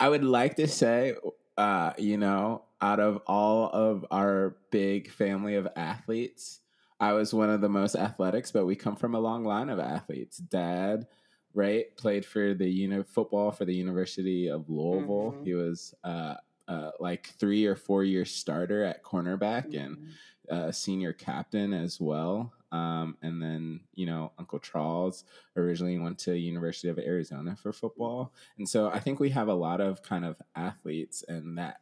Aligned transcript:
I 0.00 0.08
would 0.08 0.24
like 0.24 0.56
to 0.56 0.66
say, 0.66 1.14
uh, 1.58 1.92
you 1.98 2.16
know, 2.16 2.64
out 2.80 3.00
of 3.00 3.20
all 3.26 3.68
of 3.68 4.06
our 4.10 4.56
big 4.70 5.10
family 5.10 5.56
of 5.56 5.68
athletes, 5.76 6.60
I 6.98 7.12
was 7.12 7.34
one 7.34 7.50
of 7.50 7.60
the 7.60 7.68
most 7.68 7.94
athletics, 7.94 8.50
but 8.50 8.64
we 8.64 8.76
come 8.76 8.96
from 8.96 9.14
a 9.14 9.20
long 9.20 9.44
line 9.44 9.68
of 9.68 9.78
athletes. 9.78 10.38
Dad, 10.38 11.06
right, 11.52 11.94
played 11.98 12.24
for 12.24 12.54
the 12.54 12.68
uni- 12.68 13.02
football 13.02 13.50
for 13.50 13.66
the 13.66 13.74
University 13.74 14.48
of 14.48 14.70
Louisville. 14.70 15.32
Mm-hmm. 15.32 15.44
He 15.44 15.54
was 15.54 15.94
uh, 16.02 16.34
uh, 16.66 16.90
like 16.98 17.34
three 17.38 17.66
or 17.66 17.76
four 17.76 18.02
year 18.02 18.24
starter 18.24 18.82
at 18.82 19.04
cornerback 19.04 19.72
mm-hmm. 19.72 19.78
and 19.78 19.98
uh, 20.50 20.72
senior 20.72 21.12
captain 21.12 21.74
as 21.74 22.00
well. 22.00 22.52
Um, 22.72 23.16
and 23.22 23.42
then, 23.42 23.80
you 23.94 24.06
know, 24.06 24.32
Uncle 24.38 24.58
Charles 24.58 25.24
originally 25.56 25.98
went 25.98 26.18
to 26.20 26.38
University 26.38 26.88
of 26.88 26.98
Arizona 26.98 27.56
for 27.56 27.72
football. 27.72 28.32
And 28.58 28.68
so 28.68 28.90
I 28.90 29.00
think 29.00 29.18
we 29.18 29.30
have 29.30 29.48
a 29.48 29.54
lot 29.54 29.80
of 29.80 30.02
kind 30.02 30.24
of 30.24 30.36
athletes 30.54 31.24
and 31.26 31.58
that 31.58 31.80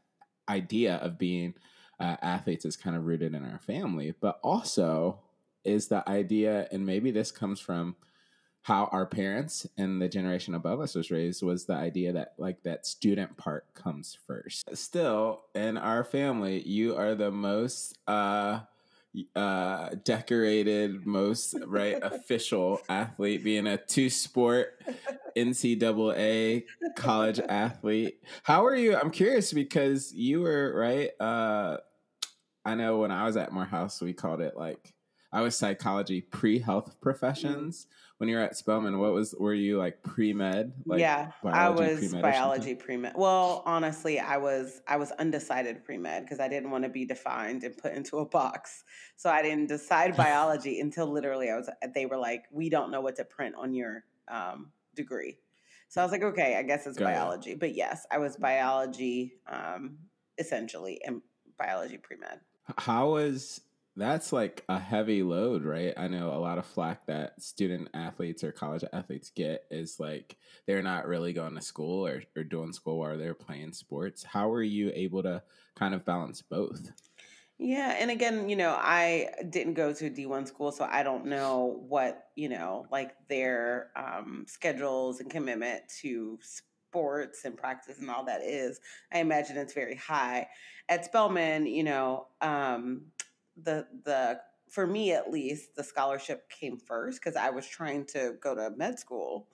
idea 0.48 0.96
of 0.96 1.18
being 1.18 1.54
uh, 2.00 2.16
athletes 2.22 2.64
is 2.64 2.76
kind 2.76 2.96
of 2.96 3.04
rooted 3.04 3.34
in 3.34 3.44
our 3.44 3.58
family, 3.58 4.14
but 4.20 4.38
also 4.42 5.20
is 5.64 5.88
the 5.88 6.08
idea, 6.08 6.68
and 6.72 6.86
maybe 6.86 7.10
this 7.10 7.30
comes 7.30 7.60
from 7.60 7.96
how 8.62 8.86
our 8.92 9.06
parents 9.06 9.66
and 9.76 10.00
the 10.00 10.08
generation 10.08 10.54
above 10.54 10.80
us 10.80 10.94
was 10.94 11.10
raised 11.10 11.42
was 11.42 11.64
the 11.64 11.74
idea 11.74 12.12
that 12.12 12.34
like 12.38 12.62
that 12.62 12.86
student 12.86 13.36
part 13.36 13.64
comes 13.74 14.18
first. 14.26 14.76
Still, 14.76 15.42
in 15.54 15.76
our 15.76 16.04
family, 16.04 16.60
you 16.66 16.94
are 16.96 17.14
the 17.14 17.30
most 17.30 17.96
uh 18.06 18.60
uh 19.34 19.90
decorated 20.04 21.06
most 21.06 21.54
right 21.66 21.98
official 22.02 22.80
athlete 22.88 23.42
being 23.42 23.66
a 23.66 23.76
two 23.76 24.10
sport 24.10 24.82
ncaa 25.36 26.62
college 26.96 27.40
athlete. 27.48 28.20
How 28.42 28.66
are 28.66 28.76
you? 28.76 28.96
I'm 28.96 29.10
curious 29.10 29.52
because 29.52 30.12
you 30.12 30.40
were 30.40 30.72
right 30.76 31.10
uh 31.20 31.78
i 32.64 32.74
know 32.74 32.98
when 32.98 33.10
i 33.10 33.24
was 33.24 33.36
at 33.36 33.52
morehouse 33.52 34.00
we 34.00 34.12
called 34.12 34.40
it 34.40 34.56
like 34.56 34.92
i 35.32 35.40
was 35.40 35.56
psychology 35.56 36.20
pre-health 36.20 37.00
professions. 37.00 37.84
mm-hmm 37.84 37.94
when 38.18 38.28
you 38.28 38.36
were 38.36 38.42
at 38.42 38.56
Spelman, 38.56 38.98
what 38.98 39.12
was 39.12 39.34
were 39.38 39.54
you 39.54 39.78
like 39.78 40.02
pre 40.02 40.32
med? 40.32 40.72
Like 40.84 40.98
yeah, 41.00 41.30
I 41.44 41.70
was 41.70 42.12
biology 42.14 42.74
pre 42.74 42.96
med. 42.96 43.12
Well, 43.16 43.62
honestly, 43.64 44.18
I 44.18 44.36
was 44.38 44.80
I 44.88 44.96
was 44.96 45.12
undecided 45.12 45.84
pre 45.84 45.98
med 45.98 46.24
because 46.24 46.40
I 46.40 46.48
didn't 46.48 46.72
want 46.72 46.82
to 46.82 46.90
be 46.90 47.04
defined 47.04 47.62
and 47.62 47.76
put 47.76 47.92
into 47.92 48.18
a 48.18 48.26
box. 48.26 48.82
So 49.16 49.30
I 49.30 49.42
didn't 49.42 49.68
decide 49.68 50.16
biology 50.26 50.80
until 50.80 51.06
literally 51.06 51.48
I 51.48 51.56
was. 51.56 51.70
They 51.94 52.06
were 52.06 52.18
like, 52.18 52.44
"We 52.50 52.68
don't 52.68 52.90
know 52.90 53.00
what 53.00 53.16
to 53.16 53.24
print 53.24 53.54
on 53.56 53.72
your 53.72 54.04
um, 54.26 54.72
degree." 54.96 55.38
So 55.88 56.00
I 56.00 56.04
was 56.04 56.10
like, 56.10 56.22
"Okay, 56.22 56.56
I 56.56 56.64
guess 56.64 56.88
it's 56.88 56.98
Got 56.98 57.06
biology." 57.06 57.52
It. 57.52 57.60
But 57.60 57.76
yes, 57.76 58.04
I 58.10 58.18
was 58.18 58.36
biology 58.36 59.34
um, 59.46 59.98
essentially 60.38 61.00
and 61.04 61.22
biology 61.56 61.98
pre 61.98 62.16
med. 62.16 62.40
How 62.76 63.10
was 63.10 63.60
that's 63.98 64.32
like 64.32 64.64
a 64.68 64.78
heavy 64.78 65.22
load, 65.22 65.64
right? 65.64 65.92
I 65.96 66.08
know 66.08 66.32
a 66.32 66.38
lot 66.38 66.58
of 66.58 66.66
flack 66.66 67.06
that 67.06 67.42
student 67.42 67.88
athletes 67.92 68.44
or 68.44 68.52
college 68.52 68.84
athletes 68.92 69.30
get 69.34 69.64
is 69.70 69.98
like 69.98 70.36
they're 70.66 70.82
not 70.82 71.08
really 71.08 71.32
going 71.32 71.54
to 71.56 71.60
school 71.60 72.06
or, 72.06 72.22
or 72.36 72.44
doing 72.44 72.72
school 72.72 72.98
while 72.98 73.18
they're 73.18 73.34
playing 73.34 73.72
sports. 73.72 74.22
How 74.22 74.50
are 74.52 74.62
you 74.62 74.92
able 74.94 75.22
to 75.24 75.42
kind 75.74 75.94
of 75.94 76.04
balance 76.04 76.42
both? 76.42 76.92
Yeah, 77.58 77.96
and 77.98 78.08
again, 78.08 78.48
you 78.48 78.54
know, 78.54 78.76
I 78.78 79.30
didn't 79.50 79.74
go 79.74 79.92
to 79.92 80.08
D1 80.08 80.46
school, 80.46 80.70
so 80.70 80.88
I 80.88 81.02
don't 81.02 81.26
know 81.26 81.82
what, 81.88 82.28
you 82.36 82.48
know, 82.48 82.86
like 82.92 83.16
their 83.28 83.90
um, 83.96 84.44
schedules 84.46 85.18
and 85.18 85.28
commitment 85.28 85.82
to 86.02 86.38
sports 86.40 87.44
and 87.44 87.56
practice 87.56 87.98
and 87.98 88.08
all 88.10 88.24
that 88.26 88.42
is. 88.42 88.78
I 89.12 89.18
imagine 89.18 89.56
it's 89.56 89.74
very 89.74 89.96
high. 89.96 90.46
At 90.88 91.04
Spelman, 91.04 91.66
you 91.66 91.82
know, 91.82 92.28
um, 92.40 93.06
the 93.62 93.86
the 94.04 94.40
for 94.68 94.86
me 94.86 95.12
at 95.12 95.30
least 95.30 95.74
the 95.76 95.84
scholarship 95.84 96.48
came 96.50 96.76
first 96.76 97.20
because 97.20 97.36
I 97.36 97.50
was 97.50 97.66
trying 97.66 98.04
to 98.06 98.34
go 98.40 98.54
to 98.54 98.70
med 98.76 98.98
school. 98.98 99.48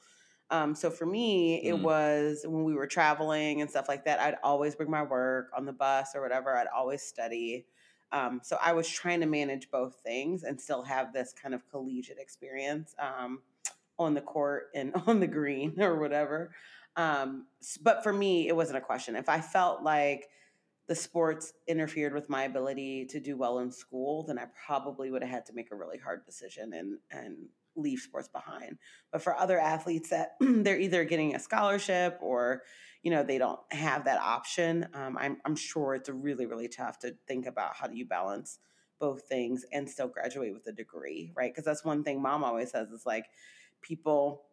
Um, 0.50 0.74
so 0.74 0.90
for 0.90 1.06
me, 1.06 1.62
it 1.62 1.74
mm. 1.74 1.82
was 1.82 2.44
when 2.46 2.64
we 2.64 2.74
were 2.74 2.86
traveling 2.86 3.60
and 3.60 3.70
stuff 3.70 3.88
like 3.88 4.04
that. 4.04 4.20
I'd 4.20 4.36
always 4.42 4.74
bring 4.74 4.90
my 4.90 5.02
work 5.02 5.50
on 5.56 5.64
the 5.64 5.72
bus 5.72 6.10
or 6.14 6.20
whatever. 6.20 6.56
I'd 6.56 6.66
always 6.66 7.02
study. 7.02 7.66
Um, 8.12 8.40
so 8.44 8.58
I 8.62 8.72
was 8.72 8.88
trying 8.88 9.20
to 9.20 9.26
manage 9.26 9.70
both 9.70 9.96
things 10.04 10.44
and 10.44 10.60
still 10.60 10.82
have 10.82 11.12
this 11.12 11.32
kind 11.32 11.54
of 11.54 11.68
collegiate 11.70 12.18
experience 12.18 12.94
um, 12.98 13.40
on 13.98 14.14
the 14.14 14.20
court 14.20 14.68
and 14.74 14.92
on 15.06 15.20
the 15.20 15.26
green 15.26 15.80
or 15.80 15.98
whatever. 15.98 16.52
Um, 16.96 17.46
but 17.82 18.04
for 18.04 18.12
me, 18.12 18.46
it 18.46 18.54
wasn't 18.54 18.78
a 18.78 18.82
question. 18.82 19.16
If 19.16 19.28
I 19.28 19.40
felt 19.40 19.82
like 19.82 20.28
the 20.86 20.94
sports 20.94 21.52
interfered 21.66 22.12
with 22.12 22.28
my 22.28 22.44
ability 22.44 23.06
to 23.06 23.20
do 23.20 23.36
well 23.36 23.58
in 23.60 23.70
school, 23.70 24.24
then 24.24 24.38
I 24.38 24.46
probably 24.66 25.10
would 25.10 25.22
have 25.22 25.30
had 25.30 25.46
to 25.46 25.54
make 25.54 25.70
a 25.72 25.76
really 25.76 25.98
hard 25.98 26.24
decision 26.26 26.72
and 26.74 26.98
and 27.10 27.36
leave 27.76 27.98
sports 27.98 28.28
behind. 28.28 28.78
But 29.10 29.22
for 29.22 29.36
other 29.36 29.58
athletes 29.58 30.10
that 30.10 30.36
they're 30.40 30.78
either 30.78 31.04
getting 31.04 31.34
a 31.34 31.40
scholarship 31.40 32.18
or 32.20 32.62
you 33.02 33.10
know 33.10 33.22
they 33.22 33.38
don't 33.38 33.60
have 33.70 34.04
that 34.04 34.20
option, 34.20 34.88
um, 34.94 35.16
I'm 35.18 35.38
I'm 35.44 35.56
sure 35.56 35.94
it's 35.94 36.08
really 36.08 36.46
really 36.46 36.68
tough 36.68 36.98
to 37.00 37.14
think 37.26 37.46
about 37.46 37.76
how 37.76 37.86
do 37.86 37.96
you 37.96 38.06
balance 38.06 38.58
both 39.00 39.22
things 39.22 39.64
and 39.72 39.88
still 39.88 40.08
graduate 40.08 40.54
with 40.54 40.66
a 40.66 40.72
degree, 40.72 41.32
right? 41.34 41.52
Because 41.52 41.64
that's 41.64 41.84
one 41.84 42.04
thing 42.04 42.22
mom 42.22 42.44
always 42.44 42.70
says 42.70 42.90
is 42.90 43.04
like 43.04 43.26
people 43.82 44.44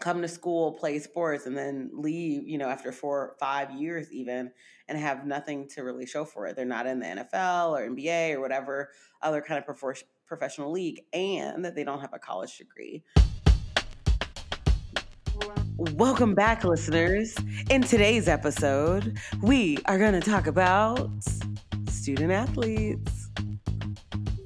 come 0.00 0.22
to 0.22 0.28
school, 0.28 0.72
play 0.72 0.98
sports, 0.98 1.46
and 1.46 1.56
then 1.56 1.90
leave, 1.92 2.48
you 2.48 2.58
know, 2.58 2.68
after 2.68 2.92
four, 2.92 3.36
five 3.38 3.70
years 3.72 4.10
even, 4.12 4.50
and 4.88 4.98
have 4.98 5.26
nothing 5.26 5.68
to 5.68 5.82
really 5.82 6.06
show 6.06 6.24
for 6.24 6.46
it. 6.46 6.56
They're 6.56 6.64
not 6.64 6.86
in 6.86 7.00
the 7.00 7.06
NFL 7.06 7.70
or 7.72 7.88
NBA 7.88 8.34
or 8.34 8.40
whatever 8.40 8.90
other 9.20 9.40
kind 9.40 9.62
of 9.62 9.76
professional 10.26 10.72
league, 10.72 11.02
and 11.12 11.64
that 11.64 11.74
they 11.74 11.84
don't 11.84 12.00
have 12.00 12.12
a 12.12 12.18
college 12.18 12.58
degree. 12.58 13.04
Welcome 15.76 16.34
back, 16.34 16.64
listeners. 16.64 17.34
In 17.70 17.82
today's 17.82 18.28
episode, 18.28 19.18
we 19.40 19.78
are 19.86 19.98
going 19.98 20.12
to 20.12 20.20
talk 20.20 20.46
about 20.46 21.10
student 21.88 22.32
athletes. 22.32 23.30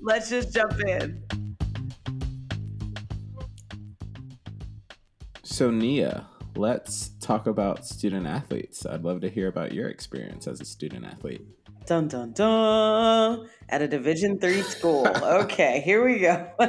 Let's 0.02 0.30
just 0.30 0.54
jump 0.54 0.78
in. 0.86 1.25
So, 5.56 5.70
Nia, 5.70 6.28
let's 6.54 7.12
talk 7.18 7.46
about 7.46 7.86
student 7.86 8.26
athletes. 8.26 8.84
I'd 8.84 9.04
love 9.04 9.22
to 9.22 9.30
hear 9.30 9.48
about 9.48 9.72
your 9.72 9.88
experience 9.88 10.46
as 10.46 10.60
a 10.60 10.66
student 10.66 11.06
athlete. 11.06 11.46
Dun 11.86 12.08
dun 12.08 12.32
dun! 12.32 13.48
At 13.70 13.80
a 13.80 13.88
Division 13.88 14.38
three 14.38 14.60
school. 14.60 15.06
Okay, 15.22 15.80
here 15.82 16.04
we 16.04 16.18
go. 16.18 16.46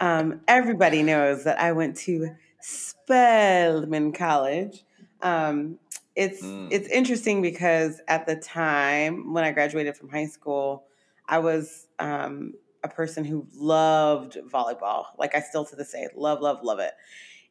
um, 0.00 0.40
everybody 0.48 1.02
knows 1.02 1.44
that 1.44 1.60
I 1.60 1.72
went 1.72 1.94
to 1.98 2.30
Spelman 2.58 4.12
College. 4.14 4.82
Um, 5.20 5.78
it's 6.16 6.42
mm. 6.42 6.68
it's 6.70 6.88
interesting 6.88 7.42
because 7.42 8.00
at 8.08 8.24
the 8.24 8.36
time 8.36 9.34
when 9.34 9.44
I 9.44 9.52
graduated 9.52 9.94
from 9.94 10.08
high 10.08 10.28
school, 10.28 10.84
I 11.28 11.40
was 11.40 11.86
um, 11.98 12.54
a 12.84 12.88
person 12.88 13.24
who 13.24 13.48
loved 13.54 14.36
volleyball. 14.52 15.06
Like 15.18 15.34
I 15.34 15.40
still 15.40 15.64
to 15.64 15.76
this 15.76 15.92
day 15.92 16.06
love, 16.14 16.40
love, 16.40 16.58
love 16.62 16.78
it. 16.78 16.92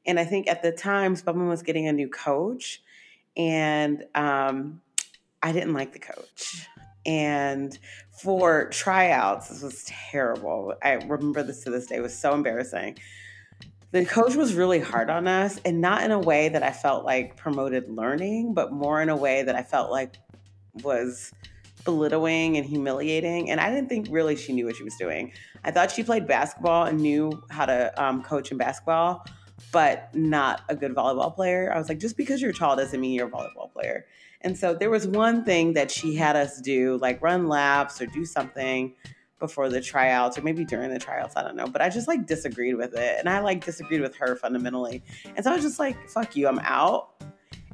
And 0.06 0.20
I 0.20 0.26
think 0.26 0.48
at 0.48 0.62
the 0.62 0.72
time, 0.72 1.16
Spelman 1.16 1.48
was 1.48 1.64
getting 1.64 1.88
a 1.88 1.94
new 1.94 2.10
coach, 2.10 2.82
and 3.38 4.04
um, 4.16 4.82
I 5.42 5.52
didn't 5.52 5.74
like 5.74 5.94
the 5.94 6.00
coach. 6.00 6.68
And 7.06 7.78
for 8.22 8.70
tryouts, 8.70 9.50
this 9.50 9.62
was 9.62 9.84
terrible. 9.86 10.74
I 10.84 10.94
remember 10.94 11.44
this 11.44 11.64
to 11.64 11.70
this 11.70 11.88
day. 11.88 11.96
It 11.96 12.02
was 12.02 12.18
so 12.18 12.34
embarrassing. 12.34 12.98
The 13.92 14.06
coach 14.06 14.36
was 14.36 14.56
really 14.56 14.80
hard 14.80 15.10
on 15.10 15.28
us, 15.28 15.60
and 15.64 15.80
not 15.80 16.04
in 16.04 16.12
a 16.12 16.20
way 16.20 16.50
that 16.50 16.64
I 16.64 16.72
felt 16.72 17.06
like 17.06 17.38
promoted 17.38 17.90
learning, 17.90 18.54
but 18.54 18.72
more 18.72 19.02
in 19.02 19.10
a 19.10 19.16
way 19.16 19.44
that 19.44 19.56
I 19.56 19.64
felt 19.64 19.92
like 19.92 20.16
was 20.82 21.32
belittling 21.84 22.58
and 22.58 22.66
humiliating. 22.66 23.50
And 23.50 23.60
I 23.60 23.70
didn't 23.70 23.90
think 23.90 24.08
really 24.10 24.36
she 24.36 24.54
knew 24.54 24.66
what 24.66 24.76
she 24.76 24.84
was 24.84 24.96
doing. 24.96 25.32
I 25.64 25.72
thought 25.72 25.92
she 25.92 26.04
played 26.04 26.28
basketball 26.28 26.86
and 26.86 27.00
knew 27.00 27.44
how 27.50 27.66
to 27.66 28.04
um, 28.04 28.24
coach 28.24 28.52
in 28.52 28.58
basketball, 28.58 29.26
but 29.72 30.14
not 30.14 30.62
a 30.70 30.76
good 30.76 30.94
volleyball 30.94 31.34
player. 31.34 31.72
I 31.74 31.78
was 31.78 31.90
like, 31.90 32.00
just 32.00 32.18
because 32.18 32.42
you're 32.42 32.54
tall 32.54 32.76
doesn't 32.76 33.00
mean 33.00 33.14
you're 33.14 33.28
a 33.28 33.32
volleyball 33.32 33.72
player. 33.72 34.06
And 34.42 34.58
so 34.58 34.74
there 34.74 34.90
was 34.90 35.08
one 35.08 35.46
thing 35.46 35.74
that 35.74 35.90
she 35.90 36.16
had 36.16 36.36
us 36.36 36.60
do, 36.60 36.98
like 36.98 37.22
run 37.22 37.48
laps 37.48 38.02
or 38.02 38.06
do 38.06 38.26
something 38.26 38.94
before 39.40 39.68
the 39.70 39.82
tryouts 39.82 40.38
or 40.38 40.42
maybe 40.42 40.64
during 40.64 40.90
the 40.90 41.00
tryouts, 41.00 41.36
I 41.36 41.44
don't 41.44 41.56
know. 41.56 41.68
But 41.68 41.82
I 41.82 41.90
just 41.90 42.08
like 42.08 42.26
disagreed 42.26 42.76
with 42.76 42.94
it. 42.94 43.20
And 43.20 43.28
I 43.28 43.40
like 43.40 43.64
disagreed 43.64 44.02
with 44.02 44.16
her 44.16 44.36
fundamentally. 44.36 45.04
And 45.36 45.44
so 45.44 45.52
I 45.52 45.56
was 45.56 45.64
just 45.64 45.80
like, 45.80 45.98
fuck 46.10 46.36
you, 46.36 46.48
I'm 46.48 46.60
out. 46.60 47.22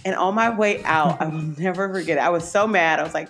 And 0.06 0.16
on 0.16 0.34
my 0.34 0.50
way 0.50 0.84
out, 0.84 1.22
I 1.22 1.28
will 1.28 1.42
never 1.58 1.92
forget 1.94 2.18
it. 2.18 2.22
I 2.22 2.30
was 2.30 2.50
so 2.50 2.66
mad. 2.66 3.00
I 3.00 3.04
was 3.04 3.14
like, 3.14 3.30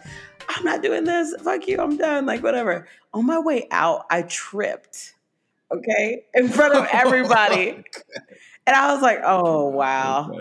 I'm 0.50 0.66
not 0.66 0.82
doing 0.82 1.04
this. 1.06 1.34
Fuck 1.44 1.68
you. 1.68 1.80
I'm 1.80 1.96
done. 1.98 2.26
Like, 2.26 2.44
whatever. 2.44 2.88
On 3.14 3.26
my 3.26 3.40
way 3.40 3.68
out, 3.72 4.06
I 4.10 4.24
tripped, 4.24 5.14
okay, 5.72 6.26
in 6.34 6.50
front 6.50 6.76
of 6.76 6.88
everybody. 6.92 7.84
and 8.68 8.76
I 8.76 8.94
was 8.94 9.02
like, 9.02 9.20
oh, 9.24 9.68
wow. 9.68 10.32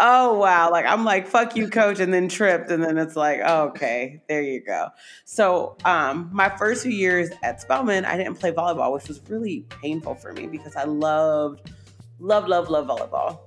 oh 0.00 0.38
wow 0.38 0.70
like 0.70 0.86
i'm 0.86 1.04
like 1.04 1.26
fuck 1.26 1.56
you 1.56 1.68
coach 1.68 1.98
and 1.98 2.14
then 2.14 2.28
tripped 2.28 2.70
and 2.70 2.84
then 2.84 2.96
it's 2.98 3.16
like 3.16 3.40
oh, 3.44 3.64
okay 3.64 4.22
there 4.28 4.42
you 4.42 4.60
go 4.64 4.86
so 5.24 5.76
um 5.84 6.30
my 6.32 6.48
first 6.56 6.84
few 6.84 6.92
years 6.92 7.30
at 7.42 7.60
spelman 7.60 8.04
i 8.04 8.16
didn't 8.16 8.36
play 8.36 8.52
volleyball 8.52 8.92
which 8.92 9.08
was 9.08 9.20
really 9.28 9.66
painful 9.82 10.14
for 10.14 10.32
me 10.34 10.46
because 10.46 10.76
i 10.76 10.84
loved 10.84 11.72
love 12.20 12.46
love 12.46 12.70
love 12.70 12.86
volleyball 12.86 13.40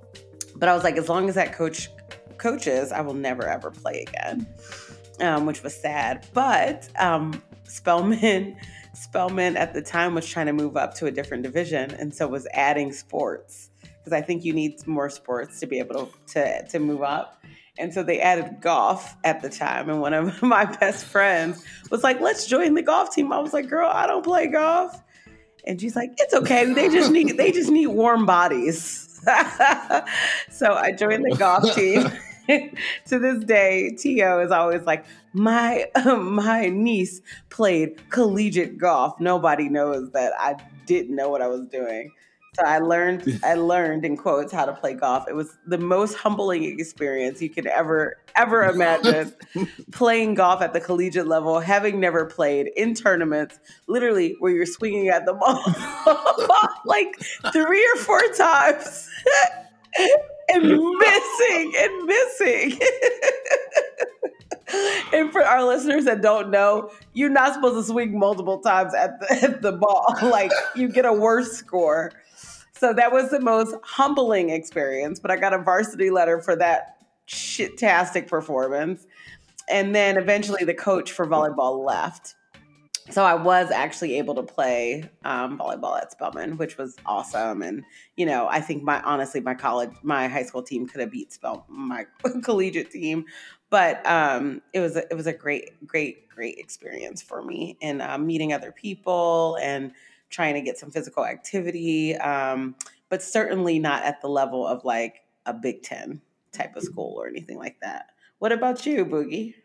but 0.57 0.67
i 0.67 0.73
was 0.73 0.83
like 0.83 0.97
as 0.97 1.07
long 1.07 1.29
as 1.29 1.35
that 1.35 1.53
coach 1.53 1.87
coaches 2.37 2.91
i 2.91 2.99
will 2.99 3.13
never 3.13 3.47
ever 3.47 3.71
play 3.71 4.05
again 4.05 4.45
um, 5.21 5.45
which 5.45 5.63
was 5.63 5.75
sad 5.75 6.27
but 6.33 6.89
um 6.99 7.41
Spellman, 7.71 8.57
spelman 8.93 9.55
at 9.55 9.73
the 9.73 9.81
time 9.81 10.13
was 10.13 10.27
trying 10.27 10.47
to 10.47 10.53
move 10.53 10.75
up 10.75 10.93
to 10.95 11.05
a 11.05 11.11
different 11.11 11.43
division 11.43 11.91
and 11.91 12.13
so 12.13 12.27
was 12.27 12.45
adding 12.51 12.91
sports 12.91 13.69
because 13.81 14.11
I 14.11 14.21
think 14.21 14.43
you 14.43 14.51
need 14.51 14.85
more 14.85 15.09
sports 15.09 15.61
to 15.61 15.67
be 15.67 15.79
able 15.79 16.07
to, 16.07 16.33
to 16.33 16.67
to 16.67 16.79
move 16.79 17.01
up. 17.01 17.41
And 17.79 17.93
so 17.93 18.03
they 18.03 18.19
added 18.19 18.59
golf 18.59 19.15
at 19.23 19.41
the 19.41 19.49
time. 19.49 19.89
And 19.89 20.01
one 20.01 20.13
of 20.13 20.41
my 20.43 20.65
best 20.65 21.05
friends 21.05 21.63
was 21.89 22.03
like, 22.03 22.19
let's 22.19 22.45
join 22.45 22.73
the 22.73 22.81
golf 22.81 23.15
team. 23.15 23.31
I 23.31 23.39
was 23.39 23.53
like, 23.53 23.69
girl, 23.69 23.89
I 23.89 24.05
don't 24.05 24.23
play 24.23 24.47
golf. 24.47 25.01
And 25.65 25.79
she's 25.79 25.95
like, 25.95 26.11
it's 26.17 26.33
okay. 26.33 26.73
They 26.73 26.89
just 26.89 27.09
need 27.09 27.37
they 27.37 27.53
just 27.53 27.71
need 27.71 27.87
warm 27.87 28.25
bodies. 28.25 29.21
so 30.49 30.73
I 30.73 30.91
joined 30.91 31.23
the 31.23 31.37
golf 31.37 31.73
team. 31.73 32.11
to 33.07 33.19
this 33.19 33.43
day, 33.43 33.95
Tio 33.97 34.39
is 34.39 34.51
always 34.51 34.83
like, 34.83 35.05
my 35.33 35.85
um, 35.95 36.33
my 36.35 36.69
niece 36.69 37.21
played 37.49 38.09
collegiate 38.09 38.77
golf. 38.77 39.19
Nobody 39.19 39.69
knows 39.69 40.11
that 40.11 40.33
I 40.37 40.55
didn't 40.85 41.15
know 41.15 41.29
what 41.29 41.41
I 41.41 41.47
was 41.47 41.67
doing. 41.67 42.11
So 42.53 42.65
I 42.65 42.79
learned, 42.79 43.39
I 43.45 43.53
learned 43.53 44.03
in 44.03 44.17
quotes 44.17 44.51
how 44.51 44.65
to 44.65 44.73
play 44.73 44.93
golf. 44.93 45.25
It 45.29 45.35
was 45.35 45.57
the 45.65 45.77
most 45.77 46.15
humbling 46.15 46.63
experience 46.63 47.41
you 47.41 47.49
could 47.49 47.65
ever, 47.65 48.17
ever 48.35 48.63
imagine. 48.69 49.33
playing 49.91 50.33
golf 50.33 50.61
at 50.61 50.73
the 50.73 50.81
collegiate 50.81 51.27
level, 51.27 51.61
having 51.61 52.01
never 52.01 52.25
played 52.25 52.69
in 52.75 52.93
tournaments, 52.93 53.57
literally 53.87 54.35
where 54.39 54.51
you're 54.51 54.65
swinging 54.65 55.07
at 55.07 55.25
the 55.25 55.33
ball 55.33 55.63
like 56.85 57.21
three 57.53 57.89
or 57.93 57.97
four 57.97 58.21
times 58.33 59.09
and 60.51 60.63
missing 60.99 61.73
and 61.77 62.05
missing. 62.05 62.79
and 65.13 65.31
for 65.31 65.43
our 65.43 65.63
listeners 65.65 66.05
that 66.05 66.21
don't 66.21 66.49
know, 66.49 66.91
you're 67.13 67.29
not 67.29 67.53
supposed 67.53 67.75
to 67.75 67.83
swing 67.83 68.17
multiple 68.17 68.59
times 68.59 68.93
at 68.93 69.19
the, 69.19 69.43
at 69.43 69.61
the 69.61 69.71
ball. 69.73 70.15
Like 70.21 70.51
you 70.75 70.87
get 70.87 71.05
a 71.05 71.13
worse 71.13 71.51
score. 71.53 72.11
So 72.73 72.93
that 72.93 73.11
was 73.11 73.29
the 73.29 73.39
most 73.39 73.75
humbling 73.83 74.49
experience, 74.49 75.19
but 75.19 75.29
I 75.29 75.35
got 75.35 75.53
a 75.53 75.57
varsity 75.57 76.09
letter 76.09 76.41
for 76.41 76.55
that 76.55 76.97
shit-tastic 77.25 78.27
performance. 78.27 79.05
And 79.69 79.93
then 79.93 80.17
eventually 80.17 80.63
the 80.63 80.73
coach 80.73 81.11
for 81.11 81.27
volleyball 81.27 81.85
left. 81.85 82.35
So 83.09 83.23
I 83.23 83.33
was 83.33 83.71
actually 83.71 84.17
able 84.17 84.35
to 84.35 84.43
play 84.43 85.09
um, 85.25 85.57
volleyball 85.57 85.99
at 85.99 86.11
Spelman, 86.11 86.57
which 86.57 86.77
was 86.77 86.95
awesome. 87.05 87.61
And 87.61 87.83
you 88.15 88.25
know, 88.25 88.47
I 88.47 88.61
think 88.61 88.83
my 88.83 89.01
honestly 89.01 89.41
my 89.41 89.53
college, 89.53 89.91
my 90.03 90.27
high 90.27 90.43
school 90.43 90.61
team 90.61 90.87
could 90.87 91.01
have 91.01 91.11
beat 91.11 91.33
Spelman, 91.33 91.63
my 91.69 92.05
collegiate 92.43 92.91
team, 92.91 93.25
but 93.69 94.05
um, 94.05 94.61
it 94.73 94.81
was 94.81 94.95
a, 94.95 95.09
it 95.09 95.15
was 95.15 95.27
a 95.27 95.33
great, 95.33 95.85
great, 95.87 96.29
great 96.29 96.57
experience 96.57 97.21
for 97.21 97.41
me 97.41 97.77
and 97.81 98.01
uh, 98.01 98.17
meeting 98.17 98.53
other 98.53 98.71
people 98.71 99.57
and 99.61 99.93
trying 100.29 100.53
to 100.53 100.61
get 100.61 100.77
some 100.77 100.91
physical 100.91 101.25
activity, 101.25 102.15
um, 102.17 102.75
but 103.09 103.23
certainly 103.23 103.79
not 103.79 104.03
at 104.03 104.21
the 104.21 104.27
level 104.27 104.65
of 104.67 104.83
like 104.85 105.21
a 105.45 105.53
Big 105.53 105.83
Ten 105.83 106.21
type 106.51 106.75
of 106.75 106.83
school 106.83 107.13
or 107.17 107.27
anything 107.27 107.57
like 107.57 107.79
that. 107.81 108.07
What 108.39 108.51
about 108.51 108.85
you, 108.85 109.05
Boogie? 109.05 109.55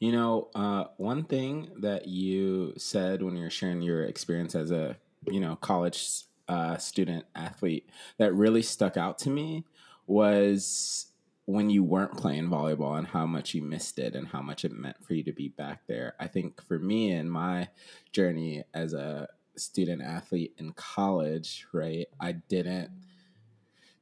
You 0.00 0.12
know, 0.12 0.48
uh, 0.54 0.84
one 0.96 1.24
thing 1.24 1.70
that 1.80 2.08
you 2.08 2.74
said 2.76 3.22
when 3.22 3.36
you 3.36 3.44
were 3.44 3.50
sharing 3.50 3.82
your 3.82 4.04
experience 4.04 4.54
as 4.54 4.70
a 4.70 4.96
you 5.26 5.40
know 5.40 5.56
college 5.56 6.22
uh, 6.48 6.76
student 6.78 7.26
athlete 7.34 7.88
that 8.18 8.34
really 8.34 8.62
stuck 8.62 8.96
out 8.96 9.18
to 9.18 9.30
me 9.30 9.64
was 10.06 11.06
when 11.44 11.70
you 11.70 11.82
weren't 11.82 12.16
playing 12.16 12.48
volleyball 12.48 12.98
and 12.98 13.06
how 13.06 13.26
much 13.26 13.54
you 13.54 13.62
missed 13.62 13.98
it 13.98 14.14
and 14.14 14.28
how 14.28 14.42
much 14.42 14.64
it 14.64 14.72
meant 14.72 14.96
for 15.02 15.14
you 15.14 15.22
to 15.22 15.32
be 15.32 15.48
back 15.48 15.80
there. 15.86 16.14
I 16.20 16.26
think 16.26 16.62
for 16.62 16.78
me 16.78 17.10
and 17.12 17.30
my 17.32 17.68
journey 18.12 18.64
as 18.74 18.92
a 18.92 19.28
student 19.56 20.02
athlete 20.02 20.54
in 20.58 20.72
college, 20.72 21.66
right, 21.72 22.06
I 22.20 22.32
didn't 22.32 22.90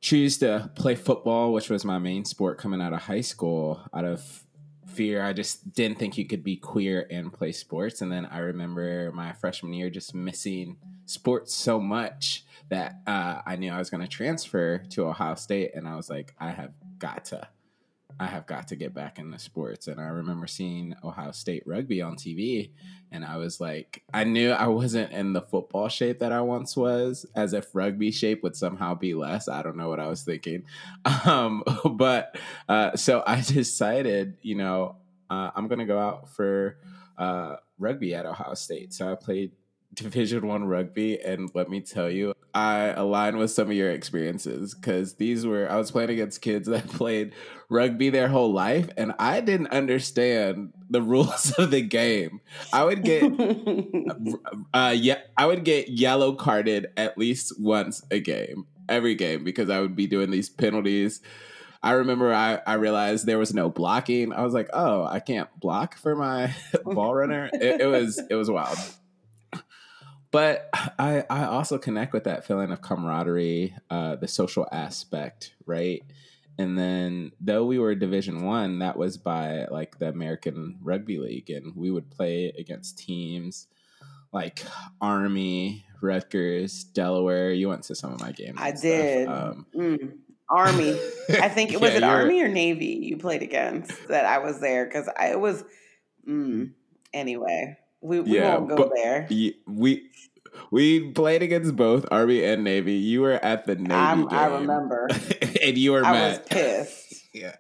choose 0.01 0.39
to 0.39 0.71
play 0.75 0.95
football, 0.95 1.53
which 1.53 1.71
was 1.71 1.85
my 1.85 1.99
main 1.99 2.25
sport 2.25 2.59
coming 2.59 2.81
out 2.81 2.93
of 2.93 3.03
high 3.03 3.21
school, 3.21 3.81
out 3.95 4.05
of 4.05 4.46
fear. 4.97 5.23
I 5.23 5.33
just 5.33 5.73
didn't 5.73 5.99
think 5.99 6.17
you 6.17 6.27
could 6.27 6.43
be 6.43 6.57
queer 6.57 7.07
and 7.11 7.33
play 7.33 7.53
sports. 7.53 8.01
And 8.01 8.11
then 8.11 8.27
I 8.27 8.39
remember 8.39 9.13
my 9.13 9.33
freshman 9.33 9.73
year 9.73 9.91
just 9.91 10.15
missing 10.15 10.77
sports 11.05 11.55
so 11.55 11.79
much 11.79 12.45
that 12.69 13.01
uh, 13.07 13.43
I 13.47 13.57
knew 13.57 13.73
I 13.73 13.79
was 13.79 13.91
going 13.91 14.01
to 14.01 14.09
transfer 14.09 14.79
to 14.91 15.07
Ohio 15.07 15.35
State. 15.35 15.73
And 15.75 15.87
I 15.87 15.97
was 15.97 16.11
like, 16.11 16.35
I 16.41 16.51
have 16.51 16.73
got 16.99 17.27
to 17.27 17.47
I 18.19 18.27
have 18.27 18.47
got 18.47 18.69
to 18.69 18.77
get 18.77 18.95
back 18.95 19.19
into 19.19 19.39
sports. 19.39 19.89
And 19.89 20.01
I 20.01 20.05
remember 20.05 20.47
seeing 20.47 20.95
Ohio 21.05 21.33
State 21.33 21.63
rugby 21.67 22.01
on 22.01 22.17
TV, 22.17 22.71
and 23.13 23.25
I 23.25 23.37
was 23.37 23.61
like, 23.61 24.03
I 24.13 24.25
knew 24.25 24.51
I 24.51 24.67
wasn't 24.69 25.13
in 25.13 25.33
the 25.33 25.43
football 25.43 25.89
shape 25.89 26.19
that 26.21 26.33
I 26.33 26.41
once 26.41 26.77
was, 26.77 27.27
as 27.35 27.53
if 27.53 27.75
rugby 27.75 28.11
shape 28.11 28.43
would 28.43 28.57
somehow 28.57 28.95
be 28.95 29.15
less. 29.15 29.49
I 29.49 29.63
don't 29.63 29.77
know 29.77 29.89
what 29.89 30.01
I 30.01 30.09
was 30.09 30.23
thinking. 30.23 30.65
Um, 31.27 31.65
but 31.85 32.37
uh, 32.69 32.95
so 32.97 33.23
I 33.27 33.41
decided, 33.41 34.37
you 34.43 34.55
know, 34.55 34.97
uh, 35.29 35.51
I'm 35.57 35.67
going 35.67 35.81
to 35.81 35.85
go 35.85 35.99
out 35.99 36.29
for 36.29 36.79
uh, 37.19 37.57
rugby 37.79 38.15
at 38.15 38.27
Ohio 38.27 38.55
State. 38.55 38.93
So 38.93 39.11
I 39.11 39.15
played 39.17 39.51
Division 39.97 40.47
One 40.47 40.65
rugby, 40.65 41.19
and 41.21 41.51
let 41.55 41.69
me 41.69 41.81
tell 41.81 42.11
you, 42.11 42.35
I 42.55 42.89
align 42.89 43.39
with 43.39 43.51
some 43.51 43.69
of 43.69 43.77
your 43.77 43.91
experiences 43.91 44.75
because 44.75 45.15
these 45.15 45.47
were 45.47 45.71
I 45.71 45.77
was 45.77 45.91
playing 45.91 46.11
against 46.11 46.43
kids 46.43 46.69
that 46.69 46.87
played 46.89 47.33
rugby 47.69 48.11
their 48.11 48.29
whole 48.29 48.53
life, 48.53 48.89
and 48.97 49.13
I 49.19 49.41
didn't 49.41 49.69
understand 49.69 50.73
the 50.89 51.03
rules 51.03 51.53
of 51.59 51.71
the 51.71 51.81
game. 51.81 52.41
I 52.73 52.85
would 52.85 53.03
get, 53.03 53.25
uh, 54.75 54.95
yeah, 54.97 55.19
I 55.37 55.47
would 55.47 55.65
get 55.65 55.89
yellow 55.89 56.35
carded 56.35 56.89
at 56.97 57.19
least 57.19 57.59
once 57.59 58.03
a 58.11 58.21
game, 58.21 58.67
every 58.89 59.15
game, 59.15 59.45
because 59.45 59.71
I 59.71 59.81
would 59.81 59.97
be 59.97 60.07
doing 60.07 60.31
these 60.31 60.49
penalties. 60.49 61.21
I 61.83 61.93
remember 61.93 62.33
I, 62.33 62.61
I 62.67 62.75
realized 62.75 63.27
there 63.27 63.39
was 63.39 63.55
no 63.55 63.71
blocking. 63.71 64.33
I 64.33 64.43
was 64.43 64.55
like, 64.55 64.69
oh, 64.73 65.05
I 65.05 65.21
can't 65.21 65.49
block 65.61 65.97
for 65.97 66.17
my 66.17 66.55
ball 66.85 67.15
runner. 67.15 67.49
It, 67.53 67.81
it 67.83 67.87
was 67.87 68.21
it 68.29 68.35
was 68.35 68.51
wild 68.51 68.79
but 70.37 70.69
I, 70.99 71.25
I 71.31 71.47
also 71.47 71.79
connect 71.79 72.13
with 72.13 72.25
that 72.25 72.45
feeling 72.45 72.71
of 72.71 72.83
camaraderie, 72.83 73.75
uh, 73.89 74.17
the 74.17 74.29
social 74.29 74.69
aspect, 74.71 75.55
right? 75.65 76.03
And 76.59 76.79
then 76.79 77.33
though 77.41 77.65
we 77.65 77.79
were 77.79 77.95
Division 77.95 78.45
One, 78.45 78.81
that 78.81 78.99
was 78.99 79.17
by 79.17 79.65
like 79.71 79.99
the 79.99 80.11
American 80.11 80.77
Rugby 80.83 81.17
League, 81.17 81.49
and 81.49 81.75
we 81.75 81.91
would 81.91 82.11
play 82.11 82.53
against 82.59 82.99
teams 82.99 83.67
like 84.31 84.63
Army, 85.01 85.87
Rutgers, 86.03 86.85
Delaware. 86.85 87.53
You 87.53 87.71
went 87.71 87.85
to 87.85 87.95
some 87.95 88.13
of 88.13 88.21
my 88.21 88.33
games. 88.33 88.59
I 88.61 88.73
did. 88.73 89.29
Um, 89.29 89.65
mm. 89.75 90.19
Army. 90.51 91.01
I 91.31 91.49
think 91.49 91.73
it 91.73 91.81
was 91.81 91.93
yeah, 91.93 91.97
it 91.97 92.03
Army 92.03 92.43
or 92.43 92.49
Navy 92.49 93.01
you 93.01 93.17
played 93.17 93.41
against 93.41 94.09
that 94.09 94.27
I 94.27 94.41
was 94.41 94.61
there 94.61 94.85
because 94.85 95.09
I 95.19 95.37
was. 95.37 95.65
Mm, 96.29 96.73
anyway. 97.15 97.79
We, 98.07 98.21
we 98.21 98.37
yeah, 98.37 98.57
won't 98.57 98.77
go 98.77 98.93
there. 98.95 99.27
We 99.67 100.11
we 100.71 101.11
played 101.11 101.43
against 101.43 101.75
both 101.77 102.07
Army 102.11 102.45
and 102.45 102.63
Navy. 102.63 102.95
You 102.95 103.23
were 103.23 103.33
at 103.33 103.67
the 103.67 103.75
Navy 103.75 103.93
I'm, 103.93 104.29
game. 104.29 104.39
I 104.39 104.47
remember. 104.47 105.09
and 105.63 105.77
you 105.77 105.93
were 105.93 106.05
I 106.05 106.13
mad. 106.13 106.39
was 106.39 106.49
pissed. 106.49 107.25
yeah. 107.35 107.57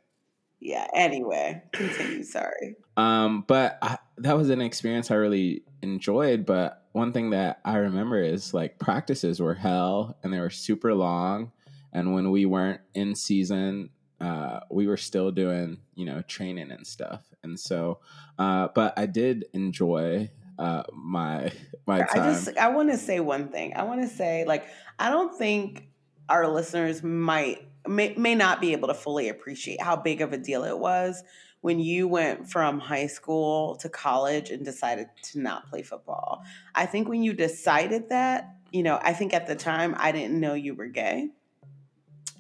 Yeah. 0.60 0.86
Anyway, 0.94 1.62
continue. 1.72 2.22
Sorry. 2.22 2.76
Um, 2.96 3.44
but 3.46 3.78
I, 3.82 3.98
that 4.18 4.36
was 4.36 4.50
an 4.50 4.60
experience 4.60 5.10
I 5.10 5.16
really 5.16 5.62
enjoyed. 5.82 6.46
But 6.46 6.84
one 6.92 7.12
thing 7.12 7.30
that 7.30 7.60
I 7.64 7.76
remember 7.78 8.22
is 8.22 8.54
like 8.54 8.78
practices 8.78 9.40
were 9.40 9.54
hell 9.54 10.16
and 10.22 10.32
they 10.32 10.40
were 10.40 10.50
super 10.50 10.94
long. 10.94 11.52
And 11.92 12.14
when 12.14 12.30
we 12.30 12.46
weren't 12.46 12.80
in 12.94 13.14
season, 13.14 13.90
uh, 14.20 14.60
we 14.70 14.86
were 14.86 14.96
still 14.96 15.30
doing, 15.30 15.78
you 15.94 16.04
know, 16.04 16.22
training 16.22 16.70
and 16.70 16.86
stuff. 16.86 17.22
And 17.42 17.58
so, 17.58 18.00
uh, 18.38 18.68
but 18.74 18.98
I 18.98 19.06
did 19.06 19.46
enjoy 19.52 20.30
uh, 20.58 20.84
my 20.92 21.52
my 21.86 21.98
time. 21.98 22.08
I 22.22 22.32
just 22.32 22.56
I 22.56 22.68
want 22.68 22.90
to 22.90 22.98
say 22.98 23.20
one 23.20 23.48
thing. 23.48 23.74
I 23.74 23.82
want 23.84 24.02
to 24.02 24.08
say 24.08 24.44
like 24.46 24.66
I 24.98 25.10
don't 25.10 25.36
think 25.36 25.88
our 26.28 26.48
listeners 26.48 27.02
might 27.02 27.66
may, 27.86 28.14
may 28.16 28.34
not 28.34 28.60
be 28.60 28.72
able 28.72 28.88
to 28.88 28.94
fully 28.94 29.28
appreciate 29.28 29.80
how 29.80 29.96
big 29.96 30.20
of 30.20 30.32
a 30.32 30.38
deal 30.38 30.64
it 30.64 30.78
was 30.78 31.22
when 31.60 31.80
you 31.80 32.06
went 32.06 32.48
from 32.48 32.78
high 32.78 33.06
school 33.06 33.76
to 33.76 33.88
college 33.88 34.50
and 34.50 34.64
decided 34.64 35.08
to 35.22 35.40
not 35.40 35.68
play 35.68 35.82
football. 35.82 36.44
I 36.74 36.86
think 36.86 37.08
when 37.08 37.22
you 37.22 37.32
decided 37.32 38.10
that, 38.10 38.54
you 38.70 38.82
know, 38.82 38.98
I 39.02 39.12
think 39.12 39.34
at 39.34 39.46
the 39.46 39.56
time 39.56 39.94
I 39.98 40.12
didn't 40.12 40.38
know 40.38 40.54
you 40.54 40.74
were 40.74 40.86
gay. 40.86 41.30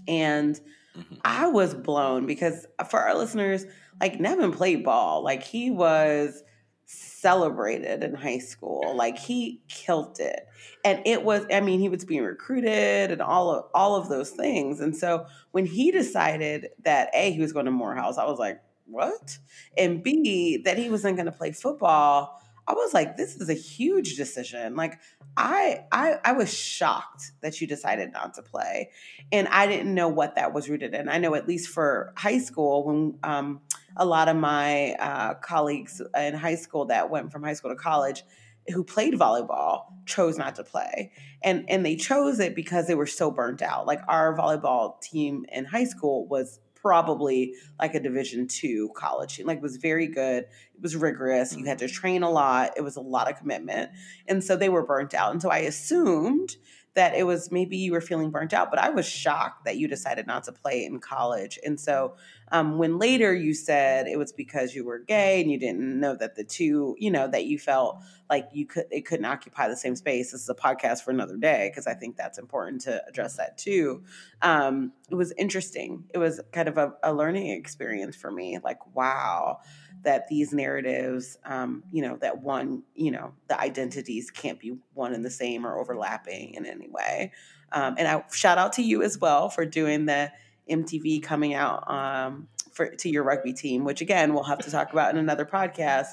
And 0.06 0.60
mm-hmm. 0.96 1.14
I 1.24 1.48
was 1.48 1.74
blown 1.74 2.26
because 2.26 2.66
for 2.88 3.00
our 3.00 3.16
listeners, 3.16 3.66
like 4.00 4.20
Nevin 4.20 4.52
played 4.52 4.84
ball. 4.84 5.22
Like 5.22 5.42
he 5.42 5.70
was 5.70 6.42
celebrated 6.86 8.04
in 8.04 8.14
high 8.14 8.38
school. 8.38 8.94
Like 8.94 9.18
he 9.18 9.60
killed 9.68 10.20
it. 10.20 10.46
And 10.84 11.02
it 11.04 11.24
was, 11.24 11.44
I 11.52 11.60
mean, 11.60 11.80
he 11.80 11.88
was 11.88 12.04
being 12.04 12.22
recruited 12.22 13.10
and 13.10 13.20
all 13.20 13.50
of 13.50 13.64
all 13.74 13.96
of 13.96 14.08
those 14.08 14.30
things. 14.30 14.80
And 14.80 14.96
so 14.96 15.26
when 15.50 15.66
he 15.66 15.90
decided 15.90 16.68
that 16.84 17.10
A, 17.12 17.32
he 17.32 17.40
was 17.40 17.52
going 17.52 17.66
to 17.66 17.72
Morehouse, 17.72 18.18
I 18.18 18.24
was 18.26 18.38
like, 18.38 18.60
what? 18.86 19.38
And 19.76 20.02
B, 20.02 20.62
that 20.64 20.78
he 20.78 20.88
wasn't 20.88 21.16
going 21.16 21.26
to 21.26 21.32
play 21.32 21.50
football. 21.50 22.40
I 22.68 22.72
was 22.72 22.92
like, 22.92 23.16
this 23.16 23.36
is 23.36 23.48
a 23.48 23.54
huge 23.54 24.16
decision. 24.16 24.74
Like, 24.74 24.98
I, 25.36 25.84
I, 25.92 26.16
I 26.24 26.32
was 26.32 26.52
shocked 26.52 27.32
that 27.40 27.60
you 27.60 27.66
decided 27.66 28.12
not 28.12 28.34
to 28.34 28.42
play, 28.42 28.90
and 29.30 29.46
I 29.48 29.66
didn't 29.66 29.94
know 29.94 30.08
what 30.08 30.34
that 30.34 30.52
was 30.52 30.68
rooted 30.68 30.94
in. 30.94 31.08
I 31.08 31.18
know 31.18 31.34
at 31.34 31.46
least 31.46 31.68
for 31.68 32.12
high 32.16 32.38
school, 32.38 32.84
when 32.84 33.18
um, 33.22 33.60
a 33.96 34.04
lot 34.04 34.28
of 34.28 34.36
my 34.36 34.92
uh, 34.94 35.34
colleagues 35.34 36.02
in 36.16 36.34
high 36.34 36.56
school 36.56 36.86
that 36.86 37.10
went 37.10 37.30
from 37.30 37.42
high 37.42 37.54
school 37.54 37.70
to 37.70 37.76
college, 37.76 38.24
who 38.72 38.82
played 38.82 39.14
volleyball, 39.14 39.84
chose 40.06 40.36
not 40.36 40.56
to 40.56 40.64
play, 40.64 41.12
and 41.42 41.68
and 41.70 41.86
they 41.86 41.94
chose 41.94 42.40
it 42.40 42.54
because 42.54 42.88
they 42.88 42.94
were 42.96 43.06
so 43.06 43.30
burnt 43.30 43.62
out. 43.62 43.86
Like 43.86 44.00
our 44.08 44.36
volleyball 44.36 45.00
team 45.00 45.46
in 45.52 45.64
high 45.64 45.84
school 45.84 46.26
was 46.26 46.58
probably 46.80 47.54
like 47.80 47.94
a 47.94 48.00
division 48.00 48.46
two 48.46 48.90
college 48.94 49.36
team 49.36 49.46
like 49.46 49.58
it 49.58 49.62
was 49.62 49.76
very 49.76 50.06
good 50.06 50.44
it 50.44 50.82
was 50.82 50.94
rigorous 50.94 51.56
you 51.56 51.64
had 51.64 51.78
to 51.78 51.86
mm-hmm. 51.86 51.94
train 51.94 52.22
a 52.22 52.30
lot 52.30 52.70
it 52.76 52.82
was 52.82 52.96
a 52.96 53.00
lot 53.00 53.30
of 53.30 53.36
commitment 53.36 53.90
and 54.28 54.44
so 54.44 54.56
they 54.56 54.68
were 54.68 54.84
burnt 54.84 55.14
out 55.14 55.32
and 55.32 55.42
so 55.42 55.50
i 55.50 55.58
assumed 55.58 56.56
that 56.96 57.14
it 57.14 57.24
was 57.24 57.52
maybe 57.52 57.76
you 57.76 57.92
were 57.92 58.00
feeling 58.00 58.30
burnt 58.30 58.54
out, 58.54 58.70
but 58.70 58.80
I 58.80 58.88
was 58.88 59.06
shocked 59.06 59.66
that 59.66 59.76
you 59.76 59.86
decided 59.86 60.26
not 60.26 60.44
to 60.44 60.52
play 60.52 60.84
in 60.84 60.98
college. 60.98 61.58
And 61.62 61.78
so 61.78 62.16
um, 62.52 62.78
when 62.78 62.98
later 62.98 63.34
you 63.34 63.54
said 63.54 64.06
it 64.06 64.18
was 64.18 64.32
because 64.32 64.74
you 64.74 64.84
were 64.84 64.98
gay 64.98 65.40
and 65.40 65.50
you 65.50 65.58
didn't 65.58 66.00
know 66.00 66.14
that 66.14 66.36
the 66.36 66.44
two, 66.44 66.96
you 66.98 67.10
know, 67.10 67.28
that 67.28 67.44
you 67.44 67.58
felt 67.58 67.98
like 68.28 68.48
you 68.52 68.66
could, 68.66 68.86
it 68.90 69.06
couldn't 69.06 69.24
occupy 69.24 69.68
the 69.68 69.76
same 69.76 69.96
space. 69.96 70.32
This 70.32 70.42
is 70.42 70.48
a 70.48 70.54
podcast 70.54 71.02
for 71.02 71.10
another 71.10 71.36
day 71.36 71.70
because 71.70 71.86
I 71.86 71.94
think 71.94 72.16
that's 72.16 72.38
important 72.38 72.82
to 72.82 73.02
address 73.08 73.36
that 73.36 73.58
too. 73.58 74.02
Um, 74.42 74.92
it 75.10 75.14
was 75.14 75.32
interesting. 75.38 76.04
It 76.14 76.18
was 76.18 76.40
kind 76.52 76.68
of 76.68 76.78
a, 76.78 76.94
a 77.02 77.12
learning 77.12 77.48
experience 77.48 78.16
for 78.16 78.30
me. 78.30 78.58
Like, 78.62 78.78
wow 78.94 79.58
that 80.06 80.28
these 80.28 80.52
narratives, 80.52 81.36
um, 81.44 81.82
you 81.90 82.00
know, 82.00 82.16
that 82.20 82.40
one, 82.40 82.84
you 82.94 83.10
know, 83.10 83.32
the 83.48 83.60
identities 83.60 84.30
can't 84.30 84.60
be 84.60 84.76
one 84.94 85.12
and 85.12 85.24
the 85.24 85.30
same 85.30 85.66
or 85.66 85.78
overlapping 85.78 86.54
in 86.54 86.64
any 86.64 86.88
way. 86.88 87.32
Um, 87.72 87.96
and 87.98 88.06
I 88.06 88.24
shout 88.32 88.56
out 88.56 88.74
to 88.74 88.82
you 88.82 89.02
as 89.02 89.18
well 89.18 89.48
for 89.48 89.66
doing 89.66 90.06
the 90.06 90.30
MTV 90.70 91.22
coming 91.22 91.54
out 91.54 91.88
um, 91.90 92.48
for 92.72 92.88
to 92.88 93.08
your 93.08 93.22
rugby 93.22 93.52
team, 93.52 93.84
which 93.84 94.00
again 94.00 94.34
we'll 94.34 94.44
have 94.44 94.58
to 94.58 94.70
talk 94.70 94.92
about 94.92 95.10
in 95.10 95.18
another 95.18 95.44
podcast. 95.44 96.08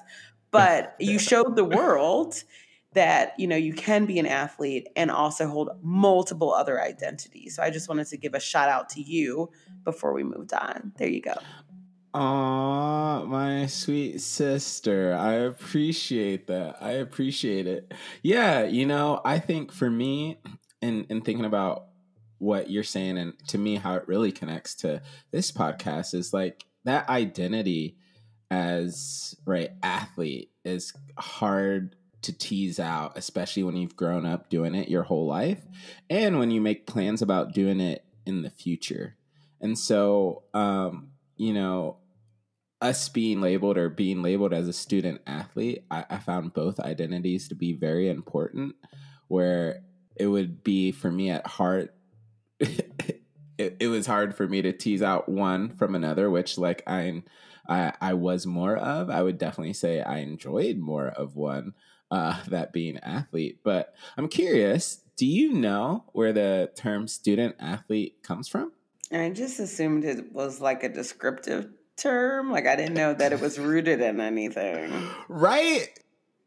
But 0.52 0.96
you 1.00 1.20
showed 1.20 1.56
the 1.56 1.66
world 1.66 2.44
that 2.94 3.34
you 3.40 3.48
know 3.48 3.56
you 3.56 3.74
can 3.74 4.06
be 4.06 4.20
an 4.20 4.26
athlete 4.26 4.88
and 4.96 5.12
also 5.12 5.48
hold 5.48 5.70
multiple 5.82 6.54
other 6.54 6.82
identities. 6.82 7.56
So 7.56 7.64
I 7.64 7.70
just 7.70 7.90
wanted 7.90 8.08
to 8.08 8.18
give 8.18 8.34
a 8.34 8.40
shout 8.40 8.70
out 8.70 8.90
to 8.90 9.02
you 9.02 9.50
before 9.84 10.14
we 10.14 10.24
moved 10.24 10.54
on. 10.54 10.94
There 10.98 11.10
you 11.10 11.22
go. 11.22 11.36
Aw, 12.14 13.26
my 13.26 13.66
sweet 13.66 14.22
sister. 14.22 15.16
I 15.16 15.34
appreciate 15.34 16.46
that. 16.46 16.78
I 16.80 16.92
appreciate 16.92 17.66
it. 17.66 17.92
Yeah, 18.22 18.66
you 18.66 18.86
know, 18.86 19.20
I 19.26 19.40
think 19.40 19.72
for 19.72 19.90
me, 19.90 20.38
in 20.82 21.06
in 21.10 21.22
thinking 21.22 21.46
about 21.46 21.88
what 22.44 22.70
you're 22.70 22.84
saying 22.84 23.18
and 23.18 23.34
to 23.48 23.58
me 23.58 23.76
how 23.76 23.96
it 23.96 24.08
really 24.08 24.32
connects 24.32 24.76
to 24.76 25.02
this 25.32 25.52
podcast 25.52 26.14
is 26.14 26.34
like 26.34 26.66
that 26.84 27.08
identity 27.08 27.98
as 28.52 29.36
right 29.46 29.72
athlete 29.82 30.52
is 30.66 30.94
hard 31.18 31.96
to 32.22 32.38
tease 32.38 32.80
out, 32.80 33.18
especially 33.18 33.64
when 33.64 33.76
you've 33.76 33.96
grown 33.96 34.26
up 34.26 34.50
doing 34.50 34.76
it 34.76 34.90
your 34.90 35.04
whole 35.04 35.26
life 35.26 35.66
and 36.10 36.38
when 36.38 36.52
you 36.52 36.62
make 36.62 36.86
plans 36.86 37.22
about 37.22 37.54
doing 37.54 37.80
it 37.80 38.06
in 38.26 38.42
the 38.42 38.50
future. 38.50 39.16
And 39.62 39.78
so 39.78 40.44
um, 40.54 41.12
you 41.38 41.54
know, 41.54 41.98
us 42.82 43.08
being 43.08 43.40
labeled 43.40 43.78
or 43.78 43.90
being 43.90 44.22
labeled 44.22 44.54
as 44.54 44.68
a 44.68 44.74
student 44.74 45.22
athlete, 45.26 45.86
I, 45.90 46.06
I 46.10 46.18
found 46.18 46.54
both 46.54 46.80
identities 46.80 47.48
to 47.48 47.56
be 47.56 47.74
very 47.74 48.10
important. 48.10 48.76
Where 49.30 49.82
it 50.16 50.28
would 50.28 50.64
be 50.64 50.92
for 50.92 51.10
me 51.10 51.32
at 51.32 51.48
heart, 51.48 51.96
it, 53.58 53.78
it 53.80 53.88
was 53.88 54.06
hard 54.06 54.36
for 54.36 54.48
me 54.48 54.62
to 54.62 54.74
tease 54.74 55.02
out 55.02 55.30
one 55.30 55.76
from 55.76 55.96
another, 55.96 56.30
which 56.30 56.58
like 56.58 56.84
I, 56.88 57.24
I 57.68 57.94
I 58.02 58.14
was 58.14 58.46
more 58.46 58.76
of. 58.76 59.10
I 59.10 59.22
would 59.22 59.38
definitely 59.38 59.74
say 59.74 60.02
I 60.02 60.20
enjoyed 60.20 60.78
more 60.78 61.08
of 61.08 61.36
one, 61.36 61.74
uh, 62.12 62.42
that 62.48 62.74
being 62.74 62.98
athlete. 63.00 63.60
But 63.64 63.94
I'm 64.18 64.28
curious, 64.28 65.02
do 65.16 65.26
you 65.26 65.54
know 65.54 66.06
where 66.14 66.34
the 66.34 66.72
term 66.76 67.08
student 67.08 67.56
athlete 67.60 68.24
comes 68.24 68.48
from? 68.48 68.72
I 69.12 69.30
just 69.30 69.60
assumed 69.60 70.06
it 70.06 70.34
was 70.34 70.60
like 70.60 70.84
a 70.84 70.90
descriptive 70.90 71.70
term. 71.98 72.52
Like 72.52 72.68
I 72.68 72.76
didn't 72.76 72.96
know 72.96 73.14
that 73.14 73.34
it 73.34 73.40
was 73.40 73.60
rooted 73.60 74.02
in 74.02 74.20
anything. 74.20 74.92
Right. 75.30 75.88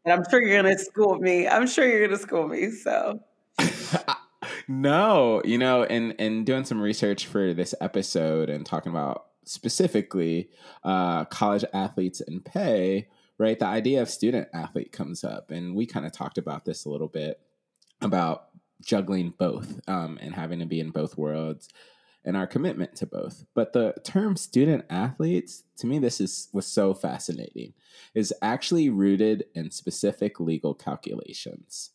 And 0.05 0.13
I'm 0.13 0.23
sure 0.29 0.41
you're 0.41 0.61
gonna 0.61 0.77
school 0.77 1.19
me. 1.19 1.47
I'm 1.47 1.67
sure 1.67 1.85
you're 1.85 2.07
gonna 2.07 2.19
school 2.19 2.47
me. 2.47 2.71
So 2.71 3.19
no, 4.67 5.41
you 5.45 5.57
know, 5.57 5.83
and 5.83 6.15
and 6.19 6.45
doing 6.45 6.65
some 6.65 6.81
research 6.81 7.25
for 7.25 7.53
this 7.53 7.73
episode 7.81 8.49
and 8.49 8.65
talking 8.65 8.91
about 8.91 9.27
specifically 9.45 10.49
uh, 10.83 11.25
college 11.25 11.63
athletes 11.73 12.21
and 12.21 12.43
pay, 12.43 13.07
right? 13.37 13.57
The 13.57 13.65
idea 13.65 14.01
of 14.01 14.09
student 14.09 14.49
athlete 14.53 14.91
comes 14.91 15.23
up, 15.23 15.51
and 15.51 15.75
we 15.75 15.85
kind 15.85 16.05
of 16.05 16.11
talked 16.11 16.37
about 16.37 16.65
this 16.65 16.85
a 16.85 16.89
little 16.89 17.07
bit 17.07 17.39
about 18.01 18.49
juggling 18.81 19.33
both 19.37 19.79
um, 19.87 20.17
and 20.21 20.35
having 20.35 20.59
to 20.59 20.65
be 20.65 20.79
in 20.79 20.91
both 20.91 21.17
worlds 21.17 21.69
and 22.23 22.35
our 22.35 22.45
commitment 22.45 22.95
to 22.97 23.05
both. 23.05 23.45
But 23.55 23.73
the 23.73 23.95
term 24.03 24.35
student 24.35 24.85
athletes, 24.89 25.63
to 25.77 25.87
me, 25.87 25.97
this 25.97 26.19
is 26.19 26.49
was 26.51 26.67
so 26.67 26.93
fascinating, 26.93 27.73
is 28.13 28.33
actually 28.41 28.89
rooted 28.89 29.45
in 29.55 29.71
specific 29.71 30.39
legal 30.39 30.73
calculations. 30.73 31.91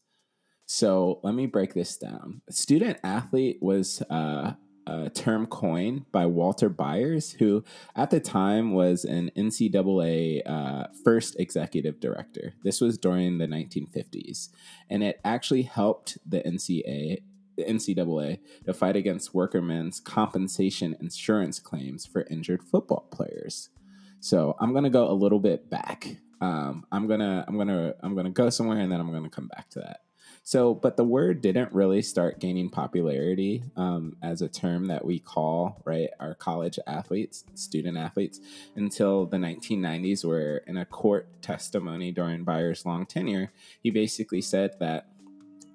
So 0.66 1.20
let 1.22 1.34
me 1.34 1.46
break 1.46 1.74
this 1.74 1.96
down. 1.96 2.42
Student 2.50 2.98
athlete 3.04 3.58
was 3.60 4.02
uh, 4.10 4.54
a 4.86 5.10
term 5.10 5.46
coined 5.46 6.10
by 6.12 6.26
Walter 6.26 6.68
Byers, 6.68 7.32
who 7.32 7.64
at 7.94 8.10
the 8.10 8.20
time 8.20 8.72
was 8.72 9.04
an 9.04 9.30
NCAA 9.36 10.42
uh, 10.46 10.86
first 11.04 11.38
executive 11.38 12.00
director. 12.00 12.54
This 12.64 12.80
was 12.80 12.98
during 12.98 13.38
the 13.38 13.46
1950s, 13.46 14.48
and 14.90 15.02
it 15.02 15.20
actually 15.24 15.62
helped 15.62 16.18
the 16.26 16.40
NCAA 16.40 17.22
the 17.56 17.64
NCAA 17.64 18.38
to 18.64 18.72
fight 18.72 18.96
against 18.96 19.34
workermen's 19.34 20.00
compensation 20.00 20.96
insurance 21.00 21.60
claims 21.60 22.06
for 22.06 22.26
injured 22.30 22.62
football 22.62 23.06
players. 23.12 23.68
So 24.20 24.56
I'm 24.58 24.72
gonna 24.72 24.88
go 24.88 25.10
a 25.10 25.12
little 25.12 25.38
bit 25.38 25.68
back. 25.68 26.16
Um, 26.40 26.86
I'm 26.90 27.06
gonna 27.06 27.44
I'm 27.46 27.58
gonna 27.58 27.94
I'm 28.00 28.16
gonna 28.16 28.30
go 28.30 28.48
somewhere 28.48 28.78
and 28.78 28.90
then 28.90 29.00
I'm 29.00 29.12
gonna 29.12 29.28
come 29.28 29.48
back 29.48 29.68
to 29.70 29.80
that. 29.80 30.00
So, 30.44 30.74
but 30.74 30.96
the 30.96 31.04
word 31.04 31.40
didn't 31.40 31.72
really 31.72 32.02
start 32.02 32.40
gaining 32.40 32.68
popularity 32.68 33.62
um, 33.76 34.16
as 34.22 34.42
a 34.42 34.48
term 34.48 34.86
that 34.86 35.04
we 35.04 35.20
call 35.20 35.80
right 35.84 36.10
our 36.18 36.34
college 36.34 36.80
athletes, 36.86 37.44
student 37.54 37.96
athletes, 37.96 38.40
until 38.74 39.26
the 39.26 39.36
1990s, 39.36 40.24
where 40.24 40.58
in 40.66 40.76
a 40.76 40.84
court 40.84 41.28
testimony 41.42 42.10
during 42.10 42.42
Byers' 42.42 42.84
long 42.84 43.06
tenure, 43.06 43.52
he 43.82 43.90
basically 43.90 44.40
said 44.40 44.74
that 44.80 45.06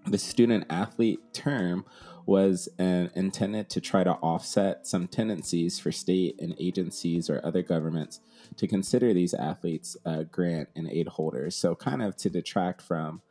the 0.05 0.17
student 0.17 0.65
athlete 0.69 1.19
term 1.33 1.85
was 2.25 2.67
uh, 2.77 3.07
intended 3.15 3.69
to 3.69 3.79
try 3.79 4.03
to 4.03 4.11
offset 4.11 4.85
some 4.85 5.07
tendencies 5.07 5.79
for 5.79 5.93
state 5.93 6.35
and 6.41 6.53
agencies 6.59 7.29
or 7.29 7.39
other 7.45 7.61
governments 7.61 8.19
to 8.57 8.67
consider 8.67 9.13
these 9.13 9.33
athletes 9.33 9.95
uh, 10.05 10.23
grant 10.23 10.67
and 10.75 10.89
aid 10.89 11.07
holders. 11.07 11.55
So, 11.55 11.73
kind 11.73 12.01
of 12.01 12.17
to 12.17 12.29
detract 12.29 12.81
from 12.81 13.21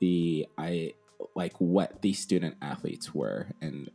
the 0.00 0.46
I 0.56 0.94
like 1.34 1.54
what 1.58 2.02
these 2.02 2.18
student 2.18 2.56
athletes 2.62 3.14
were 3.14 3.48
and 3.60 3.90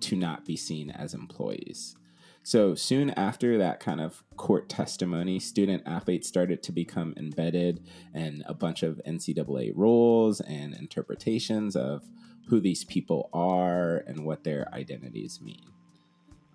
to 0.00 0.16
not 0.16 0.44
be 0.44 0.56
seen 0.56 0.90
as 0.90 1.14
employees. 1.14 1.96
So 2.42 2.74
soon 2.74 3.10
after 3.10 3.58
that 3.58 3.80
kind 3.80 4.00
of 4.00 4.24
court 4.36 4.68
testimony, 4.68 5.38
student 5.38 5.82
athletes 5.84 6.26
started 6.26 6.62
to 6.64 6.72
become 6.72 7.14
embedded 7.16 7.82
in 8.14 8.42
a 8.46 8.54
bunch 8.54 8.82
of 8.82 9.00
NCAA 9.06 9.72
rules 9.76 10.40
and 10.40 10.74
interpretations 10.74 11.76
of 11.76 12.02
who 12.46 12.60
these 12.60 12.84
people 12.84 13.28
are 13.32 13.98
and 14.06 14.24
what 14.24 14.42
their 14.44 14.68
identities 14.72 15.40
mean. 15.40 15.70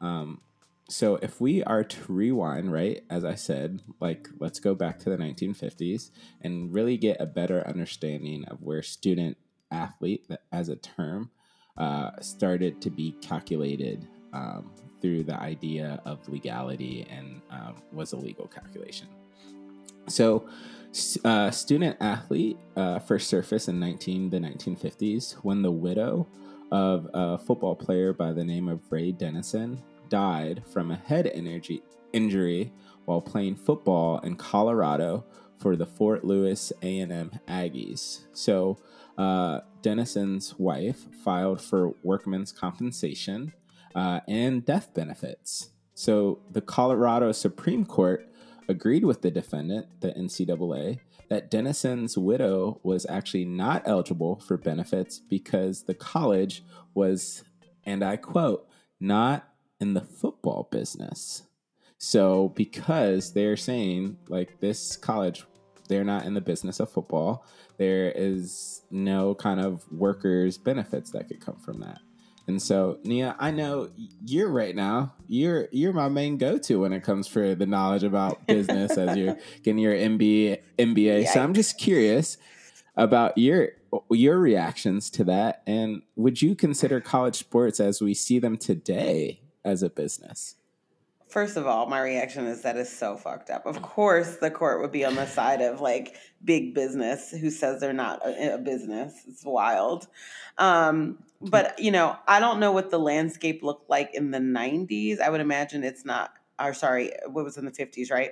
Um, 0.01 0.41
so 0.87 1.15
if 1.21 1.41
we 1.41 1.63
are 1.63 1.83
to 1.83 2.13
rewind, 2.13 2.71
right, 2.71 3.03
as 3.09 3.25
I 3.25 3.35
said, 3.35 3.81
like 3.99 4.29
let's 4.39 4.59
go 4.59 4.75
back 4.75 4.99
to 4.99 5.09
the 5.09 5.17
1950s 5.17 6.11
and 6.41 6.71
really 6.71 6.97
get 6.97 7.17
a 7.19 7.25
better 7.25 7.65
understanding 7.67 8.45
of 8.45 8.61
where 8.61 8.83
student 8.83 9.37
athlete 9.71 10.29
as 10.51 10.69
a 10.69 10.75
term 10.75 11.31
uh, 11.77 12.11
started 12.21 12.81
to 12.81 12.91
be 12.91 13.13
calculated 13.21 14.07
um, 14.31 14.71
through 15.01 15.23
the 15.23 15.39
idea 15.39 16.01
of 16.05 16.27
legality 16.29 17.07
and 17.09 17.41
um, 17.49 17.75
was 17.91 18.13
a 18.13 18.17
legal 18.17 18.47
calculation. 18.47 19.07
So, 20.07 20.47
uh, 21.25 21.51
student 21.51 21.97
athlete 21.99 22.57
uh, 22.77 22.99
first 22.99 23.27
surfaced 23.27 23.67
in 23.67 23.79
19 23.79 24.29
the 24.29 24.37
1950s 24.37 25.33
when 25.43 25.61
the 25.61 25.71
widow 25.71 26.27
of 26.71 27.09
a 27.13 27.37
football 27.37 27.75
player 27.75 28.13
by 28.13 28.31
the 28.31 28.43
name 28.43 28.69
of 28.69 28.79
Ray 28.91 29.11
Dennison 29.11 29.81
died 30.09 30.63
from 30.71 30.91
a 30.91 30.95
head 30.95 31.31
injury 32.13 32.73
while 33.05 33.21
playing 33.21 33.55
football 33.55 34.19
in 34.19 34.35
Colorado 34.35 35.25
for 35.57 35.75
the 35.75 35.85
Fort 35.85 36.23
Lewis 36.23 36.71
A&M 36.81 37.31
Aggies. 37.47 38.21
So, 38.33 38.77
uh, 39.17 39.61
Dennison's 39.81 40.55
wife 40.59 41.05
filed 41.23 41.61
for 41.61 41.93
workman's 42.03 42.51
compensation 42.51 43.53
uh, 43.95 44.19
and 44.27 44.65
death 44.65 44.93
benefits. 44.93 45.69
So, 45.93 46.39
the 46.51 46.61
Colorado 46.61 47.31
Supreme 47.31 47.85
Court 47.85 48.27
agreed 48.67 49.05
with 49.05 49.21
the 49.21 49.31
defendant, 49.31 49.87
the 50.01 50.11
NCAA, 50.11 50.99
that 51.29 51.49
Dennison's 51.49 52.17
widow 52.17 52.79
was 52.83 53.05
actually 53.09 53.45
not 53.45 53.83
eligible 53.85 54.39
for 54.39 54.57
benefits 54.57 55.19
because 55.19 55.83
the 55.83 55.93
college 55.93 56.63
was, 56.93 57.43
and 57.85 58.03
I 58.03 58.17
quote, 58.17 58.67
not 58.99 59.47
in 59.79 59.93
the 59.93 60.01
football 60.01 60.67
business. 60.71 61.43
So, 61.97 62.49
because 62.55 63.33
they're 63.33 63.57
saying, 63.57 64.17
like, 64.27 64.59
this 64.59 64.97
college, 64.97 65.45
they're 65.87 66.03
not 66.03 66.25
in 66.25 66.33
the 66.33 66.41
business 66.41 66.79
of 66.79 66.91
football, 66.91 67.45
there 67.77 68.11
is 68.11 68.81
no 68.91 69.35
kind 69.35 69.59
of 69.59 69.89
workers' 69.91 70.57
benefits 70.57 71.11
that 71.11 71.27
could 71.27 71.39
come 71.39 71.57
from 71.57 71.79
that. 71.81 71.99
And 72.47 72.61
so, 72.61 72.99
Nia, 73.03 73.35
I 73.39 73.51
know 73.51 73.89
you're 74.23 74.51
right 74.51 74.75
now. 74.75 75.13
You're 75.27 75.67
you're 75.71 75.93
my 75.93 76.09
main 76.09 76.37
go-to 76.37 76.81
when 76.81 76.93
it 76.93 77.01
comes 77.01 77.27
for 77.27 77.55
the 77.55 77.65
knowledge 77.65 78.03
about 78.03 78.45
business 78.45 78.97
as 78.97 79.17
you're 79.17 79.37
getting 79.63 79.79
your 79.79 79.95
MBA. 79.95 80.59
MBA. 80.77 81.27
So 81.27 81.41
I'm 81.41 81.55
just 81.55 81.79
curious 81.79 82.37
about 82.95 83.37
your 83.37 83.69
your 84.11 84.37
reactions 84.37 85.09
to 85.11 85.23
that, 85.23 85.63
and 85.65 86.03
would 86.15 86.41
you 86.41 86.53
consider 86.53 87.01
college 87.01 87.35
sports 87.37 87.79
as 87.79 87.99
we 87.99 88.13
see 88.13 88.37
them 88.37 88.57
today 88.57 89.39
as 89.65 89.83
a 89.83 89.89
business? 89.89 90.55
First 91.27 91.57
of 91.57 91.65
all, 91.67 91.87
my 91.87 91.99
reaction 91.99 92.45
is 92.45 92.61
that 92.61 92.77
is 92.77 92.89
so 92.89 93.17
fucked 93.17 93.49
up. 93.49 93.65
Of 93.65 93.81
course, 93.81 94.37
the 94.37 94.51
court 94.51 94.79
would 94.79 94.91
be 94.91 95.03
on 95.03 95.15
the 95.15 95.25
side 95.25 95.59
of 95.59 95.81
like 95.81 96.15
big 96.43 96.73
business 96.73 97.31
who 97.31 97.49
says 97.49 97.81
they're 97.81 97.91
not 97.91 98.25
a, 98.25 98.53
a 98.53 98.57
business. 98.57 99.13
It's 99.27 99.43
wild. 99.43 100.07
Um, 100.59 101.17
but 101.41 101.77
you 101.79 101.91
know, 101.91 102.15
I 102.27 102.39
don't 102.39 102.59
know 102.59 102.71
what 102.71 102.91
the 102.91 102.99
landscape 102.99 103.63
looked 103.63 103.89
like 103.89 104.11
in 104.13 104.31
the 104.31 104.37
'90s. 104.37 105.19
I 105.19 105.29
would 105.29 105.41
imagine 105.41 105.83
it's 105.83 106.05
not. 106.05 106.31
Or 106.57 106.73
sorry, 106.73 107.11
what 107.27 107.43
was 107.43 107.57
in 107.57 107.65
the 107.65 107.71
'50s, 107.71 108.11
right? 108.11 108.31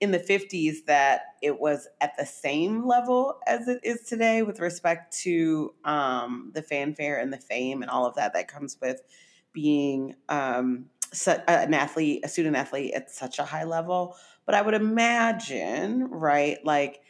In 0.00 0.12
the 0.12 0.20
'50s, 0.20 0.84
that 0.86 1.22
it 1.42 1.58
was 1.58 1.88
at 2.00 2.16
the 2.16 2.26
same 2.26 2.86
level 2.86 3.40
as 3.46 3.66
it 3.66 3.80
is 3.82 4.02
today 4.02 4.42
with 4.42 4.60
respect 4.60 5.16
to 5.22 5.74
um, 5.84 6.52
the 6.54 6.62
fanfare 6.62 7.18
and 7.18 7.32
the 7.32 7.38
fame 7.38 7.82
and 7.82 7.90
all 7.90 8.06
of 8.06 8.14
that 8.16 8.34
that 8.34 8.46
comes 8.46 8.76
with 8.80 9.02
being 9.56 10.14
um, 10.28 10.84
an 11.48 11.72
athlete, 11.72 12.20
a 12.22 12.28
student 12.28 12.56
athlete 12.56 12.92
at 12.92 13.10
such 13.10 13.38
a 13.38 13.44
high 13.44 13.64
level. 13.64 14.14
But 14.44 14.54
I 14.54 14.60
would 14.60 14.74
imagine, 14.74 16.10
right, 16.10 16.58
like 16.62 17.00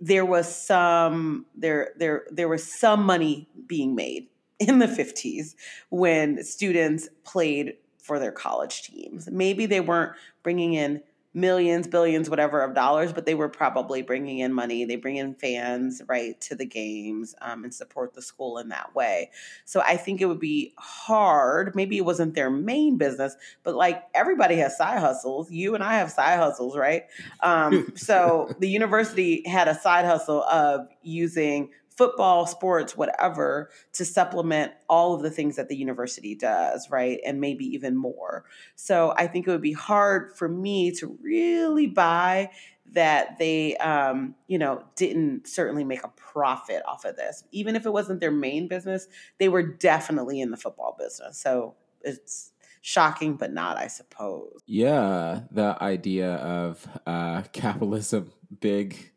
there 0.00 0.24
was 0.24 0.54
some 0.54 1.46
there 1.56 1.90
there 1.96 2.24
there 2.30 2.48
was 2.48 2.72
some 2.72 3.02
money 3.02 3.48
being 3.66 3.96
made 3.96 4.28
in 4.60 4.78
the 4.78 4.86
50s 4.86 5.56
when 5.90 6.44
students 6.44 7.08
played 7.24 7.74
for 8.00 8.20
their 8.20 8.32
college 8.32 8.82
teams. 8.82 9.28
Maybe 9.28 9.66
they 9.66 9.80
weren't 9.80 10.12
bringing 10.44 10.74
in 10.74 11.02
millions, 11.34 11.86
billions, 11.86 12.30
whatever 12.30 12.62
of 12.62 12.74
dollars, 12.74 13.12
but 13.12 13.26
they 13.26 13.34
were 13.34 13.48
probably 13.48 14.02
bringing 14.02 14.38
in 14.38 14.52
money. 14.52 14.84
They 14.84 14.96
bring 14.96 15.16
in 15.16 15.34
fans, 15.34 16.00
right, 16.08 16.40
to 16.42 16.54
the 16.54 16.64
games 16.64 17.34
um, 17.42 17.64
and 17.64 17.72
support 17.72 18.14
the 18.14 18.22
school 18.22 18.58
in 18.58 18.68
that 18.70 18.94
way. 18.94 19.30
So 19.64 19.82
I 19.86 19.96
think 19.96 20.20
it 20.20 20.26
would 20.26 20.40
be 20.40 20.74
hard. 20.78 21.76
Maybe 21.76 21.98
it 21.98 22.04
wasn't 22.04 22.34
their 22.34 22.50
main 22.50 22.96
business, 22.96 23.36
but 23.62 23.74
like 23.74 24.02
everybody 24.14 24.56
has 24.56 24.76
side 24.76 24.98
hustles. 24.98 25.50
You 25.50 25.74
and 25.74 25.84
I 25.84 25.98
have 25.98 26.10
side 26.10 26.38
hustles, 26.38 26.76
right? 26.76 27.04
Um, 27.40 27.92
so 27.94 28.54
the 28.58 28.68
university 28.68 29.46
had 29.46 29.68
a 29.68 29.78
side 29.78 30.06
hustle 30.06 30.42
of 30.44 30.88
using 31.02 31.70
football, 31.98 32.46
sports, 32.46 32.96
whatever, 32.96 33.70
to 33.92 34.04
supplement 34.04 34.70
all 34.88 35.14
of 35.14 35.22
the 35.22 35.30
things 35.30 35.56
that 35.56 35.68
the 35.68 35.76
university 35.76 36.36
does, 36.36 36.88
right? 36.90 37.18
And 37.26 37.40
maybe 37.40 37.64
even 37.64 37.96
more. 37.96 38.44
So 38.76 39.12
I 39.16 39.26
think 39.26 39.48
it 39.48 39.50
would 39.50 39.60
be 39.60 39.72
hard 39.72 40.36
for 40.36 40.48
me 40.48 40.92
to 40.92 41.18
really 41.20 41.88
buy 41.88 42.50
that 42.92 43.36
they, 43.38 43.76
um, 43.78 44.36
you 44.46 44.58
know, 44.58 44.84
didn't 44.94 45.48
certainly 45.48 45.82
make 45.82 46.04
a 46.04 46.08
profit 46.08 46.84
off 46.86 47.04
of 47.04 47.16
this. 47.16 47.42
Even 47.50 47.74
if 47.74 47.84
it 47.84 47.92
wasn't 47.92 48.20
their 48.20 48.30
main 48.30 48.68
business, 48.68 49.08
they 49.38 49.48
were 49.48 49.64
definitely 49.64 50.40
in 50.40 50.52
the 50.52 50.56
football 50.56 50.94
business. 50.96 51.36
So 51.36 51.74
it's 52.02 52.52
shocking, 52.80 53.36
but 53.36 53.52
not, 53.52 53.76
I 53.76 53.88
suppose. 53.88 54.60
Yeah, 54.66 55.40
the 55.50 55.76
idea 55.82 56.36
of 56.36 56.86
uh, 57.08 57.42
capitalism, 57.52 58.32
big 58.60 59.10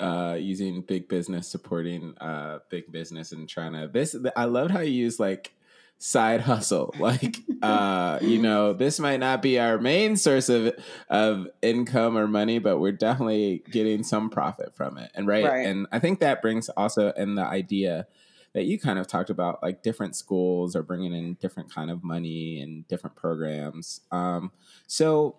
uh, 0.00 0.36
using 0.38 0.82
big 0.82 1.08
business 1.08 1.48
supporting 1.48 2.16
uh, 2.18 2.58
big 2.68 2.90
business 2.92 3.32
and 3.32 3.48
trying 3.48 3.72
to 3.72 3.88
this 3.88 4.16
i 4.36 4.44
loved 4.44 4.70
how 4.70 4.80
you 4.80 4.92
use 4.92 5.18
like 5.18 5.54
side 5.98 6.40
hustle. 6.40 6.94
Like 6.98 7.38
uh 7.62 8.18
you 8.22 8.40
know 8.40 8.72
this 8.72 9.00
might 9.00 9.18
not 9.18 9.42
be 9.42 9.58
our 9.58 9.78
main 9.78 10.16
source 10.16 10.48
of 10.48 10.74
of 11.08 11.48
income 11.62 12.16
or 12.16 12.28
money 12.28 12.58
but 12.60 12.78
we're 12.78 12.92
definitely 12.92 13.64
getting 13.70 14.02
some 14.02 14.30
profit 14.30 14.74
from 14.74 14.98
it. 14.98 15.10
And 15.14 15.26
right, 15.26 15.44
right. 15.44 15.66
and 15.66 15.86
i 15.90 15.98
think 15.98 16.20
that 16.20 16.42
brings 16.42 16.68
also 16.70 17.12
in 17.12 17.34
the 17.34 17.44
idea 17.44 18.06
that 18.52 18.64
you 18.64 18.78
kind 18.78 18.98
of 18.98 19.06
talked 19.06 19.30
about 19.30 19.62
like 19.62 19.82
different 19.82 20.16
schools 20.16 20.76
are 20.76 20.82
bringing 20.82 21.12
in 21.12 21.34
different 21.34 21.72
kind 21.72 21.90
of 21.90 22.04
money 22.04 22.60
and 22.60 22.86
different 22.88 23.16
programs. 23.16 24.00
Um 24.10 24.52
so 24.86 25.36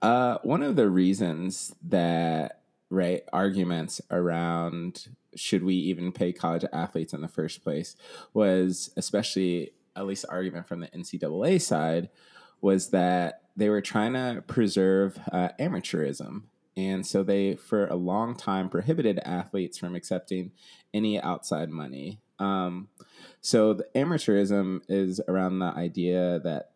uh 0.00 0.38
one 0.42 0.62
of 0.62 0.76
the 0.76 0.88
reasons 0.88 1.74
that 1.88 2.61
right 2.92 3.22
arguments 3.32 4.02
around 4.10 5.08
should 5.34 5.64
we 5.64 5.74
even 5.74 6.12
pay 6.12 6.30
college 6.30 6.64
athletes 6.74 7.14
in 7.14 7.22
the 7.22 7.28
first 7.28 7.64
place 7.64 7.96
was 8.34 8.90
especially 8.98 9.72
at 9.96 10.06
least 10.06 10.26
argument 10.28 10.68
from 10.68 10.80
the 10.80 10.88
NCAA 10.88 11.60
side 11.60 12.10
was 12.60 12.90
that 12.90 13.42
they 13.56 13.70
were 13.70 13.80
trying 13.80 14.12
to 14.12 14.42
preserve 14.46 15.18
uh, 15.32 15.48
amateurism. 15.58 16.42
And 16.76 17.06
so 17.06 17.22
they, 17.22 17.56
for 17.56 17.86
a 17.86 17.96
long 17.96 18.34
time, 18.34 18.68
prohibited 18.68 19.18
athletes 19.24 19.76
from 19.76 19.94
accepting 19.94 20.52
any 20.94 21.20
outside 21.20 21.68
money. 21.70 22.20
Um, 22.38 22.88
so 23.40 23.74
the 23.74 23.86
amateurism 23.94 24.80
is 24.88 25.20
around 25.28 25.58
the 25.58 25.66
idea 25.66 26.40
that 26.44 26.70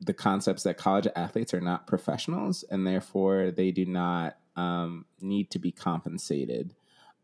the 0.00 0.14
concepts 0.14 0.62
that 0.62 0.76
college 0.76 1.08
athletes 1.14 1.52
are 1.52 1.60
not 1.60 1.86
professionals 1.86 2.64
and 2.70 2.86
therefore 2.86 3.50
they 3.50 3.70
do 3.70 3.84
not 3.84 4.36
um, 4.60 5.06
need 5.20 5.50
to 5.50 5.58
be 5.58 5.72
compensated. 5.72 6.74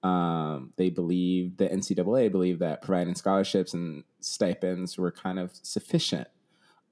Um, 0.02 0.72
they 0.76 0.90
believe 0.90 1.56
the 1.56 1.68
NCAA 1.68 2.30
believed 2.30 2.60
that 2.60 2.82
providing 2.82 3.14
scholarships 3.14 3.74
and 3.74 4.04
stipends 4.20 4.96
were 4.96 5.12
kind 5.12 5.38
of 5.38 5.52
sufficient. 5.62 6.28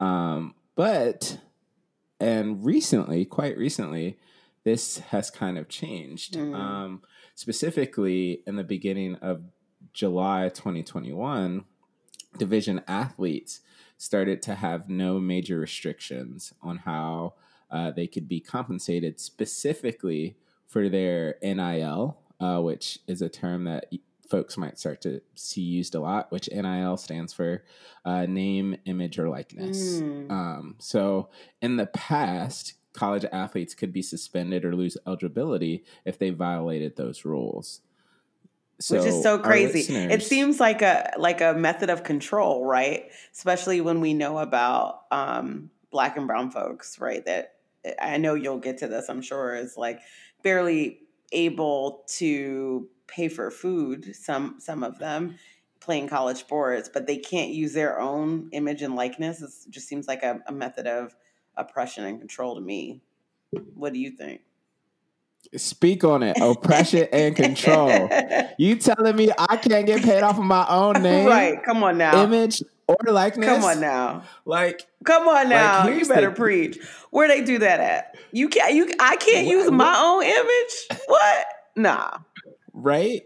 Um, 0.01 0.55
but 0.75 1.39
and 2.21 2.65
recently, 2.65 3.25
quite 3.25 3.57
recently, 3.57 4.19
this 4.65 4.99
has 4.99 5.31
kind 5.31 5.59
of 5.59 5.69
changed. 5.69 6.35
Mm. 6.35 6.55
Um, 6.55 7.03
specifically, 7.35 8.43
in 8.47 8.57
the 8.57 8.65
beginning 8.65 9.17
of 9.17 9.43
July 9.93 10.49
2021, 10.49 11.65
division 12.37 12.83
athletes 12.89 13.61
started 13.97 14.43
to 14.43 14.57
have 14.57 14.89
no 14.89 15.21
major 15.21 15.59
restrictions 15.59 16.53
on 16.63 16.79
how 16.79 17.35
uh, 17.75 17.91
they 17.91 18.07
could 18.07 18.29
be 18.29 18.39
compensated 18.39 19.19
specifically 19.19 20.37
for 20.69 20.89
their 20.89 21.35
NIL, 21.43 22.17
uh, 22.39 22.61
which 22.61 23.01
is 23.09 23.21
a 23.21 23.29
term 23.29 23.65
that 23.65 23.87
folks 24.31 24.57
might 24.57 24.79
start 24.79 25.01
to 25.01 25.21
see 25.35 25.61
used 25.61 25.97
a 25.97 26.01
lot, 26.01 26.31
which 26.31 26.49
NIL 26.53 26.97
stands 26.97 27.33
for 27.33 27.65
uh, 28.05 28.27
name, 28.27 28.77
image, 28.85 29.19
or 29.19 29.29
likeness. 29.29 30.01
Mm. 30.01 30.31
Um, 30.31 30.77
so 30.79 31.31
in 31.61 31.77
the 31.77 31.87
past, 31.87 32.75
college 32.93 33.25
athletes 33.33 33.75
could 33.75 33.93
be 33.93 34.03
suspended 34.03 34.65
or 34.65 34.77
lose 34.77 34.97
eligibility 35.05 35.85
if 36.05 36.17
they 36.17 36.31
violated 36.31 36.95
those 36.95 37.25
rules. 37.25 37.81
So 38.79 38.99
Which 38.99 39.07
is 39.07 39.21
so 39.21 39.39
crazy. 39.39 39.93
It 39.93 40.23
seems 40.23 40.61
like 40.61 40.81
a 40.81 41.13
like 41.17 41.41
a 41.41 41.55
method 41.55 41.91
of 41.91 42.05
control, 42.05 42.67
right? 42.67 43.11
Especially 43.33 43.81
when 43.81 44.01
we 44.01 44.15
know 44.15 44.39
about 44.39 45.03
um, 45.11 45.71
black 45.91 46.17
and 46.17 46.27
brown 46.27 46.51
folks, 46.51 47.01
right? 47.01 47.25
That 47.25 47.54
I 48.01 48.17
know 48.17 48.35
you'll 48.35 48.59
get 48.59 48.79
to 48.79 48.89
this, 48.89 49.09
I'm 49.09 49.23
sure, 49.23 49.55
is 49.55 49.77
like 49.77 50.01
barely 50.43 51.01
able 51.33 52.05
to 52.07 52.89
pay 53.07 53.29
for 53.29 53.51
food, 53.51 54.15
some 54.17 54.57
some 54.59 54.83
of 54.83 54.99
them, 54.99 55.37
playing 55.81 56.09
college 56.09 56.39
sports, 56.39 56.89
but 56.93 57.07
they 57.07 57.17
can't 57.17 57.51
use 57.51 57.73
their 57.75 58.01
own 58.01 58.49
image 58.53 58.83
and 58.83 58.97
likeness. 58.97 59.43
It 59.43 59.51
just 59.71 59.89
seems 59.89 60.09
like 60.09 60.23
a, 60.23 60.41
a 60.47 60.53
method 60.53 60.87
of 60.87 61.15
oppression 61.57 62.05
and 62.05 62.19
control 62.19 62.55
to 62.55 62.61
me. 62.61 63.03
What 63.75 63.93
do 63.93 63.99
you 63.99 64.11
think? 64.11 64.41
Speak 65.57 66.05
on 66.05 66.23
it. 66.23 66.37
Oppression 66.41 67.07
and 67.13 67.37
control. 67.37 68.09
You 68.57 68.77
telling 68.77 69.17
me 69.17 69.31
I 69.37 69.57
can't 69.57 69.85
get 69.85 70.03
paid 70.03 70.23
off 70.23 70.39
of 70.39 70.45
my 70.45 70.65
own 70.69 71.03
name? 71.03 71.27
Right. 71.27 71.61
Come 71.65 71.83
on 71.83 71.99
now. 71.99 72.23
Image 72.23 72.63
or 72.89 72.97
likeness? 73.13 73.49
Come 73.49 73.65
on 73.65 73.81
now. 73.81 74.25
Like 74.45 74.83
Come 75.05 75.29
on 75.29 75.49
now. 75.49 75.85
Like, 75.85 75.99
you 75.99 76.07
better 76.07 76.31
the- 76.31 76.37
preach. 76.37 76.79
Where 77.11 77.29
they 77.29 77.43
do 77.43 77.59
that 77.59 77.81
at? 77.81 78.17
You 78.33 78.49
can't 78.49 78.75
you 78.75 78.93
I 79.01 79.17
can't 79.17 79.47
use 79.47 79.71
my 79.71 79.95
own 79.97 80.23
image? 80.25 81.01
What? 81.07 81.47
Nah. 81.77 82.19
right? 82.73 83.23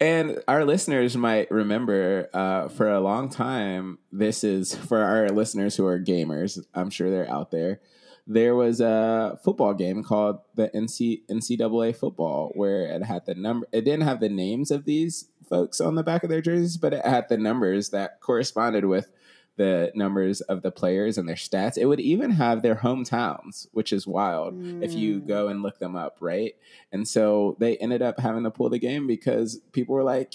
And 0.00 0.42
our 0.48 0.64
listeners 0.64 1.16
might 1.16 1.50
remember 1.50 2.28
uh, 2.34 2.68
for 2.68 2.90
a 2.90 3.00
long 3.00 3.28
time, 3.30 3.98
this 4.10 4.42
is 4.42 4.74
for 4.74 5.02
our 5.02 5.28
listeners 5.28 5.76
who 5.76 5.86
are 5.86 5.98
gamers, 6.00 6.58
I'm 6.74 6.90
sure 6.90 7.10
they're 7.10 7.30
out 7.30 7.50
there. 7.50 7.80
There 8.26 8.54
was 8.54 8.80
a 8.80 9.38
football 9.44 9.74
game 9.74 10.02
called 10.02 10.38
the 10.54 10.70
NC, 10.74 11.22
NCAA 11.30 11.94
football 11.94 12.52
where 12.54 12.86
it 12.86 13.02
had 13.02 13.26
the 13.26 13.34
number, 13.34 13.66
it 13.72 13.82
didn't 13.84 14.04
have 14.04 14.20
the 14.20 14.28
names 14.30 14.70
of 14.70 14.84
these 14.86 15.28
folks 15.48 15.80
on 15.80 15.94
the 15.94 16.02
back 16.02 16.24
of 16.24 16.30
their 16.30 16.40
jerseys, 16.40 16.78
but 16.78 16.94
it 16.94 17.04
had 17.04 17.28
the 17.28 17.36
numbers 17.36 17.90
that 17.90 18.20
corresponded 18.20 18.86
with 18.86 19.10
the 19.56 19.92
numbers 19.94 20.40
of 20.40 20.62
the 20.62 20.70
players 20.72 21.16
and 21.18 21.28
their 21.28 21.36
stats. 21.36 21.76
It 21.78 21.84
would 21.84 22.00
even 22.00 22.30
have 22.32 22.62
their 22.62 22.76
hometowns, 22.76 23.68
which 23.72 23.92
is 23.92 24.06
wild 24.06 24.54
if 24.82 24.94
you 24.94 25.20
Mm. 25.20 25.28
go 25.28 25.48
and 25.48 25.62
look 25.62 25.78
them 25.78 25.94
up, 25.94 26.16
right? 26.20 26.54
And 26.92 27.06
so 27.06 27.56
they 27.60 27.76
ended 27.76 28.02
up 28.02 28.18
having 28.18 28.42
to 28.44 28.50
pull 28.50 28.70
the 28.70 28.78
game 28.80 29.06
because 29.06 29.60
people 29.72 29.94
were 29.94 30.02
like, 30.02 30.34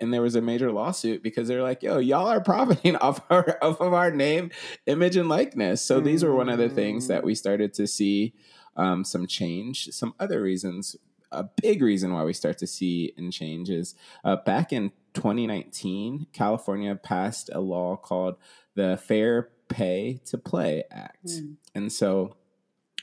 and 0.00 0.12
there 0.12 0.22
was 0.22 0.34
a 0.34 0.40
major 0.40 0.70
lawsuit 0.72 1.22
because 1.22 1.48
they're 1.48 1.62
like, 1.62 1.82
"Yo, 1.82 1.98
y'all 1.98 2.26
are 2.28 2.40
profiting 2.42 2.96
off 3.06 3.20
our 3.30 3.58
off 3.62 3.80
of 3.80 3.92
our 3.92 4.10
name, 4.10 4.50
image, 4.86 5.16
and 5.16 5.28
likeness." 5.28 5.82
So 5.82 6.00
these 6.00 6.24
were 6.24 6.34
one 6.34 6.48
of 6.48 6.58
the 6.58 6.68
things 6.68 7.08
that 7.08 7.24
we 7.24 7.34
started 7.34 7.72
to 7.74 7.86
see 7.86 8.34
um, 8.76 9.04
some 9.04 9.26
change. 9.26 9.88
Some 9.92 10.14
other 10.20 10.42
reasons, 10.42 10.96
a 11.32 11.44
big 11.62 11.82
reason 11.82 12.12
why 12.12 12.24
we 12.24 12.32
start 12.32 12.58
to 12.58 12.66
see 12.66 13.12
in 13.16 13.30
change 13.30 13.70
is 13.70 13.94
uh, 14.24 14.36
back 14.36 14.72
in 14.72 14.90
2019, 15.14 16.26
California 16.32 16.94
passed 16.94 17.50
a 17.52 17.60
law 17.60 17.96
called 17.96 18.36
the 18.74 18.96
Fair 18.96 19.48
Pay 19.68 20.20
to 20.26 20.38
Play 20.38 20.84
Act, 20.90 21.26
Mm. 21.26 21.54
and 21.74 21.92
so 21.92 22.36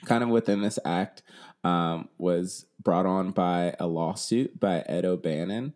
kind 0.06 0.24
of 0.24 0.30
within 0.30 0.62
this 0.62 0.78
act 0.86 1.24
um, 1.64 2.10
was 2.18 2.66
brought 2.82 3.06
on 3.06 3.32
by 3.32 3.74
a 3.80 3.88
lawsuit 3.88 4.60
by 4.60 4.82
Ed 4.88 5.06
O'Bannon, 5.06 5.74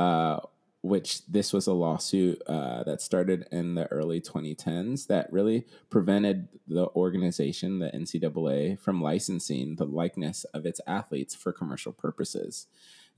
uh, 0.00 0.40
which 0.80 1.26
this 1.26 1.52
was 1.52 1.66
a 1.66 1.74
lawsuit 1.74 2.40
uh, 2.46 2.82
that 2.84 3.02
started 3.02 3.46
in 3.52 3.74
the 3.74 3.86
early 3.88 4.18
2010s 4.18 5.08
that 5.08 5.30
really 5.30 5.66
prevented 5.90 6.48
the 6.66 6.86
organization, 6.96 7.80
the 7.80 7.90
NCAA, 7.90 8.80
from 8.80 9.02
licensing 9.02 9.76
the 9.76 9.84
likeness 9.84 10.44
of 10.54 10.64
its 10.64 10.80
athletes 10.86 11.34
for 11.34 11.52
commercial 11.52 11.92
purposes. 11.92 12.66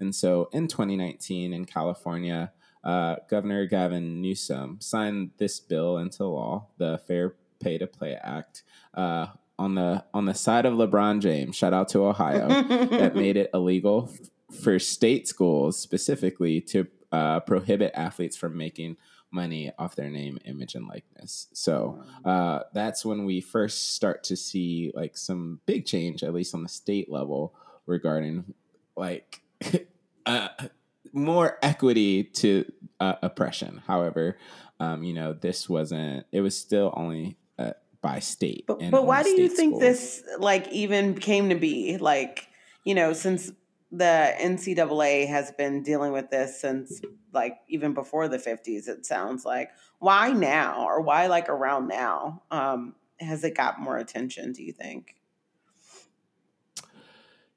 And 0.01 0.13
so 0.13 0.49
in 0.53 0.67
2019 0.67 1.53
in 1.53 1.67
California, 1.67 2.51
uh, 2.83 3.17
Governor 3.31 3.67
Gavin 3.67 4.21
Newsom 4.21 4.81
signed 4.81 5.31
this 5.39 5.61
bill 5.61 5.99
into 5.99 6.25
law, 6.25 6.67
the 6.79 6.99
Fair 7.07 7.37
Pay 7.61 7.79
to 7.79 7.87
Play 7.87 8.17
Act, 8.17 8.65
uh, 8.95 9.27
on 9.57 9.77
the 9.77 10.05
on 10.13 10.25
the 10.25 10.35
side 10.35 10.67
of 10.67 10.75
LeBron 10.75 11.21
James. 11.21 11.55
Shout 11.55 11.73
out 11.73 11.89
to 11.91 12.05
Ohio 12.07 12.49
that 12.89 13.15
made 13.15 13.37
it 13.37 13.51
illegal 13.55 14.11
for 14.53 14.79
state 14.79 15.27
schools 15.29 15.79
specifically 15.79 16.61
to 16.61 16.87
uh, 17.11 17.41
prohibit 17.41 17.93
athletes 17.95 18.37
from 18.37 18.57
making 18.57 18.97
money 19.31 19.73
off 19.79 19.97
their 19.97 20.11
name, 20.11 20.39
image, 20.45 20.75
and 20.75 20.87
likeness. 20.87 21.49
So 21.53 22.05
uh, 22.25 22.61
that's 22.73 23.05
when 23.05 23.25
we 23.25 23.41
first 23.41 23.95
start 23.95 24.25
to 24.25 24.37
see 24.37 24.93
like 24.95 25.17
some 25.17 25.61
big 25.67 25.87
change, 25.87 26.23
at 26.23 26.35
least 26.35 26.55
on 26.55 26.63
the 26.63 26.69
state 26.69 27.11
level, 27.11 27.55
regarding 27.87 28.55
like 28.97 29.43
uh, 30.27 30.49
more 31.13 31.59
equity 31.63 32.25
to 32.25 32.71
uh, 33.01 33.15
oppression. 33.23 33.83
However, 33.87 34.39
um, 34.81 35.03
you 35.03 35.15
know, 35.15 35.33
this 35.33 35.69
wasn't. 35.69 36.27
It 36.33 36.41
was 36.41 36.57
still 36.57 36.93
only 36.97 37.37
uh, 37.59 37.73
by 38.01 38.19
state. 38.19 38.65
But, 38.67 38.91
but 38.91 39.07
why 39.07 39.23
do 39.23 39.31
you 39.31 39.49
think 39.49 39.73
schools. 39.73 39.81
this 39.81 40.25
like 40.39 40.69
even 40.69 41.15
came 41.15 41.49
to 41.49 41.55
be? 41.55 41.99
Like, 41.99 42.49
you 42.85 42.95
know, 42.95 43.13
since 43.13 43.51
the 43.93 44.35
NCAA 44.41 45.29
has 45.29 45.53
been 45.53 45.83
dealing 45.83 46.13
with 46.13 46.31
this 46.31 46.59
since 46.59 47.03
like 47.33 47.59
even 47.69 47.93
before 47.93 48.27
the 48.27 48.39
50s, 48.39 48.89
it 48.89 49.05
sounds 49.05 49.45
like. 49.45 49.71
Why 49.99 50.33
now 50.33 50.87
or 50.87 51.03
why 51.03 51.27
like 51.27 51.49
around 51.51 51.89
now? 51.89 52.43
Um, 52.51 52.95
has 53.21 53.45
it 53.45 53.55
got 53.55 53.81
more 53.81 53.99
attention, 53.99 54.53
do 54.53 54.65
you 54.65 54.73
think? 54.73 55.15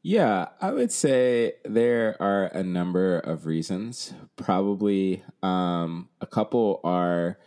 Yeah, 0.03 0.49
I 0.61 0.71
would 0.71 0.91
say 0.91 1.53
there 1.63 2.15
are 2.21 2.45
a 2.45 2.61
number 2.61 3.17
of 3.17 3.47
reasons. 3.47 4.13
Probably 4.35 5.23
um, 5.41 6.09
a 6.21 6.27
couple 6.27 6.79
are, 6.83 7.39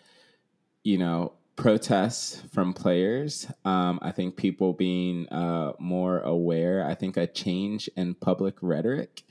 you 0.82 0.98
know, 0.98 1.34
protests 1.58 2.40
from 2.52 2.72
players. 2.72 3.50
Um, 3.64 3.98
I 4.00 4.12
think 4.12 4.36
people 4.36 4.72
being 4.72 5.28
uh, 5.28 5.72
more 5.80 6.20
aware. 6.20 6.86
I 6.86 6.94
think 6.94 7.16
a 7.16 7.26
change 7.26 7.90
in 7.96 8.14
public 8.14 8.54
rhetoric 8.62 9.24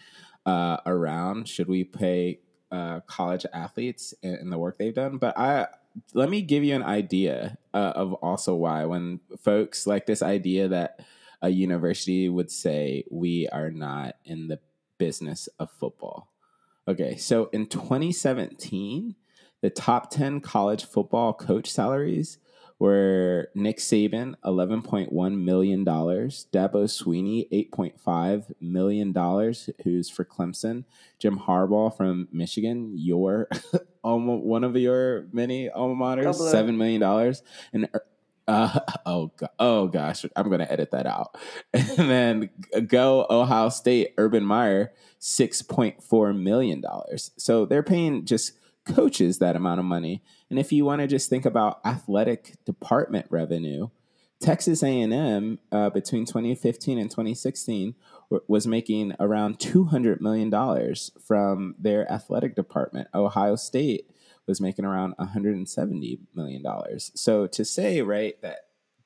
uh, 0.46 0.78
around 0.86 1.48
should 1.48 1.70
we 1.70 1.86
pay 1.86 2.42
uh, 2.70 3.00
college 3.08 3.46
athletes 3.54 4.13
in 4.22 4.50
the 4.50 4.58
work 4.58 4.78
they've 4.78 4.94
done. 4.94 5.18
But 5.18 5.40
I 5.40 5.68
let 6.13 6.30
me 6.30 6.42
give 6.42 6.66
you 6.66 6.76
an 6.76 6.84
idea 6.84 7.58
uh, 7.74 7.94
of 7.96 8.13
also 8.16 8.54
why 8.56 8.86
when 8.86 9.22
folks 9.40 9.88
like 9.88 10.06
this 10.06 10.22
idea 10.22 10.68
that 10.68 11.00
a 11.42 11.50
university 11.50 12.28
would 12.28 12.52
say 12.52 13.06
we 13.10 13.48
are 13.48 13.72
not 13.72 14.16
in 14.26 14.50
the 14.50 14.60
business 14.98 15.48
of 15.60 15.72
football. 15.72 16.30
Okay, 16.90 17.16
so 17.16 17.50
in 17.54 17.68
2017, 17.68 19.16
the 19.62 19.70
top 19.70 20.10
10 20.12 20.41
college 20.41 20.86
football 20.86 21.34
coach 21.34 21.70
salaries 21.70 22.38
were 22.80 23.50
Nick 23.56 23.78
Saban, 23.78 24.36
$11.1 24.46 25.43
million, 25.43 25.84
Dabo 25.84 26.84
Swinney, 26.86 27.50
$8.5 27.72 28.54
million, 28.62 29.13
who's 29.84 30.10
for 30.10 30.24
Clemson, 30.24 30.84
Jim 31.17 31.39
Harbaugh 31.39 31.96
from 31.96 32.28
Michigan, 32.32 32.93
your 32.96 33.50
one 34.02 34.63
of 34.63 34.76
your 34.76 35.26
many 35.32 35.70
alma 35.70 35.96
maters, 35.96 36.36
$7 36.36 36.78
million, 36.78 37.02
and 37.74 37.89
uh, 38.48 38.80
oh, 39.06 39.32
oh 39.60 39.88
gosh, 39.88 40.26
I'm 40.36 40.48
going 40.48 40.60
to 40.60 40.72
edit 40.72 40.91
that 40.91 41.08
out. 41.08 41.36
And 41.74 42.10
then 42.10 42.50
go 42.88 43.26
Ohio 43.30 43.70
State, 43.70 44.13
Urban 44.17 44.46
Meyer, 44.46 44.93
$6.4 45.20 46.39
million. 46.39 46.84
So 47.38 47.65
they're 47.65 47.84
paying 47.84 48.26
just 48.26 48.54
coaches 48.95 49.39
that 49.39 49.56
amount 49.56 49.80
of 49.80 49.86
money. 49.86 50.23
And 50.50 50.58
if 50.60 50.71
you 50.71 50.86
want 50.86 51.02
to 51.02 51.08
just 51.08 51.30
think 51.30 51.45
about 51.45 51.80
athletic 51.86 52.56
department 52.65 53.28
revenue, 53.30 53.89
Texas 54.39 54.84
A&M 54.84 55.60
uh, 55.71 55.89
between 55.89 56.26
2015 56.26 57.00
and 57.00 57.10
2016 57.10 57.95
w- 58.30 58.43
was 58.47 58.67
making 58.67 59.13
around 59.19 59.60
200 59.60 60.21
million 60.21 60.50
dollars 60.50 61.12
from 61.26 61.76
their 61.80 62.12
athletic 62.12 62.56
department. 62.56 63.08
Ohio 63.15 63.56
State 63.56 64.10
was 64.45 64.62
making 64.62 64.86
around 64.86 65.15
170 65.17 66.19
million 66.36 66.62
dollars. 66.62 67.12
So 67.15 67.47
to 67.47 67.65
say 67.65 68.02
right 68.02 68.39
that 68.41 68.60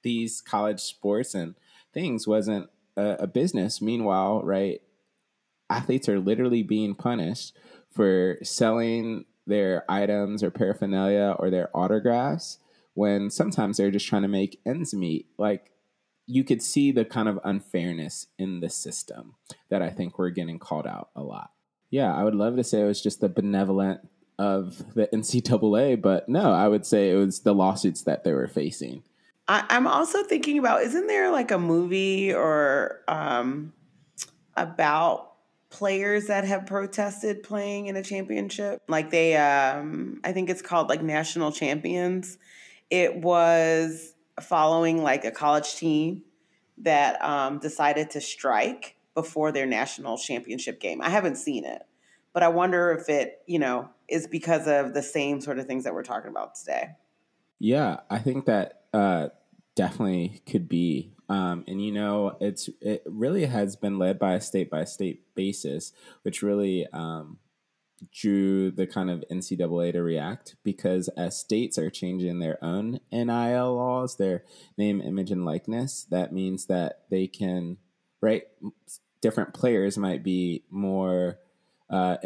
these 0.04 0.42
college 0.42 0.82
sports 0.82 1.34
and 1.34 1.56
things 1.94 2.28
wasn't 2.28 2.70
a, 2.98 3.18
a 3.20 3.28
business, 3.28 3.82
meanwhile, 3.82 4.42
right, 4.44 4.82
athletes 5.70 6.10
are 6.10 6.20
literally 6.20 6.64
being 6.64 6.94
punished 6.94 7.56
for 7.90 8.38
selling 8.44 9.26
their 9.52 9.86
items 9.90 10.42
or 10.42 10.50
paraphernalia 10.50 11.36
or 11.38 11.50
their 11.50 11.70
autographs 11.76 12.58
when 12.94 13.30
sometimes 13.30 13.78
they're 13.78 13.92
just 13.92 14.08
trying 14.08 14.24
to 14.24 14.28
make 14.28 14.60
ends 14.66 14.94
meet. 14.94 15.28
Like 15.38 15.72
you 16.26 16.44
could 16.44 16.62
see 16.62 16.92
the 16.92 17.06
kind 17.06 17.28
of 17.28 17.40
unfairness 17.44 18.28
in 18.38 18.62
the 18.62 18.70
system 18.70 19.36
that 19.70 19.82
I 19.82 19.90
think 19.90 20.18
we're 20.18 20.30
getting 20.30 20.60
called 20.60 20.88
out 20.88 21.10
a 21.16 21.22
lot. 21.22 21.52
Yeah, 21.90 22.16
I 22.16 22.24
would 22.24 22.36
love 22.36 22.56
to 22.56 22.64
say 22.64 22.82
it 22.82 22.86
was 22.86 23.02
just 23.02 23.20
the 23.20 23.30
benevolent 23.30 24.08
of 24.40 24.94
the 24.94 25.08
NCAA, 25.14 26.02
but 26.02 26.30
no, 26.30 26.52
I 26.52 26.68
would 26.68 26.86
say 26.86 27.12
it 27.12 27.16
was 27.16 27.42
the 27.42 27.54
lawsuits 27.54 28.04
that 28.04 28.24
they 28.24 28.34
were 28.34 28.48
facing. 28.48 29.04
I, 29.48 29.66
I'm 29.70 29.88
also 29.88 30.24
thinking 30.24 30.58
about 30.58 30.84
isn't 30.84 31.08
there 31.08 31.32
like 31.32 31.52
a 31.52 31.60
movie 31.60 32.34
or 32.34 33.02
um, 33.08 33.74
about 34.56 35.31
players 35.72 36.28
that 36.28 36.44
have 36.44 36.68
protested 36.68 37.42
playing 37.42 37.88
in 37.88 37.96
a 37.96 38.04
championship? 38.04 38.82
Like 38.88 39.10
they, 39.10 39.36
um, 39.38 40.22
I 40.24 40.34
think 40.34 40.50
it's 40.50 40.62
called 40.62 40.90
like 40.90 41.02
National 41.02 41.52
Champions. 41.52 42.38
It 42.90 43.16
was 43.16 44.14
following 44.40 45.02
like 45.02 45.26
a 45.26 45.32
college 45.32 45.76
team 45.76 46.24
that 46.80 47.24
um, 47.24 47.60
decided 47.60 48.12
to 48.12 48.22
strike 48.22 48.96
before 49.16 49.52
their 49.52 49.66
national 49.66 50.18
championship 50.18 50.80
game. 50.80 51.02
I 51.02 51.10
haven't 51.10 51.38
seen 51.38 51.66
it, 51.66 51.82
but 52.34 52.44
I 52.44 52.50
wonder 52.50 52.92
if 52.92 53.10
it, 53.10 53.42
you 53.48 53.60
know, 53.60 53.90
is 54.08 54.28
because 54.28 54.68
of 54.68 54.94
the 54.94 55.02
same 55.02 55.42
sort 55.42 55.58
of 55.58 55.66
things 55.66 55.86
that 55.86 55.94
we're 55.94 56.04
talking 56.04 56.30
about 56.30 56.56
today. 56.56 56.90
Yeah, 57.60 58.02
I 58.10 58.20
think 58.20 58.46
that 58.46 58.82
uh, 58.94 59.30
definitely 59.82 60.44
could 60.46 60.70
be. 60.70 61.12
Um, 61.28 61.64
and 61.68 61.84
you 61.84 61.92
know, 61.92 62.38
it's 62.40 62.70
it 62.82 63.02
really 63.08 63.46
has 63.46 63.76
been 63.76 63.98
led 63.98 64.20
by 64.20 64.34
a 64.34 64.42
state 64.42 64.70
by 64.70 64.84
state 64.84 65.34
basis, 65.34 65.92
which 66.22 66.44
really 66.44 66.86
um, 66.94 67.40
drew 68.14 68.70
the 68.70 68.86
kind 68.86 69.10
of 69.10 69.24
NCAA 69.32 69.94
to 69.94 70.04
react 70.04 70.56
because 70.64 71.08
as 71.18 71.40
states 71.40 71.80
are 71.80 71.90
changing 71.90 72.38
their 72.38 72.64
own 72.64 73.00
NIL 73.12 73.76
laws, 73.76 74.18
their 74.18 74.44
name, 74.78 75.02
image, 75.02 75.32
and 75.32 75.46
likeness, 75.46 76.06
that 76.12 76.32
means 76.32 76.68
that 76.68 77.06
they 77.10 77.26
can, 77.26 77.78
right? 78.22 78.44
Different 79.20 79.56
players 79.56 79.98
might 79.98 80.24
be 80.24 80.64
more 80.70 81.40
uh, 81.90 82.18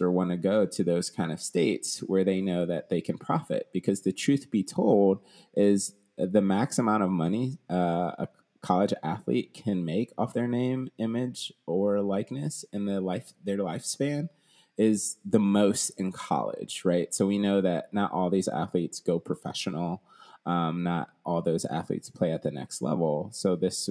or 0.00 0.10
want 0.10 0.30
to 0.30 0.36
go 0.36 0.66
to 0.66 0.84
those 0.84 1.08
kind 1.08 1.32
of 1.32 1.40
states 1.40 2.00
where 2.00 2.22
they 2.22 2.42
know 2.42 2.66
that 2.66 2.90
they 2.90 3.00
can 3.00 3.16
profit. 3.16 3.68
Because 3.72 4.02
the 4.02 4.12
truth 4.12 4.50
be 4.50 4.62
told, 4.62 5.20
is 5.54 5.94
the 6.18 6.42
max 6.42 6.78
amount 6.78 7.02
of 7.02 7.10
money 7.10 7.58
uh, 7.70 8.12
a 8.18 8.28
college 8.60 8.92
athlete 9.02 9.54
can 9.54 9.84
make 9.84 10.12
off 10.18 10.34
their 10.34 10.48
name, 10.48 10.90
image, 10.98 11.52
or 11.66 12.00
likeness 12.00 12.64
in 12.72 12.86
the 12.86 13.00
life 13.00 13.32
their 13.44 13.58
lifespan 13.58 14.28
is 14.76 15.16
the 15.24 15.40
most 15.40 15.90
in 15.90 16.12
college, 16.12 16.82
right? 16.84 17.12
So 17.12 17.26
we 17.26 17.38
know 17.38 17.60
that 17.60 17.92
not 17.92 18.12
all 18.12 18.30
these 18.30 18.48
athletes 18.48 19.00
go 19.00 19.18
professional. 19.18 20.02
Um, 20.46 20.82
not 20.82 21.10
all 21.26 21.42
those 21.42 21.66
athletes 21.66 22.08
play 22.08 22.32
at 22.32 22.42
the 22.42 22.50
next 22.50 22.80
level. 22.80 23.28
So 23.32 23.54
this, 23.54 23.90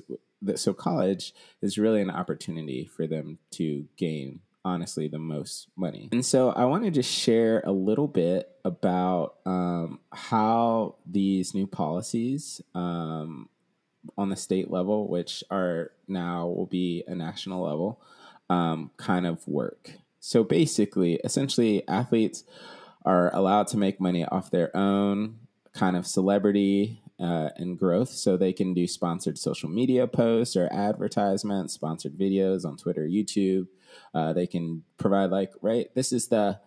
so 0.55 0.73
college 0.73 1.33
is 1.61 1.77
really 1.77 2.01
an 2.01 2.09
opportunity 2.09 2.85
for 2.85 3.05
them 3.05 3.37
to 3.51 3.85
gain 3.95 4.39
honestly 4.67 5.07
the 5.07 5.17
most 5.17 5.67
money. 5.77 6.09
And 6.11 6.25
so 6.25 6.49
I 6.49 6.65
want 6.65 6.83
to 6.83 6.91
just 6.91 7.09
share 7.09 7.61
a 7.65 7.71
little 7.71 8.07
bit 8.07 8.51
about 8.65 9.35
um, 9.45 10.01
how 10.11 10.95
these 11.05 11.53
new 11.53 11.67
policies 11.67 12.61
um, 12.75 13.47
on 14.17 14.29
the 14.29 14.35
state 14.35 14.69
level, 14.69 15.07
which 15.07 15.43
are 15.49 15.91
now 16.07 16.47
will 16.47 16.65
be 16.65 17.03
a 17.07 17.15
national 17.15 17.63
level, 17.63 18.01
um, 18.49 18.91
kind 18.97 19.25
of 19.25 19.47
work. 19.47 19.91
So 20.19 20.43
basically, 20.43 21.15
essentially, 21.23 21.87
athletes 21.87 22.43
are 23.05 23.33
allowed 23.33 23.67
to 23.67 23.77
make 23.77 24.01
money 24.01 24.25
off 24.25 24.51
their 24.51 24.75
own 24.75 25.39
kind 25.73 25.95
of 25.95 26.05
celebrity 26.05 27.01
uh, 27.19 27.49
and 27.55 27.79
growth. 27.79 28.09
So 28.09 28.35
they 28.35 28.51
can 28.51 28.73
do 28.73 28.85
sponsored 28.85 29.37
social 29.37 29.69
media 29.69 30.07
posts 30.07 30.57
or 30.57 30.67
advertisements, 30.73 31.73
sponsored 31.73 32.17
videos 32.17 32.65
on 32.65 32.75
Twitter, 32.75 33.07
YouTube. 33.07 33.67
Uh, 34.13 34.33
they 34.33 34.47
can 34.47 34.83
provide, 34.97 35.29
like, 35.29 35.53
right, 35.61 35.93
this 35.95 36.11
is 36.11 36.27
the 36.27 36.59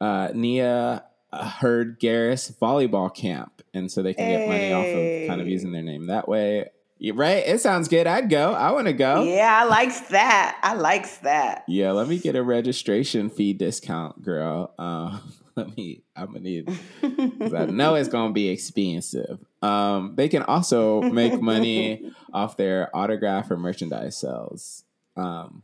uh, 0.00 0.28
Nia 0.34 1.04
Heard 1.32 2.00
Garris 2.00 2.52
volleyball 2.58 3.14
camp. 3.14 3.62
And 3.72 3.90
so 3.90 4.02
they 4.02 4.14
can 4.14 4.28
get 4.28 4.48
money 4.48 4.72
off 4.72 4.86
of 4.86 5.28
kind 5.28 5.40
of 5.40 5.48
using 5.48 5.72
their 5.72 5.82
name 5.82 6.06
that 6.06 6.28
way 6.28 6.70
right? 7.12 7.46
It 7.46 7.60
sounds 7.60 7.88
good. 7.88 8.06
I'd 8.06 8.30
go. 8.30 8.52
I 8.52 8.72
want 8.72 8.86
to 8.86 8.92
go. 8.92 9.24
Yeah, 9.24 9.62
I 9.62 9.64
likes 9.64 10.00
that. 10.08 10.58
I 10.62 10.74
likes 10.74 11.18
that. 11.18 11.64
Yeah, 11.68 11.92
let 11.92 12.08
me 12.08 12.18
get 12.18 12.36
a 12.36 12.42
registration 12.42 13.30
fee 13.30 13.52
discount, 13.52 14.22
girl. 14.22 14.72
Uh, 14.78 15.18
let 15.56 15.76
me. 15.76 16.02
I'm 16.16 16.26
gonna 16.26 16.40
need. 16.40 16.68
I 17.02 17.66
know 17.66 17.94
it's 17.96 18.08
gonna 18.08 18.32
be 18.32 18.48
expensive. 18.48 19.44
Um, 19.62 20.14
they 20.16 20.28
can 20.28 20.42
also 20.42 21.02
make 21.02 21.40
money 21.40 22.12
off 22.32 22.56
their 22.56 22.94
autograph 22.94 23.50
or 23.50 23.56
merchandise 23.56 24.16
sales. 24.16 24.84
Um, 25.16 25.62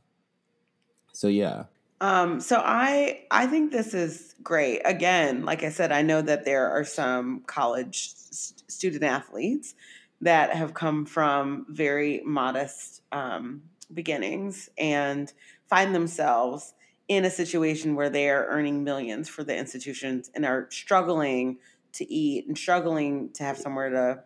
so 1.20 1.28
yeah. 1.28 1.64
Um, 2.00 2.40
so 2.40 2.62
I 2.64 3.24
I 3.30 3.46
think 3.46 3.72
this 3.72 3.92
is 3.92 4.34
great. 4.42 4.80
Again, 4.86 5.44
like 5.44 5.62
I 5.62 5.68
said, 5.68 5.92
I 5.92 6.00
know 6.00 6.22
that 6.22 6.46
there 6.46 6.70
are 6.70 6.82
some 6.82 7.42
college 7.46 8.08
student 8.14 9.04
athletes 9.04 9.74
that 10.22 10.54
have 10.54 10.72
come 10.72 11.04
from 11.04 11.66
very 11.68 12.22
modest 12.24 13.02
um, 13.12 13.64
beginnings 13.92 14.70
and 14.78 15.30
find 15.68 15.94
themselves 15.94 16.72
in 17.06 17.26
a 17.26 17.30
situation 17.30 17.96
where 17.96 18.08
they 18.08 18.30
are 18.30 18.46
earning 18.46 18.82
millions 18.82 19.28
for 19.28 19.44
the 19.44 19.54
institutions 19.54 20.30
and 20.34 20.46
are 20.46 20.68
struggling 20.70 21.58
to 21.92 22.10
eat 22.10 22.46
and 22.46 22.56
struggling 22.56 23.28
to 23.34 23.42
have 23.42 23.58
somewhere 23.58 23.90
to 23.90 24.22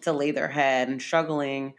to 0.00 0.10
lay 0.10 0.30
their 0.30 0.48
head 0.48 0.88
and 0.88 1.02
struggling 1.02 1.74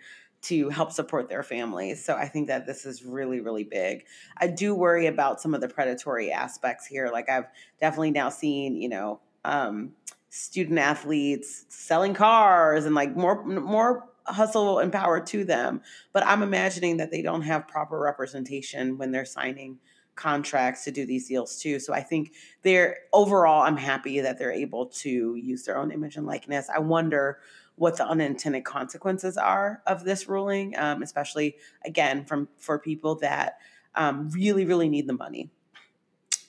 to 0.47 0.69
help 0.69 0.91
support 0.91 1.29
their 1.29 1.43
families. 1.43 2.03
So 2.03 2.15
I 2.15 2.27
think 2.27 2.47
that 2.47 2.65
this 2.65 2.85
is 2.85 3.03
really, 3.03 3.39
really 3.39 3.63
big. 3.63 4.05
I 4.37 4.47
do 4.47 4.75
worry 4.75 5.07
about 5.07 5.41
some 5.41 5.53
of 5.53 5.61
the 5.61 5.67
predatory 5.67 6.31
aspects 6.31 6.85
here. 6.85 7.09
Like 7.11 7.29
I've 7.29 7.45
definitely 7.79 8.11
now 8.11 8.29
seen, 8.29 8.81
you 8.81 8.89
know, 8.89 9.19
um, 9.43 9.93
student 10.35 10.77
athletes 10.77 11.65
selling 11.69 12.13
cars 12.13 12.83
and 12.83 12.93
like 12.93 13.15
more 13.15 13.45
more 13.45 14.09
hustle 14.27 14.79
and 14.79 14.91
power 14.91 15.21
to 15.21 15.45
them 15.45 15.79
but 16.11 16.25
i'm 16.25 16.43
imagining 16.43 16.97
that 16.97 17.09
they 17.09 17.21
don't 17.21 17.43
have 17.43 17.69
proper 17.69 17.97
representation 17.97 18.97
when 18.97 19.11
they're 19.11 19.23
signing 19.23 19.77
contracts 20.15 20.83
to 20.83 20.91
do 20.91 21.05
these 21.05 21.29
deals 21.29 21.57
too 21.61 21.79
so 21.79 21.93
i 21.93 22.01
think 22.01 22.33
they're 22.63 22.97
overall 23.13 23.61
i'm 23.61 23.77
happy 23.77 24.19
that 24.19 24.37
they're 24.37 24.51
able 24.51 24.87
to 24.87 25.35
use 25.37 25.63
their 25.63 25.77
own 25.77 25.89
image 25.89 26.17
and 26.17 26.25
likeness 26.25 26.67
i 26.75 26.79
wonder 26.79 27.39
what 27.75 27.97
the 27.97 28.07
unintended 28.07 28.63
consequences 28.63 29.37
are 29.37 29.81
of 29.85 30.03
this 30.03 30.27
ruling 30.27 30.77
um, 30.77 31.01
especially 31.01 31.55
again 31.85 32.25
from 32.25 32.47
for 32.57 32.79
people 32.79 33.15
that 33.15 33.57
um, 33.95 34.29
really 34.29 34.65
really 34.65 34.89
need 34.89 35.07
the 35.07 35.13
money 35.13 35.49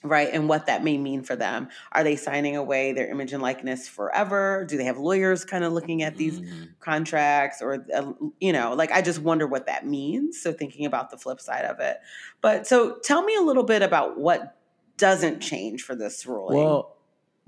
right 0.03 0.29
and 0.31 0.47
what 0.47 0.65
that 0.67 0.83
may 0.83 0.97
mean 0.97 1.23
for 1.23 1.35
them. 1.35 1.69
Are 1.91 2.03
they 2.03 2.15
signing 2.15 2.55
away 2.55 2.93
their 2.93 3.09
image 3.09 3.33
and 3.33 3.41
likeness 3.41 3.87
forever? 3.87 4.65
Do 4.67 4.77
they 4.77 4.85
have 4.85 4.97
lawyers 4.97 5.45
kind 5.45 5.63
of 5.63 5.73
looking 5.73 6.03
at 6.03 6.15
these 6.17 6.39
mm-hmm. 6.39 6.65
contracts 6.79 7.61
or 7.61 7.85
uh, 7.93 8.13
you 8.39 8.53
know 8.53 8.73
like 8.73 8.91
i 8.91 9.01
just 9.01 9.19
wonder 9.19 9.47
what 9.47 9.65
that 9.67 9.85
means 9.85 10.41
so 10.41 10.53
thinking 10.53 10.85
about 10.85 11.09
the 11.09 11.17
flip 11.17 11.39
side 11.39 11.65
of 11.65 11.79
it. 11.79 11.97
But 12.41 12.67
so 12.67 12.97
tell 13.03 13.23
me 13.23 13.35
a 13.35 13.41
little 13.41 13.63
bit 13.63 13.81
about 13.81 14.19
what 14.19 14.57
doesn't 14.97 15.41
change 15.41 15.83
for 15.83 15.95
this 15.95 16.25
ruling. 16.25 16.57
Well 16.57 16.96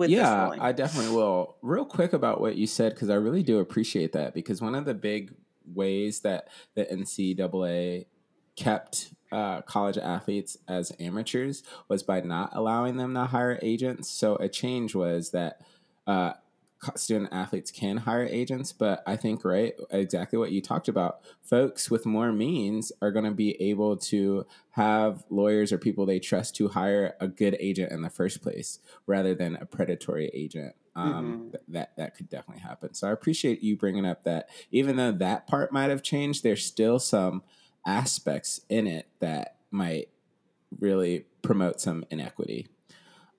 yeah 0.08 0.50
i 0.60 0.72
definitely 0.72 1.14
will 1.14 1.56
real 1.62 1.86
quick 1.86 2.14
about 2.14 2.40
what 2.40 2.56
you 2.56 2.68
said 2.68 2.94
because 2.94 3.10
i 3.10 3.16
really 3.16 3.44
do 3.44 3.60
appreciate 3.60 4.12
that 4.14 4.34
because 4.34 4.62
one 4.62 4.76
of 4.76 4.86
the 4.86 4.94
big 4.94 5.34
ways 5.74 6.22
that 6.22 6.48
the 6.76 6.86
ncaa 6.86 8.06
kept 8.56 9.14
uh, 9.32 9.62
college 9.62 9.98
athletes 9.98 10.58
as 10.68 10.92
amateurs 11.00 11.64
was 11.88 12.04
by 12.04 12.22
not 12.22 12.50
allowing 12.54 12.98
them 12.98 13.14
to 13.14 13.26
hire 13.26 13.60
agents. 13.62 14.10
So 14.10 14.36
a 14.36 14.50
change 14.50 14.96
was 14.96 15.32
that 15.32 15.62
uh, 16.08 16.34
student 16.96 17.30
athletes 17.32 17.72
can 17.72 17.98
hire 17.98 18.26
agents, 18.26 18.72
but 18.72 19.04
I 19.06 19.16
think 19.16 19.44
right 19.44 19.74
exactly 19.92 20.40
what 20.40 20.52
you 20.52 20.62
talked 20.62 20.88
about. 20.88 21.20
Folks 21.42 21.92
with 21.92 22.06
more 22.06 22.32
means 22.32 22.92
are 23.02 23.12
going 23.12 23.26
to 23.26 23.32
be 23.32 23.62
able 23.62 23.98
to 23.98 24.46
have 24.72 25.24
lawyers 25.30 25.72
or 25.74 25.78
people 25.78 26.06
they 26.06 26.20
trust 26.20 26.56
to 26.56 26.70
hire 26.70 27.16
a 27.20 27.28
good 27.28 27.58
agent 27.60 27.92
in 27.92 28.02
the 28.02 28.10
first 28.10 28.42
place, 28.42 28.80
rather 29.06 29.36
than 29.36 29.58
a 29.58 29.66
predatory 29.66 30.30
agent. 30.34 30.76
Um, 30.96 31.14
mm-hmm. 31.14 31.50
th- 31.52 31.64
that 31.70 31.98
that 31.98 32.16
could 32.16 32.30
definitely 32.30 32.62
happen. 32.62 32.94
So 32.94 33.08
I 33.08 33.12
appreciate 33.12 33.62
you 33.62 33.78
bringing 33.78 34.06
up 34.06 34.24
that. 34.24 34.50
Even 34.72 34.96
though 34.96 35.12
that 35.12 35.48
part 35.48 35.72
might 35.72 35.90
have 35.90 36.04
changed, 36.04 36.44
there's 36.44 36.66
still 36.66 37.00
some 37.00 37.44
aspects 37.86 38.62
in 38.70 38.88
it 38.88 39.08
that 39.20 39.58
might 39.72 40.10
really 40.80 41.26
promote 41.42 41.80
some 41.80 42.06
inequity. 42.10 42.68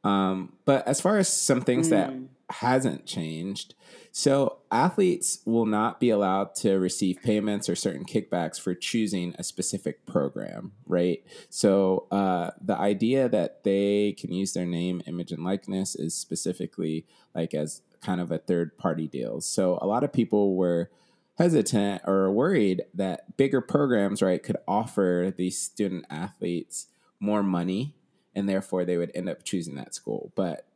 Um, 0.02 0.54
but 0.64 0.86
as 0.88 1.00
far 1.00 1.18
as 1.18 1.28
some 1.28 1.60
things 1.60 1.88
mm. 1.88 1.90
that 1.90 2.12
hasn't 2.50 3.06
changed, 3.06 3.74
so 4.12 4.58
athletes 4.72 5.40
will 5.44 5.66
not 5.66 6.00
be 6.00 6.10
allowed 6.10 6.54
to 6.56 6.78
receive 6.78 7.22
payments 7.22 7.68
or 7.68 7.76
certain 7.76 8.04
kickbacks 8.04 8.60
for 8.60 8.74
choosing 8.74 9.34
a 9.38 9.44
specific 9.44 10.04
program, 10.04 10.72
right? 10.86 11.24
So 11.48 12.06
uh, 12.10 12.50
the 12.60 12.76
idea 12.76 13.28
that 13.28 13.62
they 13.62 14.12
can 14.18 14.32
use 14.32 14.52
their 14.52 14.66
name, 14.66 15.02
image, 15.06 15.30
and 15.30 15.44
likeness 15.44 15.94
is 15.94 16.14
specifically 16.14 17.06
like 17.34 17.54
as 17.54 17.82
kind 18.00 18.20
of 18.20 18.32
a 18.32 18.38
third 18.38 18.76
party 18.76 19.06
deal. 19.06 19.40
So 19.40 19.78
a 19.80 19.86
lot 19.86 20.02
of 20.02 20.12
people 20.12 20.56
were 20.56 20.90
hesitant 21.38 22.02
or 22.06 22.30
worried 22.30 22.82
that 22.94 23.36
bigger 23.36 23.60
programs, 23.60 24.22
right, 24.22 24.42
could 24.42 24.56
offer 24.66 25.32
these 25.36 25.58
student 25.58 26.04
athletes 26.10 26.86
more 27.20 27.42
money 27.42 27.94
and 28.34 28.48
therefore 28.48 28.84
they 28.84 28.96
would 28.96 29.12
end 29.14 29.28
up 29.28 29.44
choosing 29.44 29.74
that 29.76 29.94
school. 29.94 30.32
But 30.34 30.66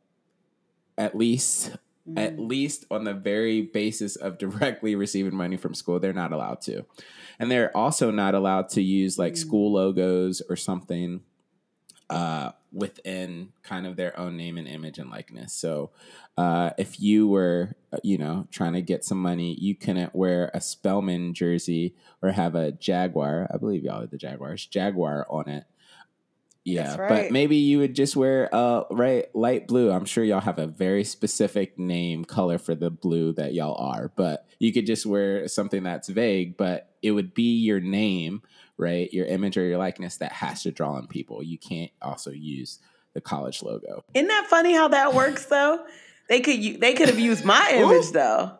at 0.97 1.15
least 1.15 1.71
mm-hmm. 2.07 2.17
at 2.17 2.39
least 2.39 2.85
on 2.91 3.03
the 3.03 3.13
very 3.13 3.61
basis 3.61 4.15
of 4.15 4.37
directly 4.37 4.95
receiving 4.95 5.35
money 5.35 5.57
from 5.57 5.73
school, 5.73 5.99
they're 5.99 6.13
not 6.13 6.31
allowed 6.31 6.61
to. 6.61 6.85
And 7.39 7.51
they're 7.51 7.75
also 7.75 8.11
not 8.11 8.35
allowed 8.35 8.69
to 8.69 8.81
use 8.81 9.17
like 9.17 9.33
mm-hmm. 9.33 9.47
school 9.47 9.73
logos 9.73 10.41
or 10.49 10.55
something 10.55 11.21
uh, 12.09 12.51
within 12.71 13.49
kind 13.63 13.87
of 13.87 13.95
their 13.95 14.17
own 14.19 14.37
name 14.37 14.57
and 14.57 14.67
image 14.67 14.99
and 14.99 15.09
likeness. 15.09 15.53
So 15.53 15.91
uh, 16.37 16.71
if 16.77 16.99
you 16.99 17.27
were, 17.27 17.75
uh, 17.91 17.97
you 18.03 18.17
know, 18.17 18.47
trying 18.51 18.73
to 18.73 18.81
get 18.81 19.03
some 19.03 19.21
money, 19.21 19.55
you 19.59 19.75
couldn't 19.75 20.15
wear 20.15 20.51
a 20.53 20.61
Spelman 20.61 21.33
jersey 21.33 21.95
or 22.21 22.31
have 22.31 22.55
a 22.55 22.73
Jaguar. 22.73 23.47
I 23.53 23.57
believe 23.57 23.83
y'all 23.83 24.03
are 24.03 24.07
the 24.07 24.17
Jaguars. 24.17 24.65
Jaguar 24.65 25.25
on 25.29 25.49
it. 25.49 25.65
Yeah, 26.65 26.95
right. 26.95 27.09
but 27.09 27.31
maybe 27.31 27.57
you 27.57 27.77
would 27.77 27.93
just 27.93 28.15
wear 28.15 28.49
uh 28.53 28.85
right 28.89 29.33
light 29.35 29.67
blue. 29.67 29.91
I'm 29.91 30.05
sure 30.05 30.23
y'all 30.23 30.39
have 30.39 30.57
a 30.57 30.65
very 30.65 31.03
specific 31.03 31.77
name 31.77 32.25
color 32.25 32.57
for 32.57 32.73
the 32.73 32.89
blue 32.89 33.33
that 33.33 33.53
y'all 33.53 33.75
are, 33.75 34.11
but 34.15 34.47
you 34.57 34.73
could 34.73 34.87
just 34.87 35.05
wear 35.05 35.47
something 35.47 35.83
that's 35.83 36.09
vague, 36.09 36.57
but 36.57 36.89
it 37.03 37.11
would 37.11 37.35
be 37.35 37.55
your 37.57 37.79
name, 37.79 38.41
right? 38.77 39.13
Your 39.13 39.27
image 39.27 39.57
or 39.57 39.63
your 39.63 39.77
likeness 39.77 40.17
that 40.17 40.31
has 40.31 40.63
to 40.63 40.71
draw 40.71 40.93
on 40.93 41.05
people. 41.05 41.43
You 41.43 41.59
can't 41.59 41.91
also 42.01 42.31
use 42.31 42.79
the 43.13 43.21
college 43.21 43.61
logo. 43.61 44.03
Isn't 44.15 44.27
that 44.27 44.47
funny 44.49 44.73
how 44.73 44.87
that 44.87 45.13
works 45.13 45.45
though? 45.49 45.85
They 46.29 46.39
could 46.39 46.81
they 46.81 46.95
could 46.95 47.09
have 47.09 47.19
used 47.19 47.45
my 47.45 47.69
image 47.73 48.09
though. 48.11 48.57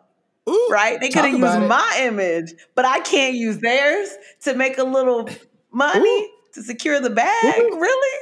Ooh, 0.48 0.68
Right? 0.70 1.00
They 1.00 1.08
could 1.08 1.24
have 1.24 1.32
used 1.32 1.68
my 1.68 2.02
image, 2.02 2.54
but 2.76 2.84
I 2.84 3.00
can't 3.00 3.34
use 3.34 3.58
theirs 3.58 4.10
to 4.42 4.54
make 4.54 4.78
a 4.78 4.84
little 4.84 5.28
money 5.72 6.30
to 6.56 6.62
secure 6.62 7.00
the 7.00 7.10
bag. 7.10 7.62
Ooh. 7.62 7.78
Really? 7.80 8.18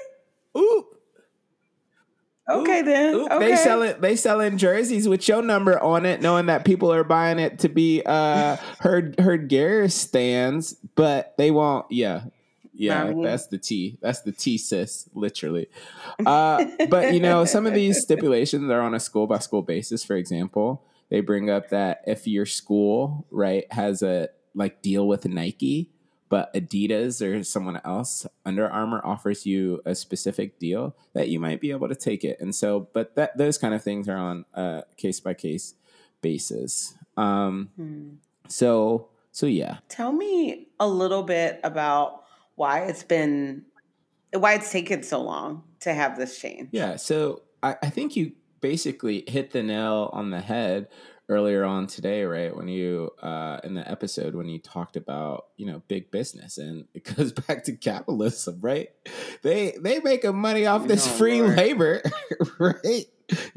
Ooh, 0.57 0.87
Okay 2.49 2.83
then. 2.83 3.15
ooh, 3.15 3.27
okay. 3.27 3.51
They 3.51 3.57
sell 3.57 3.83
it. 3.83 4.01
They 4.03 4.17
selling 4.17 4.59
jerseys 4.59 5.09
with 5.09 5.27
your 5.27 5.41
number 5.41 5.79
on 5.81 6.05
it, 6.05 6.21
knowing 6.21 6.47
that 6.47 6.65
people 6.67 6.93
are 6.93 7.05
buying 7.05 7.39
it 7.39 7.61
to 7.61 7.69
be 7.71 8.03
uh 8.05 8.57
her 8.81 9.15
her 9.19 9.39
Garris 9.39 9.93
stands, 9.93 10.75
but 10.95 11.35
they 11.39 11.51
won't. 11.51 11.91
Yeah, 11.91 12.25
yeah, 12.75 13.13
that's 13.23 13.47
the 13.47 13.57
T. 13.57 13.97
That's 14.03 14.21
the 14.21 14.33
T, 14.33 14.59
sis. 14.59 15.09
Literally. 15.15 15.69
Uh, 16.25 16.67
but 16.91 17.15
you 17.15 17.21
know, 17.21 17.47
some 17.47 17.67
of 17.67 17.73
these 17.75 18.03
stipulations 18.03 18.71
are 18.71 18.81
on 18.83 18.93
a 18.95 19.01
school 19.01 19.27
by 19.27 19.39
school 19.39 19.63
basis. 19.63 20.05
For 20.05 20.17
example, 20.17 20.85
they 21.09 21.21
bring 21.21 21.49
up 21.49 21.71
that 21.71 22.03
if 22.07 22.27
your 22.27 22.47
school 22.47 23.27
right 23.31 23.65
has 23.73 24.03
a 24.03 24.29
like 24.55 24.83
deal 24.83 25.09
with 25.09 25.25
Nike, 25.27 25.91
but 26.35 26.53
Adidas 26.53 27.23
or 27.25 27.45
someone 27.45 27.81
else, 27.85 28.27
Under 28.45 28.69
Armour 28.69 29.01
offers 29.05 29.47
you 29.47 29.81
a 29.87 29.95
specific 29.95 30.59
deal 30.59 30.97
that 31.13 31.29
you 31.29 31.39
might 31.39 31.61
be 31.61 31.71
able 31.71 31.89
to 31.89 31.95
take 31.95 32.25
it. 32.25 32.37
And 32.41 32.53
so, 32.53 32.89
but 32.93 33.15
that 33.15 33.37
those 33.39 33.57
kind 33.57 33.73
of 33.73 33.83
things 33.85 34.09
are 34.09 34.17
on 34.17 34.45
a 34.55 34.83
case 34.97 35.21
by 35.21 35.35
case 35.35 35.75
basis. 36.21 36.95
Um, 37.17 37.71
Hmm. 37.77 38.09
so 38.49 39.09
so 39.31 39.47
yeah, 39.47 39.79
Tell 39.89 40.13
me 40.13 40.69
a 40.81 40.89
little 40.89 41.23
bit 41.23 41.61
about 41.63 42.25
why 42.57 42.81
it's 42.91 43.05
been 43.05 43.65
why 44.33 44.55
it's 44.55 44.73
taken 44.73 45.03
so 45.05 45.23
long 45.23 45.63
to 45.81 45.95
have 45.95 46.17
this 46.19 46.39
change. 46.41 46.71
yeah. 46.73 46.97
So 46.97 47.43
I, 47.63 47.77
I 47.83 47.91
think 47.91 48.17
you 48.17 48.33
basically 48.61 49.23
hit 49.29 49.53
the 49.53 49.63
nail 49.63 50.11
on 50.13 50.31
the 50.31 50.41
head 50.41 50.89
earlier 51.29 51.65
on 51.65 51.87
today, 51.87 52.25
right? 52.25 52.55
When 52.55 52.69
you 52.69 53.11
uh, 53.23 53.61
in 53.65 53.75
the 53.75 53.89
episode 53.91 54.35
when 54.35 54.49
you 54.49 54.59
talked 54.59 54.97
about 54.97 55.47
you 55.57 55.67
know 55.67 55.83
big 55.89 56.11
business, 56.11 56.59
and 56.59 56.87
it 56.95 57.05
goes 57.17 57.33
back 57.33 57.65
to 57.65 57.73
capitalism, 57.77 58.59
right? 58.61 58.89
They 59.43 59.75
they 59.81 60.01
making 60.01 60.37
money 60.37 60.67
off 60.67 60.87
this 60.87 61.07
Oh, 61.07 61.11
free 61.11 61.41
Lord. 61.43 61.57
labor, 61.57 62.03
right? 62.59 63.07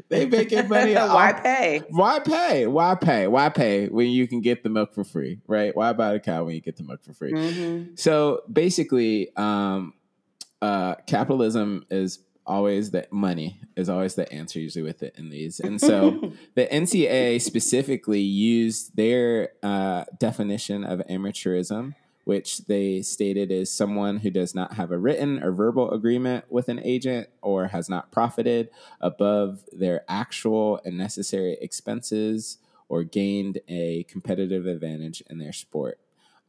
They 0.08 0.24
making 0.24 0.68
money 0.68 0.94
why 0.94 1.32
off 1.32 1.42
pay? 1.42 1.82
Why 1.90 2.18
pay? 2.20 2.66
Why 2.66 2.94
pay? 2.94 3.26
Why 3.28 3.48
pay 3.50 3.88
when 3.88 4.08
you 4.08 4.26
can 4.26 4.40
get 4.40 4.62
the 4.62 4.70
milk 4.70 4.94
for 4.94 5.04
free, 5.04 5.40
right? 5.46 5.76
Why 5.76 5.92
buy 5.92 6.14
a 6.14 6.20
cow 6.20 6.44
when 6.44 6.54
you 6.54 6.62
get 6.62 6.76
the 6.78 6.84
milk 6.84 7.04
for 7.04 7.12
free? 7.12 7.32
hmm 7.32 7.94
So 7.96 8.42
basically, 8.50 9.28
um, 9.36 9.92
uh, 10.62 10.94
capitalism 11.06 11.84
is 11.90 12.18
always 12.48 12.90
the 12.90 13.06
money 13.10 13.60
is 13.76 13.88
always 13.88 14.14
the 14.14 14.30
answer 14.32 14.58
usually 14.58 14.82
with 14.82 15.02
it 15.02 15.14
in 15.16 15.30
these, 15.30 15.60
and 15.60 15.80
so 15.80 16.32
the 16.54 16.66
NCAA 16.66 17.40
specifically 17.40 18.20
used 18.20 18.96
their 18.96 19.50
uh, 19.62 20.04
definition 20.18 20.82
of 20.82 21.00
amateurism, 21.08 21.94
which 22.24 22.58
they 22.66 23.02
stated 23.02 23.50
is 23.52 23.70
someone 23.70 24.18
who 24.18 24.30
does 24.30 24.54
not 24.54 24.74
have 24.74 24.90
a 24.90 24.98
written 24.98 25.42
or 25.42 25.52
verbal 25.52 25.90
agreement 25.92 26.44
with 26.50 26.68
an 26.68 26.80
agent 26.82 27.28
or 27.40 27.68
has 27.68 27.88
not 27.88 28.10
profited 28.10 28.68
above 29.00 29.64
their 29.72 30.04
actual 30.08 30.80
and 30.84 30.98
necessary 30.98 31.56
expenses 31.60 32.58
or 32.88 33.04
gained 33.04 33.60
a 33.68 34.04
competitive 34.04 34.66
advantage 34.66 35.22
in 35.28 35.38
their 35.38 35.52
sport. 35.52 35.98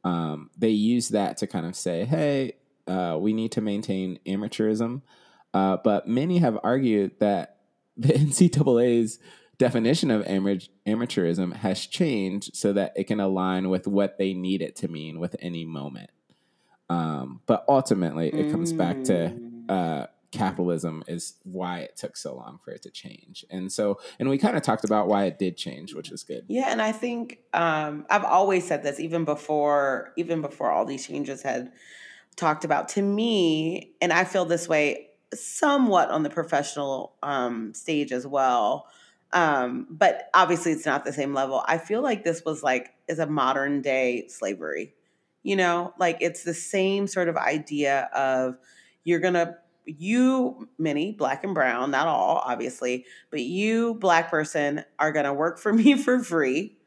Um, 0.03 0.49
they 0.57 0.69
use 0.69 1.09
that 1.09 1.37
to 1.37 1.47
kind 1.47 1.65
of 1.65 1.75
say, 1.75 2.05
hey, 2.05 2.53
uh, 2.87 3.17
we 3.19 3.33
need 3.33 3.51
to 3.53 3.61
maintain 3.61 4.19
amateurism. 4.25 5.01
Uh, 5.53 5.77
but 5.83 6.07
many 6.07 6.37
have 6.39 6.57
argued 6.63 7.11
that 7.19 7.57
the 7.97 8.09
NCAA's 8.13 9.19
definition 9.57 10.09
of 10.09 10.25
ama- 10.25 10.59
amateurism 10.87 11.53
has 11.57 11.85
changed 11.85 12.55
so 12.55 12.71
that 12.73 12.93
it 12.95 13.05
can 13.05 13.19
align 13.19 13.69
with 13.69 13.87
what 13.87 14.17
they 14.17 14.33
need 14.33 14.61
it 14.61 14.75
to 14.77 14.87
mean 14.87 15.19
with 15.19 15.35
any 15.39 15.65
moment. 15.65 16.09
Um, 16.89 17.41
but 17.45 17.65
ultimately, 17.67 18.29
it 18.29 18.51
comes 18.51 18.73
back 18.73 19.03
to 19.05 19.29
Mm. 19.29 19.69
uh, 19.69 20.07
capitalism 20.31 21.03
is 21.07 21.35
why 21.43 21.79
it 21.79 21.97
took 21.97 22.15
so 22.15 22.35
long 22.35 22.59
for 22.63 22.71
it 22.71 22.81
to 22.83 22.89
change. 22.89 23.43
And 23.49 23.71
so, 23.71 23.99
and 24.19 24.29
we 24.29 24.37
kind 24.37 24.55
of 24.55 24.63
talked 24.63 24.83
about 24.83 25.07
why 25.07 25.25
it 25.25 25.37
did 25.37 25.57
change, 25.57 25.93
which 25.93 26.09
was 26.09 26.23
good. 26.23 26.45
Yeah, 26.47 26.67
and 26.71 26.81
I 26.81 26.91
think 26.91 27.39
um, 27.53 28.05
I've 28.09 28.23
always 28.23 28.67
said 28.67 28.81
this, 28.83 28.99
even 28.99 29.25
before 29.25 30.13
even 30.17 30.41
before 30.41 30.71
all 30.71 30.85
these 30.85 31.05
changes 31.05 31.41
had 31.41 31.71
talked 32.35 32.63
about. 32.63 32.89
To 32.89 33.01
me, 33.01 33.91
and 34.01 34.13
I 34.13 34.23
feel 34.23 34.45
this 34.45 34.67
way 34.67 35.08
somewhat 35.33 36.09
on 36.09 36.23
the 36.23 36.29
professional 36.29 37.13
um, 37.23 37.73
stage 37.73 38.11
as 38.11 38.25
well. 38.25 38.87
Um, 39.31 39.87
but 39.89 40.29
obviously, 40.33 40.71
it's 40.71 40.85
not 40.85 41.05
the 41.05 41.13
same 41.13 41.33
level. 41.33 41.63
I 41.67 41.77
feel 41.77 42.01
like 42.01 42.23
this 42.23 42.43
was 42.43 42.63
like 42.63 42.93
is 43.07 43.19
a 43.19 43.27
modern 43.27 43.81
day 43.81 44.27
slavery. 44.27 44.95
You 45.43 45.55
know, 45.55 45.93
like 45.99 46.17
it's 46.19 46.43
the 46.43 46.53
same 46.53 47.07
sort 47.07 47.29
of 47.29 47.37
idea 47.37 48.09
of 48.13 48.57
you're 49.03 49.19
gonna 49.19 49.57
you 49.85 50.69
many 50.77 51.13
black 51.13 51.43
and 51.43 51.55
brown 51.55 51.89
not 51.89 52.07
all 52.07 52.43
obviously 52.45 53.05
but 53.31 53.39
you 53.39 53.95
black 53.95 54.29
person 54.29 54.83
are 54.99 55.11
to 55.25 55.33
work 55.33 55.57
for 55.57 55.73
me 55.73 55.97
for 55.97 56.19
free 56.19 56.77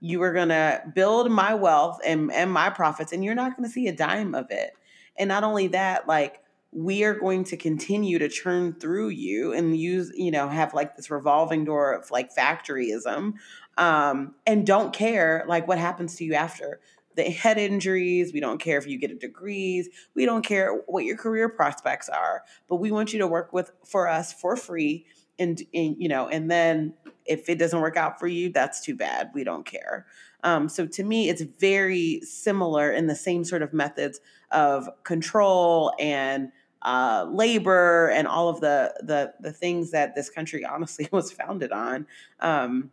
you 0.00 0.22
are 0.22 0.32
to 0.48 0.82
build 0.94 1.30
my 1.30 1.54
wealth 1.54 1.98
and, 2.04 2.32
and 2.32 2.52
my 2.52 2.70
profits 2.70 3.12
and 3.12 3.24
you're 3.24 3.34
not 3.34 3.56
to 3.68 3.72
see 3.72 3.86
a 3.86 3.92
dime 3.94 4.34
of 4.34 4.50
it 4.50 4.72
and 5.16 5.28
not 5.28 5.44
only 5.44 5.68
that 5.68 6.08
like 6.08 6.40
we 6.70 7.02
are 7.04 7.14
going 7.14 7.44
to 7.44 7.56
continue 7.56 8.18
to 8.18 8.28
churn 8.28 8.74
through 8.74 9.08
you 9.08 9.52
and 9.52 9.76
use 9.76 10.12
you 10.14 10.30
know 10.30 10.48
have 10.48 10.74
like 10.74 10.96
this 10.96 11.10
revolving 11.10 11.64
door 11.64 11.92
of 11.92 12.10
like 12.10 12.34
factoryism 12.34 13.34
um, 13.78 14.34
and 14.46 14.66
don't 14.66 14.92
care 14.92 15.44
like 15.48 15.66
what 15.66 15.78
happens 15.78 16.16
to 16.16 16.24
you 16.24 16.34
after. 16.34 16.80
The 17.16 17.24
head 17.24 17.58
injuries 17.58 18.32
we 18.32 18.38
don't 18.38 18.60
care 18.60 18.78
if 18.78 18.86
you 18.86 18.96
get 18.96 19.10
a 19.10 19.16
degrees 19.16 19.88
we 20.14 20.24
don't 20.24 20.44
care 20.44 20.82
what 20.86 21.04
your 21.04 21.16
career 21.16 21.48
prospects 21.48 22.08
are 22.08 22.44
but 22.68 22.76
we 22.76 22.92
want 22.92 23.12
you 23.12 23.18
to 23.18 23.26
work 23.26 23.52
with 23.52 23.72
for 23.84 24.06
us 24.06 24.32
for 24.32 24.54
free 24.54 25.04
and, 25.36 25.60
and 25.74 25.96
you 25.98 26.08
know 26.08 26.28
and 26.28 26.48
then 26.48 26.94
if 27.24 27.48
it 27.48 27.58
doesn't 27.58 27.80
work 27.80 27.96
out 27.96 28.20
for 28.20 28.28
you 28.28 28.52
that's 28.52 28.80
too 28.80 28.94
bad 28.94 29.30
we 29.34 29.42
don't 29.42 29.66
care. 29.66 30.06
Um, 30.44 30.68
so 30.68 30.86
to 30.86 31.02
me 31.02 31.28
it's 31.28 31.42
very 31.42 32.20
similar 32.20 32.92
in 32.92 33.08
the 33.08 33.16
same 33.16 33.42
sort 33.42 33.62
of 33.62 33.72
methods 33.72 34.20
of 34.52 34.88
control 35.02 35.92
and 35.98 36.52
uh, 36.82 37.26
labor 37.30 38.08
and 38.10 38.28
all 38.28 38.48
of 38.48 38.60
the 38.60 38.94
the 39.00 39.32
the 39.40 39.52
things 39.52 39.90
that 39.90 40.14
this 40.14 40.30
country 40.30 40.64
honestly 40.72 41.08
was 41.12 41.32
founded 41.32 41.72
on 41.72 42.06
um, 42.40 42.90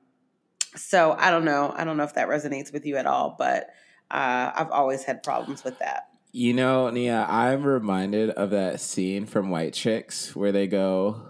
so 0.76 1.16
i 1.20 1.30
don't 1.32 1.46
know 1.46 1.74
i 1.78 1.84
don't 1.84 1.98
know 1.98 2.04
if 2.04 2.14
that 2.16 2.28
resonates 2.28 2.74
with 2.74 2.86
you 2.86 2.98
at 2.98 3.06
all 3.06 3.36
but 3.38 3.70
uh, 4.12 4.52
i've 4.56 4.72
always 4.72 5.04
had 5.04 5.24
problems 5.24 5.64
with 5.64 5.78
that 5.80 6.08
You 6.34 6.54
know, 6.54 6.90
Nia, 6.90 7.26
I'm 7.30 7.64
reminded 7.64 8.32
of 8.32 8.50
that 8.50 8.82
scene 8.82 9.26
from 9.26 9.50
White 9.50 9.74
Chicks 9.74 10.36
where 10.36 10.52
they 10.52 10.68
go, 10.68 11.30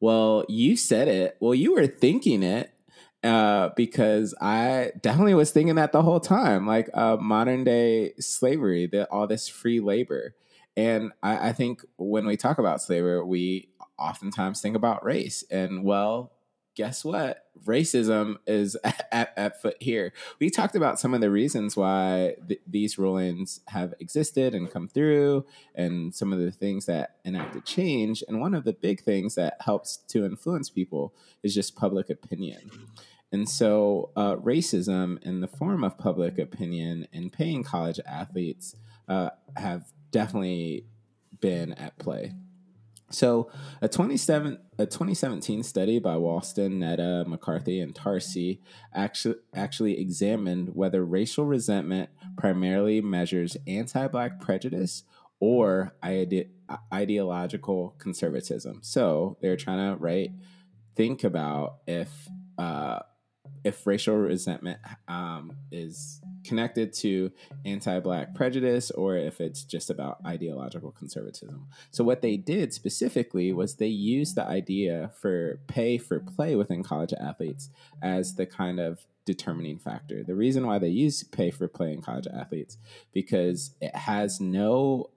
Well, 0.00 0.44
you 0.48 0.76
said 0.76 1.06
it. 1.06 1.36
Well, 1.38 1.54
you 1.54 1.74
were 1.74 1.86
thinking 1.86 2.42
it. 2.42 2.72
Uh, 3.22 3.68
because 3.76 4.34
I 4.40 4.92
definitely 5.02 5.34
was 5.34 5.50
thinking 5.52 5.76
that 5.76 5.92
the 5.92 6.02
whole 6.02 6.20
time, 6.20 6.66
like 6.66 6.88
uh, 6.94 7.16
modern 7.20 7.64
day 7.64 8.14
slavery, 8.18 8.86
that 8.92 9.08
all 9.12 9.26
this 9.28 9.46
free 9.46 9.78
labor. 9.78 10.34
And 10.76 11.12
I, 11.22 11.48
I 11.48 11.52
think 11.52 11.84
when 11.96 12.26
we 12.26 12.36
talk 12.36 12.58
about 12.58 12.82
slavery, 12.82 13.22
we 13.22 13.68
oftentimes 13.98 14.60
think 14.60 14.76
about 14.76 15.04
race. 15.04 15.44
And 15.50 15.84
well, 15.84 16.32
guess 16.74 17.04
what? 17.04 17.44
Racism 17.64 18.36
is 18.46 18.76
at, 18.84 19.32
at, 19.36 19.60
foot 19.60 19.76
here. 19.80 20.12
We 20.38 20.50
talked 20.50 20.76
about 20.76 20.98
some 20.98 21.12
of 21.12 21.20
the 21.20 21.30
reasons 21.30 21.76
why 21.76 22.36
th- 22.48 22.60
these 22.66 22.98
rulings 22.98 23.60
have 23.68 23.94
existed 24.00 24.54
and 24.54 24.70
come 24.70 24.88
through, 24.88 25.44
and 25.74 26.14
some 26.14 26.32
of 26.32 26.38
the 26.38 26.50
things 26.50 26.86
that 26.86 27.16
enacted 27.24 27.66
change. 27.66 28.24
And 28.26 28.40
one 28.40 28.54
of 28.54 28.64
the 28.64 28.72
big 28.72 29.02
things 29.02 29.34
that 29.34 29.56
helps 29.60 29.98
to 30.08 30.24
influence 30.24 30.70
people 30.70 31.14
is 31.42 31.54
just 31.54 31.76
public 31.76 32.08
opinion. 32.08 32.70
And 33.32 33.48
so, 33.48 34.10
uh, 34.16 34.36
racism 34.36 35.22
in 35.22 35.40
the 35.40 35.48
form 35.48 35.84
of 35.84 35.98
public 35.98 36.38
opinion 36.38 37.06
and 37.12 37.32
paying 37.32 37.62
college 37.62 38.00
athletes 38.04 38.74
uh, 39.08 39.30
have 39.56 39.92
definitely 40.10 40.86
been 41.40 41.72
at 41.74 41.98
play. 41.98 42.34
So, 43.12 43.50
a 43.82 43.88
27 43.88 44.58
a 44.78 44.86
2017 44.86 45.62
study 45.64 45.98
by 45.98 46.14
Wallsten, 46.14 46.78
Nteta, 46.78 47.26
McCarthy, 47.26 47.80
and 47.80 47.94
Tarsi 47.94 48.60
actually 48.94 49.34
actually 49.52 50.00
examined 50.00 50.74
whether 50.74 51.04
racial 51.04 51.44
resentment 51.44 52.08
primarily 52.36 53.00
measures 53.00 53.56
anti-black 53.66 54.40
prejudice 54.40 55.02
or 55.40 55.92
ide- 56.02 56.50
ideological 56.92 57.96
conservatism. 57.98 58.78
So 58.82 59.36
they're 59.40 59.56
trying 59.56 59.92
to 59.92 60.00
right 60.00 60.30
think 60.94 61.24
about 61.24 61.78
if 61.86 62.10
uh, 62.58 63.00
if 63.64 63.86
racial 63.86 64.16
resentment 64.16 64.78
um, 65.08 65.56
is 65.72 66.20
connected 66.44 66.92
to 66.92 67.30
anti-black 67.64 68.34
prejudice 68.34 68.90
or 68.90 69.16
if 69.16 69.40
it's 69.40 69.64
just 69.64 69.90
about 69.90 70.18
ideological 70.26 70.92
conservatism. 70.92 71.66
So 71.90 72.04
what 72.04 72.22
they 72.22 72.36
did 72.36 72.72
specifically 72.72 73.52
was 73.52 73.76
they 73.76 73.86
used 73.86 74.34
the 74.34 74.44
idea 74.44 75.10
for 75.20 75.60
pay 75.66 75.98
for 75.98 76.20
play 76.20 76.56
within 76.56 76.82
college 76.82 77.12
athletes 77.20 77.70
as 78.02 78.34
the 78.34 78.46
kind 78.46 78.80
of 78.80 79.06
determining 79.34 79.78
factor. 79.78 80.22
The 80.24 80.34
reason 80.34 80.66
why 80.66 80.78
they 80.78 80.88
use 80.88 81.22
pay 81.22 81.50
for 81.50 81.68
play 81.68 81.92
in 81.92 82.02
college 82.02 82.26
athletes 82.32 82.78
because 83.12 83.74
it 83.80 83.94
has 83.94 84.40
no 84.40 85.10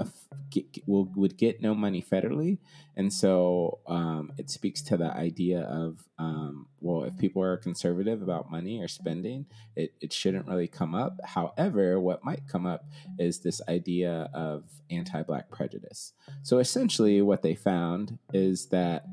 will 0.85 1.09
would 1.15 1.37
get 1.37 1.61
no 1.61 1.73
money 1.73 2.01
federally, 2.01 2.59
and 2.95 3.11
so 3.11 3.79
um, 3.87 4.31
it 4.37 4.49
speaks 4.49 4.81
to 4.83 4.97
the 4.97 5.11
idea 5.29 5.61
of 5.61 6.07
um, 6.19 6.67
well, 6.79 7.03
if 7.03 7.17
people 7.17 7.41
are 7.41 7.57
conservative 7.57 8.21
about 8.21 8.51
money 8.51 8.81
or 8.81 8.87
spending, 8.87 9.45
it, 9.75 9.93
it 10.01 10.13
shouldn't 10.13 10.47
really 10.47 10.67
come 10.67 10.93
up. 10.93 11.19
However, 11.23 11.99
what 11.99 12.23
might 12.23 12.47
come 12.47 12.65
up 12.65 12.85
is 13.17 13.39
this 13.39 13.61
idea 13.67 14.29
of 14.33 14.63
anti-black 14.89 15.49
prejudice. 15.49 16.13
So 16.43 16.59
essentially, 16.59 17.21
what 17.21 17.41
they 17.41 17.55
found 17.55 18.19
is 18.33 18.67
that. 18.67 19.05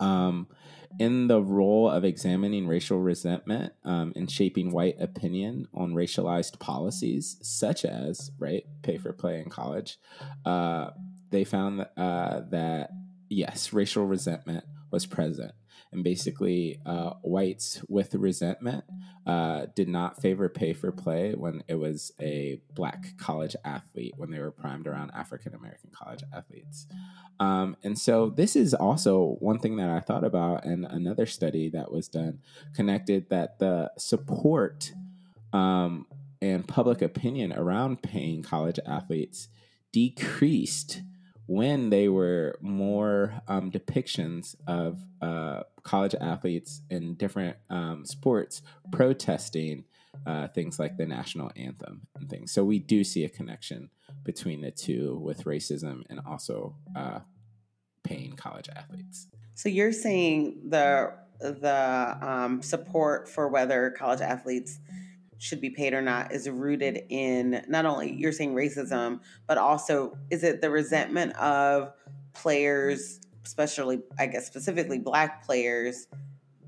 Um, 0.00 0.48
in 0.98 1.28
the 1.28 1.42
role 1.42 1.88
of 1.90 2.04
examining 2.04 2.66
racial 2.66 3.00
resentment 3.00 3.72
um, 3.84 4.12
and 4.16 4.30
shaping 4.30 4.70
white 4.70 4.96
opinion 5.00 5.68
on 5.74 5.92
racialized 5.92 6.58
policies, 6.58 7.38
such 7.42 7.84
as 7.84 8.30
right 8.38 8.64
pay 8.82 8.98
for 8.98 9.12
play 9.12 9.40
in 9.40 9.50
college, 9.50 9.98
uh, 10.44 10.90
they 11.30 11.44
found 11.44 11.80
that, 11.80 11.92
uh, 11.96 12.40
that 12.50 12.90
yes, 13.28 13.72
racial 13.72 14.06
resentment 14.06 14.64
was 14.90 15.06
present 15.06 15.52
and 15.92 16.04
basically 16.04 16.78
uh, 16.84 17.10
whites 17.22 17.82
with 17.88 18.14
resentment 18.14 18.84
uh, 19.26 19.66
did 19.74 19.88
not 19.88 20.20
favor 20.20 20.48
pay 20.48 20.72
for 20.72 20.92
play 20.92 21.34
when 21.34 21.62
it 21.68 21.74
was 21.74 22.12
a 22.20 22.60
black 22.74 23.16
college 23.18 23.56
athlete 23.64 24.14
when 24.16 24.30
they 24.30 24.38
were 24.38 24.50
primed 24.50 24.86
around 24.86 25.10
African 25.12 25.54
American 25.54 25.90
college 25.90 26.22
athletes. 26.34 26.86
Um, 27.40 27.76
and 27.82 27.98
so 27.98 28.30
this 28.30 28.56
is 28.56 28.74
also 28.74 29.36
one 29.40 29.58
thing 29.58 29.76
that 29.76 29.90
I 29.90 30.00
thought 30.00 30.24
about, 30.24 30.64
and 30.64 30.84
another 30.84 31.26
study 31.26 31.68
that 31.70 31.90
was 31.90 32.08
done 32.08 32.40
connected 32.74 33.28
that 33.30 33.58
the 33.58 33.90
support 33.98 34.92
um, 35.52 36.06
and 36.40 36.66
public 36.66 37.02
opinion 37.02 37.52
around 37.52 38.02
paying 38.02 38.42
college 38.42 38.78
athletes 38.86 39.48
decreased 39.92 41.02
when 41.46 41.90
they 41.90 42.08
were 42.08 42.58
more 42.60 43.40
um, 43.48 43.70
depictions 43.70 44.56
of 44.66 45.00
uh, 45.22 45.62
college 45.82 46.14
athletes 46.20 46.82
in 46.90 47.14
different 47.14 47.56
um, 47.70 48.04
sports 48.04 48.62
protesting 48.90 49.84
uh, 50.26 50.48
things 50.48 50.78
like 50.78 50.96
the 50.96 51.06
national 51.06 51.52
anthem 51.56 52.06
and 52.16 52.28
things. 52.28 52.50
So 52.52 52.64
we 52.64 52.78
do 52.78 53.04
see 53.04 53.24
a 53.24 53.28
connection 53.28 53.90
between 54.24 54.60
the 54.60 54.70
two 54.70 55.18
with 55.22 55.44
racism 55.44 56.02
and 56.08 56.20
also 56.26 56.74
uh, 56.96 57.20
paying 58.02 58.32
college 58.32 58.68
athletes. 58.74 59.28
So 59.54 59.68
you're 59.68 59.92
saying 59.92 60.60
the 60.68 61.12
the 61.38 62.16
um, 62.22 62.62
support 62.62 63.28
for 63.28 63.48
whether 63.48 63.90
college 63.90 64.22
athletes 64.22 64.78
should 65.38 65.60
be 65.60 65.70
paid 65.70 65.92
or 65.92 66.02
not 66.02 66.32
is 66.32 66.48
rooted 66.48 66.94
mm-hmm. 66.96 67.12
in 67.12 67.64
not 67.68 67.86
only 67.86 68.12
you're 68.12 68.32
saying 68.32 68.54
racism, 68.54 69.20
but 69.46 69.58
also 69.58 70.16
is 70.30 70.44
it 70.44 70.60
the 70.60 70.70
resentment 70.70 71.36
of 71.36 71.92
players, 72.32 73.20
especially 73.44 74.00
I 74.18 74.26
guess 74.26 74.46
specifically 74.46 74.98
black 74.98 75.44
players, 75.44 76.06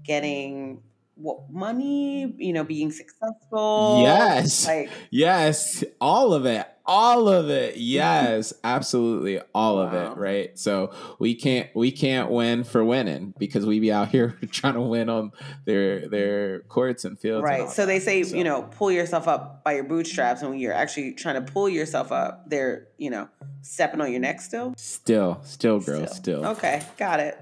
getting 0.02 0.82
what 1.18 1.50
money, 1.50 2.32
you 2.38 2.52
know, 2.52 2.64
being 2.64 2.90
successful. 2.92 4.00
Yes. 4.02 4.66
Like 4.66 4.90
yes, 5.10 5.84
all 6.00 6.32
of 6.32 6.46
it. 6.46 6.66
All 6.86 7.28
of 7.28 7.50
it. 7.50 7.76
Yes, 7.76 8.54
absolutely 8.64 9.40
all 9.54 9.76
wow. 9.76 9.82
of 9.82 9.94
it, 9.94 10.16
right? 10.16 10.58
So 10.58 10.92
we 11.18 11.34
can't 11.34 11.68
we 11.74 11.90
can't 11.90 12.30
win 12.30 12.64
for 12.64 12.82
winning 12.82 13.34
because 13.38 13.66
we 13.66 13.78
be 13.78 13.92
out 13.92 14.08
here 14.12 14.38
trying 14.50 14.74
to 14.74 14.80
win 14.80 15.10
on 15.10 15.32
their 15.66 16.08
their 16.08 16.60
courts 16.60 17.04
and 17.04 17.18
fields. 17.18 17.42
Right. 17.42 17.62
And 17.62 17.70
so 17.70 17.84
they 17.84 18.00
say, 18.00 18.22
so. 18.22 18.36
you 18.36 18.44
know, 18.44 18.62
pull 18.62 18.90
yourself 18.90 19.28
up 19.28 19.64
by 19.64 19.74
your 19.74 19.84
bootstraps 19.84 20.40
and 20.40 20.50
when 20.50 20.60
you're 20.60 20.72
actually 20.72 21.12
trying 21.12 21.44
to 21.44 21.52
pull 21.52 21.68
yourself 21.68 22.10
up, 22.10 22.48
they're, 22.48 22.88
you 22.96 23.10
know, 23.10 23.28
stepping 23.60 24.00
on 24.00 24.10
your 24.10 24.20
neck 24.20 24.40
still? 24.40 24.72
Still, 24.76 25.40
still 25.44 25.80
girl, 25.80 26.06
still. 26.06 26.14
still. 26.14 26.46
Okay, 26.52 26.82
got 26.96 27.20
it. 27.20 27.38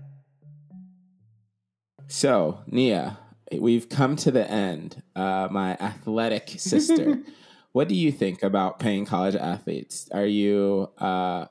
So, 2.09 2.61
Nia, 2.67 3.19
we've 3.53 3.89
come 3.89 4.17
to 4.17 4.31
the 4.31 4.51
end. 4.51 5.03
Uh, 5.15 5.49
my 5.51 5.73
athletic 5.81 6.51
sister. 6.59 7.23
what 7.73 7.89
do 7.89 7.95
you 7.95 8.13
think 8.13 8.43
about 8.43 8.79
paying 8.79 9.05
college 9.05 9.35
athletes? 9.37 10.09
Are 10.13 10.27
you 10.27 10.91
uh, 10.99 11.47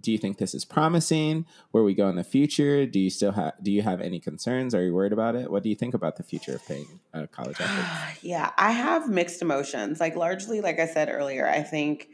do 0.00 0.10
you 0.10 0.18
think 0.18 0.38
this 0.38 0.54
is 0.54 0.64
promising? 0.64 1.46
Where 1.70 1.84
we 1.84 1.94
go 1.94 2.08
in 2.08 2.16
the 2.16 2.24
future? 2.24 2.86
Do 2.86 2.98
you 2.98 3.10
still 3.10 3.32
have 3.32 3.54
do 3.62 3.70
you 3.70 3.82
have 3.82 4.00
any 4.00 4.20
concerns? 4.20 4.74
Are 4.74 4.82
you 4.82 4.94
worried 4.94 5.12
about 5.12 5.36
it? 5.36 5.50
What 5.50 5.62
do 5.62 5.68
you 5.68 5.74
think 5.74 5.94
about 5.94 6.16
the 6.16 6.22
future 6.22 6.54
of 6.54 6.66
paying 6.66 7.00
uh, 7.12 7.26
college 7.30 7.56
athletes? 7.60 8.22
yeah, 8.22 8.50
I 8.56 8.72
have 8.72 9.08
mixed 9.08 9.42
emotions. 9.42 10.00
Like 10.00 10.16
largely, 10.16 10.60
like 10.60 10.80
I 10.80 10.86
said 10.86 11.08
earlier, 11.10 11.48
I 11.48 11.62
think 11.62 12.08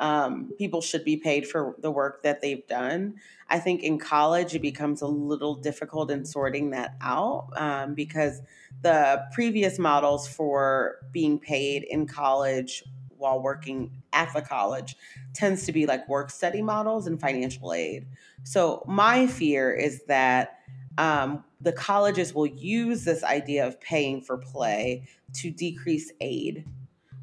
um, 0.00 0.50
people 0.58 0.80
should 0.80 1.04
be 1.04 1.16
paid 1.16 1.46
for 1.46 1.76
the 1.78 1.90
work 1.90 2.22
that 2.22 2.40
they've 2.40 2.66
done. 2.66 3.14
I 3.48 3.58
think 3.58 3.82
in 3.82 3.98
college 3.98 4.54
it 4.54 4.62
becomes 4.62 5.02
a 5.02 5.06
little 5.06 5.54
difficult 5.54 6.10
in 6.10 6.24
sorting 6.24 6.70
that 6.70 6.96
out 7.00 7.50
um, 7.56 7.94
because 7.94 8.40
the 8.82 9.24
previous 9.32 9.78
models 9.78 10.26
for 10.26 10.96
being 11.12 11.38
paid 11.38 11.84
in 11.84 12.06
college 12.06 12.82
while 13.16 13.40
working 13.40 14.02
at 14.12 14.32
the 14.34 14.42
college 14.42 14.96
tends 15.32 15.64
to 15.66 15.72
be 15.72 15.86
like 15.86 16.08
work 16.08 16.30
study 16.30 16.60
models 16.60 17.06
and 17.06 17.20
financial 17.20 17.72
aid. 17.72 18.06
So 18.42 18.82
my 18.86 19.26
fear 19.26 19.72
is 19.72 20.02
that 20.08 20.58
um, 20.98 21.44
the 21.60 21.72
colleges 21.72 22.34
will 22.34 22.46
use 22.46 23.04
this 23.04 23.24
idea 23.24 23.66
of 23.66 23.80
paying 23.80 24.20
for 24.20 24.36
play 24.36 25.08
to 25.34 25.50
decrease 25.50 26.12
aid 26.20 26.66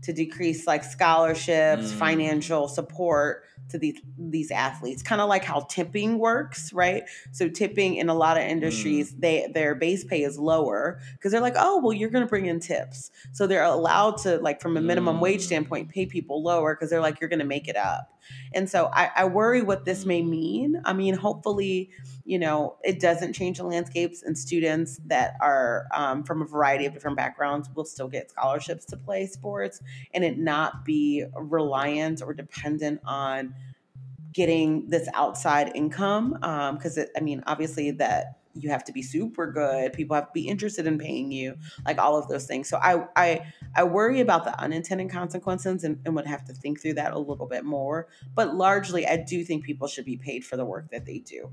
to 0.03 0.13
decrease 0.13 0.65
like 0.67 0.83
scholarships, 0.83 1.91
mm. 1.91 1.93
financial 1.93 2.67
support 2.67 3.43
to 3.69 3.77
these 3.77 3.99
these 4.17 4.51
athletes. 4.51 5.03
Kind 5.03 5.21
of 5.21 5.29
like 5.29 5.43
how 5.43 5.61
tipping 5.61 6.17
works, 6.17 6.73
right? 6.73 7.03
So 7.31 7.47
tipping 7.47 7.95
in 7.95 8.09
a 8.09 8.13
lot 8.13 8.37
of 8.37 8.43
industries, 8.43 9.13
mm. 9.13 9.21
they 9.21 9.51
their 9.53 9.75
base 9.75 10.03
pay 10.03 10.23
is 10.23 10.37
lower 10.37 10.99
because 11.13 11.31
they're 11.31 11.41
like, 11.41 11.55
oh, 11.57 11.79
well, 11.81 11.93
you're 11.93 12.09
going 12.09 12.23
to 12.25 12.29
bring 12.29 12.47
in 12.47 12.59
tips, 12.59 13.11
so 13.31 13.47
they're 13.47 13.63
allowed 13.63 14.17
to 14.19 14.37
like 14.37 14.61
from 14.61 14.77
a 14.77 14.81
minimum 14.81 15.17
mm. 15.17 15.21
wage 15.21 15.41
standpoint 15.41 15.89
pay 15.89 16.05
people 16.05 16.43
lower 16.43 16.75
because 16.75 16.89
they're 16.89 17.01
like 17.01 17.19
you're 17.21 17.29
going 17.29 17.39
to 17.39 17.45
make 17.45 17.67
it 17.67 17.77
up. 17.77 18.17
And 18.53 18.69
so 18.69 18.89
I, 18.93 19.09
I 19.15 19.25
worry 19.25 19.61
what 19.61 19.85
this 19.85 20.05
may 20.05 20.21
mean. 20.21 20.81
I 20.85 20.93
mean, 20.93 21.15
hopefully, 21.15 21.89
you 22.25 22.39
know, 22.39 22.77
it 22.83 22.99
doesn't 22.99 23.33
change 23.33 23.57
the 23.57 23.63
landscapes 23.63 24.23
and 24.23 24.37
students 24.37 24.99
that 25.05 25.35
are 25.41 25.87
um, 25.93 26.23
from 26.23 26.41
a 26.41 26.45
variety 26.45 26.85
of 26.85 26.93
different 26.93 27.17
backgrounds 27.17 27.69
will 27.75 27.85
still 27.85 28.07
get 28.07 28.29
scholarships 28.29 28.85
to 28.85 28.97
play 28.97 29.25
sports 29.25 29.81
and 30.13 30.23
it 30.23 30.37
not 30.37 30.85
be 30.85 31.25
reliant 31.35 32.21
or 32.21 32.33
dependent 32.33 33.01
on 33.05 33.53
getting 34.33 34.87
this 34.87 35.07
outside 35.13 35.71
income 35.75 36.31
because 36.31 36.97
um, 36.97 37.05
I 37.17 37.19
mean 37.21 37.43
obviously 37.47 37.91
that 37.91 38.37
you 38.53 38.69
have 38.69 38.83
to 38.83 38.91
be 38.91 39.01
super 39.01 39.51
good 39.51 39.93
people 39.93 40.15
have 40.15 40.27
to 40.27 40.33
be 40.33 40.47
interested 40.47 40.85
in 40.85 40.97
paying 40.97 41.31
you 41.31 41.55
like 41.85 41.97
all 41.97 42.17
of 42.17 42.27
those 42.27 42.45
things. 42.45 42.69
So 42.69 42.77
i 42.77 43.05
i 43.15 43.41
i 43.75 43.83
worry 43.83 44.19
about 44.21 44.45
the 44.45 44.57
unintended 44.59 45.09
consequences 45.09 45.83
and, 45.83 45.99
and 46.05 46.15
would 46.15 46.27
have 46.27 46.45
to 46.45 46.53
think 46.53 46.81
through 46.81 46.93
that 46.93 47.13
a 47.13 47.19
little 47.19 47.47
bit 47.47 47.65
more 47.65 48.07
but 48.35 48.55
largely 48.55 49.07
i 49.07 49.17
do 49.17 49.43
think 49.43 49.63
people 49.63 49.87
should 49.87 50.05
be 50.05 50.17
paid 50.17 50.45
for 50.45 50.57
the 50.57 50.65
work 50.65 50.89
that 50.91 51.05
they 51.05 51.19
do 51.19 51.49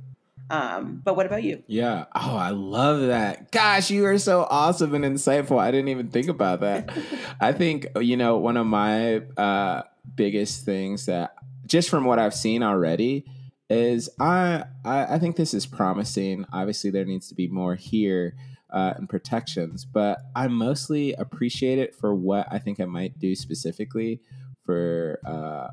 um, 0.51 1.03
but 1.05 1.17
what 1.17 1.27
about 1.27 1.43
you? 1.43 1.63
Yeah. 1.67 2.07
Oh, 2.15 2.37
I 2.37 2.51
love 2.51 3.03
that. 3.03 3.51
Gosh, 3.51 3.91
you 3.91 4.07
are 4.07 4.19
so 4.19 4.47
awesome 4.49 4.95
and 4.95 5.05
insightful. 5.05 5.59
I 5.59 5.71
didn't 5.71 5.89
even 5.89 6.09
think 6.09 6.29
about 6.29 6.61
that. 6.61 6.91
I 7.41 7.53
think, 7.53 7.87
you 8.01 8.17
know, 8.17 8.39
one 8.39 8.57
of 8.57 8.67
my 8.67 9.23
uh, 9.37 9.83
biggest 10.15 10.65
things 10.65 11.07
that 11.07 11.35
just 11.67 11.91
from 11.91 12.05
what 12.05 12.19
I've 12.19 12.35
seen 12.35 12.63
already 12.63 13.27
is 13.69 14.09
I, 14.19 14.65
I, 14.85 15.17
I 15.17 15.19
think 15.19 15.37
this 15.37 15.53
is 15.53 15.67
promising. 15.67 16.47
Obviously, 16.53 16.91
there 16.91 17.05
needs 17.05 17.29
to 17.29 17.35
be 17.35 17.49
more 17.49 17.75
here 17.75 18.35
uh, 18.71 18.95
and 18.97 19.09
protections, 19.09 19.85
but 19.85 20.19
I 20.35 20.49
mostly 20.49 21.13
appreciate 21.13 21.79
it 21.79 21.95
for 21.95 22.15
what 22.15 22.47
I 22.51 22.59
think 22.59 22.81
I 22.81 22.87
might 22.87 23.19
do 23.19 23.35
specifically 23.35 24.21
for 24.65 25.21
uh, 25.27 25.69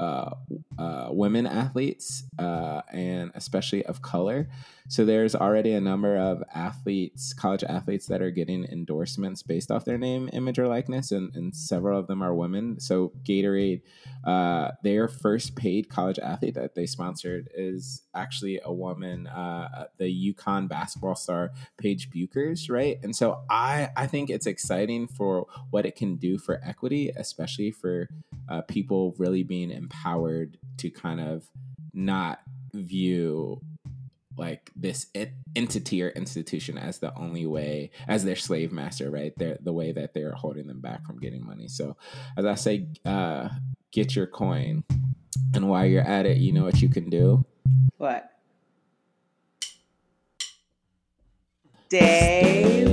uh, 0.00 0.34
uh, 0.78 1.08
women 1.10 1.46
athletes 1.46 2.24
uh, 2.38 2.82
and 2.92 3.30
especially 3.34 3.84
of 3.86 4.02
color. 4.02 4.48
So 4.88 5.04
there's 5.04 5.34
already 5.34 5.72
a 5.72 5.80
number 5.80 6.16
of 6.16 6.42
athletes, 6.54 7.32
college 7.32 7.62
athletes, 7.64 8.06
that 8.06 8.20
are 8.20 8.30
getting 8.30 8.64
endorsements 8.64 9.42
based 9.42 9.70
off 9.70 9.84
their 9.84 9.96
name, 9.96 10.28
image, 10.32 10.58
or 10.58 10.66
likeness, 10.66 11.12
and, 11.12 11.34
and 11.36 11.54
several 11.54 11.98
of 11.98 12.08
them 12.08 12.20
are 12.20 12.34
women. 12.34 12.80
So 12.80 13.12
Gatorade 13.22 13.82
uh, 14.24 14.70
their 14.82 15.08
first 15.08 15.56
paid 15.56 15.88
college 15.88 16.18
athlete 16.18 16.54
that 16.54 16.74
they 16.74 16.86
sponsored 16.86 17.48
is 17.54 18.02
actually 18.14 18.60
a 18.64 18.72
woman, 18.72 19.26
uh, 19.26 19.86
the 19.98 20.34
UConn 20.34 20.68
basketball 20.68 21.16
star 21.16 21.50
Paige 21.76 22.10
Bueckers, 22.10 22.70
right? 22.70 22.98
And 23.02 23.16
so 23.16 23.42
I 23.50 23.90
I 23.96 24.06
think 24.06 24.30
it's 24.30 24.46
exciting 24.46 25.08
for 25.08 25.46
what 25.70 25.86
it 25.86 25.96
can 25.96 26.16
do 26.16 26.38
for 26.38 26.60
equity, 26.62 27.10
especially 27.16 27.72
for 27.72 28.08
uh, 28.48 28.62
people 28.62 29.14
really 29.18 29.42
being 29.42 29.70
empowered 29.72 30.58
to 30.78 30.90
kind 30.90 31.20
of 31.20 31.48
not 31.92 32.40
view 32.72 33.60
like 34.38 34.70
this 34.74 35.06
entity 35.54 36.02
or 36.02 36.08
institution 36.10 36.78
as 36.78 36.98
the 36.98 37.14
only 37.18 37.46
way 37.46 37.90
as 38.08 38.24
their 38.24 38.36
slave 38.36 38.72
master 38.72 39.10
right? 39.10 39.32
They're 39.36 39.58
the 39.60 39.72
way 39.72 39.92
that 39.92 40.14
they're 40.14 40.32
holding 40.32 40.66
them 40.66 40.80
back 40.80 41.04
from 41.04 41.18
getting 41.18 41.44
money. 41.44 41.68
So 41.68 41.96
as 42.36 42.46
i 42.46 42.54
say 42.54 42.88
uh 43.04 43.50
get 43.90 44.16
your 44.16 44.26
coin. 44.26 44.84
And 45.54 45.68
while 45.68 45.84
you're 45.84 46.02
at 46.02 46.26
it 46.26 46.38
you 46.38 46.52
know 46.52 46.64
what 46.64 46.80
you 46.80 46.88
can 46.88 47.10
do? 47.10 47.44
What? 47.98 48.30
Day 51.90 52.86